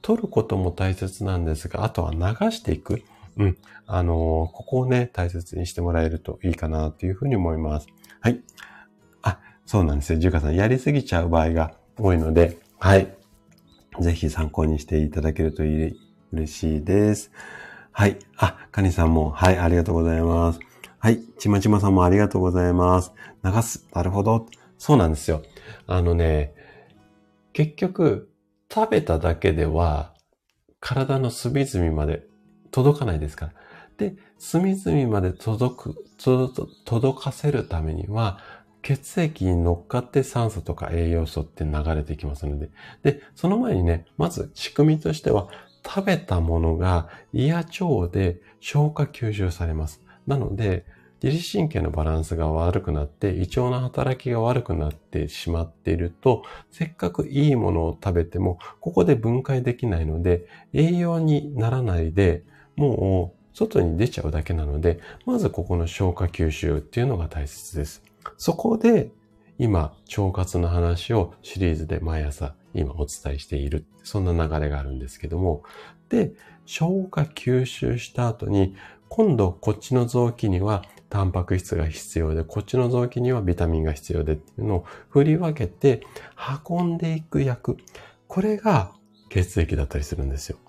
[0.04, 3.02] 取ることも大切なんですが、あとは流していく。
[3.38, 3.58] うん。
[3.88, 7.88] あの、ここをね、大切にしてもらえるといいかなというふうに思います。
[8.20, 8.42] はい。
[9.22, 10.20] あ、そうなんですよ。
[10.20, 13.16] ジュカさん、やりすぎちゃう場合が多いので、はい。
[14.00, 16.00] ぜひ参考にしていただけるといい
[16.34, 17.32] 嬉しいです。
[17.92, 18.20] はい。
[18.38, 20.60] あ、カニさんも、はい、ありがとうございます。
[21.00, 21.22] はい。
[21.40, 23.14] ちまちまさんもありがとうございます。
[23.44, 23.88] 流す。
[23.94, 24.48] なるほど。
[24.78, 25.42] そうなんですよ。
[25.88, 26.54] あのね、
[27.54, 28.30] 結局、
[28.72, 30.14] 食べただけでは、
[30.80, 32.28] 体の隅々まで
[32.72, 33.54] 届かないですから。
[33.98, 35.96] で、隅々まで届く、
[36.86, 38.40] 届かせるためには、
[38.84, 42.70] 血液に乗っかって酸素とか栄養素って流れてきますので。
[43.04, 45.50] で、その前にね、まず仕組みとしては、
[45.86, 50.02] 食べたものが胃や腸で消化吸収されます。
[50.26, 50.86] なので、
[51.24, 62.44] 自律神経のバランスが悪くなって、胃腸の働きが悪くなってしまっていると、せっかくいいものを食べても、ここで分解できないので、栄養にならないで、
[62.76, 68.04] もう外に出ちゃうだけなので、まずここの消化吸収っていうのが大切です。
[68.38, 69.10] そこで、
[69.58, 73.86] 今、腸活の話をシリーズで毎朝今お伝えしている。
[74.04, 75.64] そんな流れがあるんですけども。
[76.10, 76.34] で、
[76.68, 78.76] 消化吸収した後に、
[79.10, 86.04] 今度こっちの臓器にはタンパク質が必要で、こっちの臓器にはビタミンが必要でっていうのを振り分けて
[86.70, 87.78] 運んでいく役。
[88.28, 88.92] これが
[89.30, 90.60] 血液だったりするんですよ。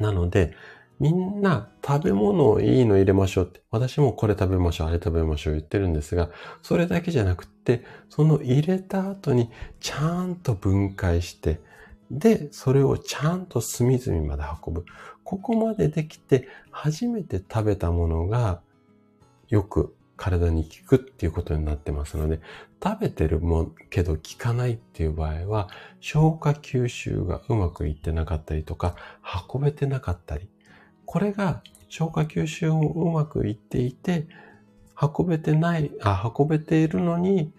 [0.00, 0.54] なので、
[1.00, 6.30] みんな食べ物をいいの入れましょうって、私もこれ食べましょう、あれ食べましょう言ってるんですが、
[6.62, 9.50] それだけじゃなくって、その入れた後に
[9.80, 11.60] ちゃんと分解して、
[12.10, 14.84] で、それをちゃんと隅々まで運ぶ。
[15.24, 18.60] ここまでできて、初めて食べたものが
[19.48, 22.40] よく体に効くっていうことになってますので、
[22.82, 25.68] 食べてるもんけど効かないっていう場合は、
[26.00, 28.94] 消化吸収がうまくいってなかったりとか、
[29.52, 30.48] 運べてなかったり、
[31.14, 34.26] これが消化吸収をうまくいっていて、
[35.00, 37.52] 運べてない、あ、運べているのに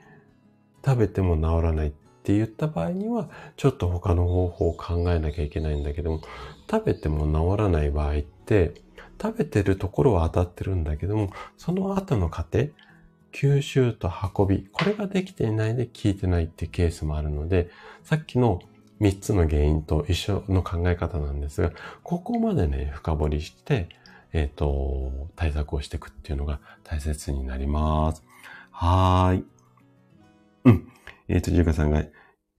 [0.86, 1.92] 食べても治らないっ
[2.24, 6.22] て言った場合には、ちょっと他の方法を考えなきゃいけないんだけども、
[6.70, 8.74] 食べても治らない場合って、
[9.22, 12.68] 食べてるところは当たってるんだけども、その後の過程、
[13.32, 17.70] 吸収と運び、これができていないで効いてないってケースもあるので、
[18.04, 18.60] さっきの
[19.02, 21.72] 3つの原因と一緒の考え方なんですが、
[22.04, 23.90] ここまでね、深掘りして、
[24.34, 28.24] えっ、ー、と、対策をしていくっていうのが大切になります。
[28.72, 29.46] はーい。
[30.66, 30.92] うん。
[31.28, 32.04] えっ、ー、と、ジュカさんが、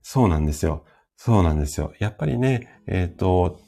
[0.01, 0.85] そうなんですよ。
[1.15, 1.93] そうなんですよ。
[1.99, 3.59] やっぱりね、えっ、ー、と、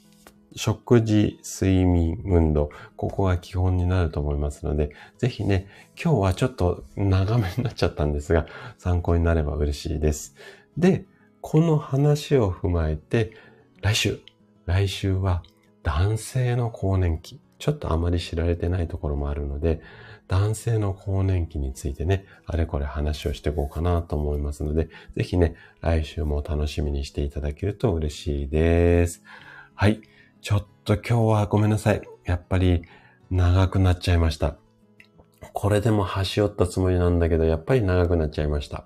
[0.55, 5.67] 食事、睡眠、運動、ここが基本になると思いますので、ぜひね、
[6.01, 8.47] 今日はちょっと長めになっちゃったんですが、
[8.77, 10.35] 参考になれば嬉しいです。
[10.77, 11.05] で、
[11.51, 13.31] この話を踏まえて、
[13.81, 14.19] 来週、
[14.67, 15.41] 来週は
[15.81, 19.81] 男性の更年期、ちょっとあまり知られてないところもあるので、
[20.27, 29.23] 男性の更年期についてね、あれこれ話をしていこうかなと思いますので、ぜひね、来週も楽しみにしていただけると嬉しいです。
[29.73, 30.01] はい。
[30.41, 32.01] ちょっと今日はごめんなさい。
[32.25, 32.83] やっぱり
[33.31, 34.57] 長くなっちゃいました。
[35.53, 38.85] これでも端折ったつもりなんだけど、やっぱり長くなっちゃいました。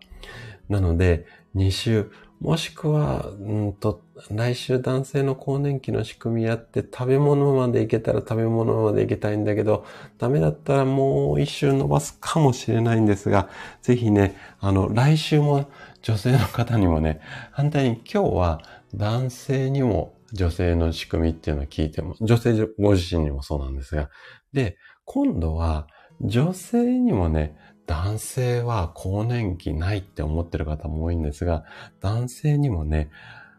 [0.69, 1.25] なので、
[1.55, 2.09] 2週、
[2.43, 9.85] もしくは、うんと、来週男性の更年期の仕組みやって食べ物までいけたら食べ物までいけたいんだけど、
[10.17, 13.47] ダメだったらもう一周伸ばすかもしれないんですが、
[13.81, 15.69] ぜひね、あの、来週も
[16.01, 17.21] 女性の方にもね、
[17.53, 18.61] 反対に今日は
[18.93, 24.09] 男性にも女性の仕組みっていうのを聞いても、女性ご自身にもそうなんですが、
[24.51, 24.75] で、
[25.05, 25.87] 今度は
[26.19, 31.65] 女性にもね、男性は更年期ないって思ってる方も多いんですが、
[31.99, 33.09] 男性にもね、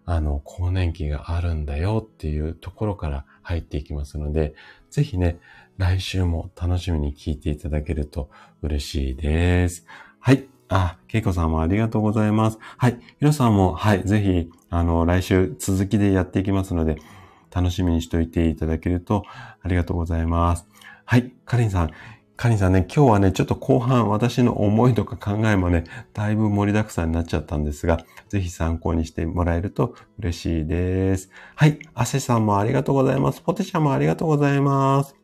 [0.06, 4.55] あの、更年期があるんだよっていうところから入っていきますので、
[4.90, 5.38] ぜひね、
[5.76, 8.30] 来週も楽しみに聞いていただけると
[8.62, 9.84] 嬉しいです。
[10.20, 10.46] はい。
[10.68, 12.59] あ、ケイコさんもありがとうございます。
[12.60, 12.98] はい。
[13.18, 14.05] ヒロさんも、はい。
[14.05, 16.96] ぜひ、あの、来週続きでやっていきますので、
[17.55, 19.24] 楽しみにしておいていただけると
[19.62, 20.66] ありがとうございます。
[21.05, 21.32] はい。
[21.44, 21.90] カリンさん。
[22.36, 31.31] カリンさんね、今日はね、ちょっと後半私の思いとか考えもね、だいぶ盛りだくさんになっちゃったんですが、ぜひ参考にしてもらえると嬉しいです。
[31.55, 31.78] はい。
[31.94, 33.40] アセさんもありがとうございます。
[33.40, 35.15] ポテちゃんもありがとうございます。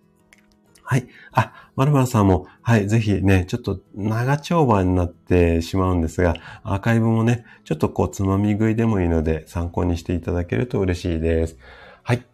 [0.85, 1.09] はい。
[1.32, 11.59] あ、まるまるさんも、はい、ぜひね、ちょっと長丁場になってしまうんですが、アーカイブもね、ちょっとこう、つまみ食いでもいいので、参考にしていただけると嬉しいです。
[12.03, 12.24] はい。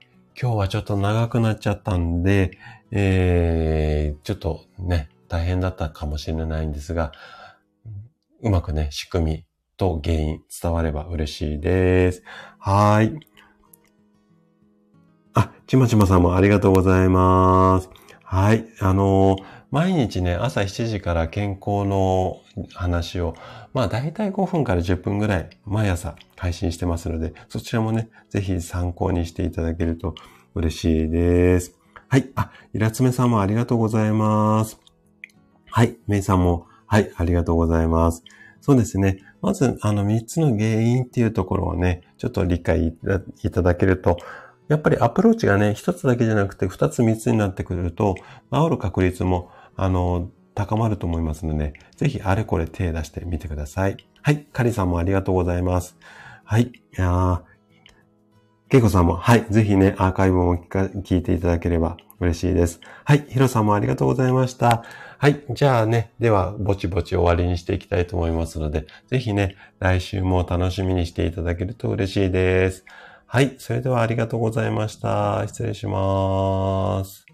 [0.40, 2.58] 今日はちょっと長くなっちゃったんで、
[2.90, 7.12] えー、ちょっとね、大変だったかもしれないんですが、
[8.42, 9.44] うまくね、仕組み
[9.76, 12.22] と原因伝われば嬉しいです。
[12.58, 13.18] はい。
[15.34, 17.90] あ、ちまちまさんもありがとうございます。
[18.22, 18.66] はい。
[18.80, 22.40] あのー、毎日ね、朝7時から健康の
[22.72, 23.34] 話を、
[23.74, 30.14] まあ大体5分から10分ぐらい毎朝配信してますので、そちらもね、ぜひ参考にしていただけると
[30.54, 31.75] 嬉しいです。
[32.08, 32.30] はい。
[32.36, 34.78] あ、イラツメさんもありがとうございます。
[35.70, 35.96] はい。
[36.06, 38.22] メイさんも、はい、ありがとうございます。
[38.60, 39.18] そうですね。
[39.42, 42.96] まず、あの、3つの原因っていうところをね、ちょっと理解
[43.42, 44.18] いただけると、
[44.68, 48.14] やっぱりアプローチがね、一つだけじゃなくて二つ三つになってくると、
[48.52, 53.96] 治る確率も、あの、高まると思いますので、ぜひあれこれ手出してみてください。
[54.22, 54.46] はい。
[54.52, 55.96] カリさんもありがとうございます。
[56.44, 56.62] はい。
[56.62, 59.46] いやー、ケイコさんも、はい。
[59.50, 62.80] ぜひね、アーカイブも聞いていただければ嬉しいです。
[63.04, 63.24] はい。
[63.28, 64.84] ヒロさんもありがとうございました。
[65.18, 65.44] はい。
[65.50, 72.84] じゃあね、では、ぼちぼち終わりにしていきたいと思いますので、ぜひね、来週も楽しみにしていただけると嬉しいです。
[73.26, 73.54] はい。
[73.58, 75.44] それではありがとうございました。
[75.46, 77.25] 失礼します。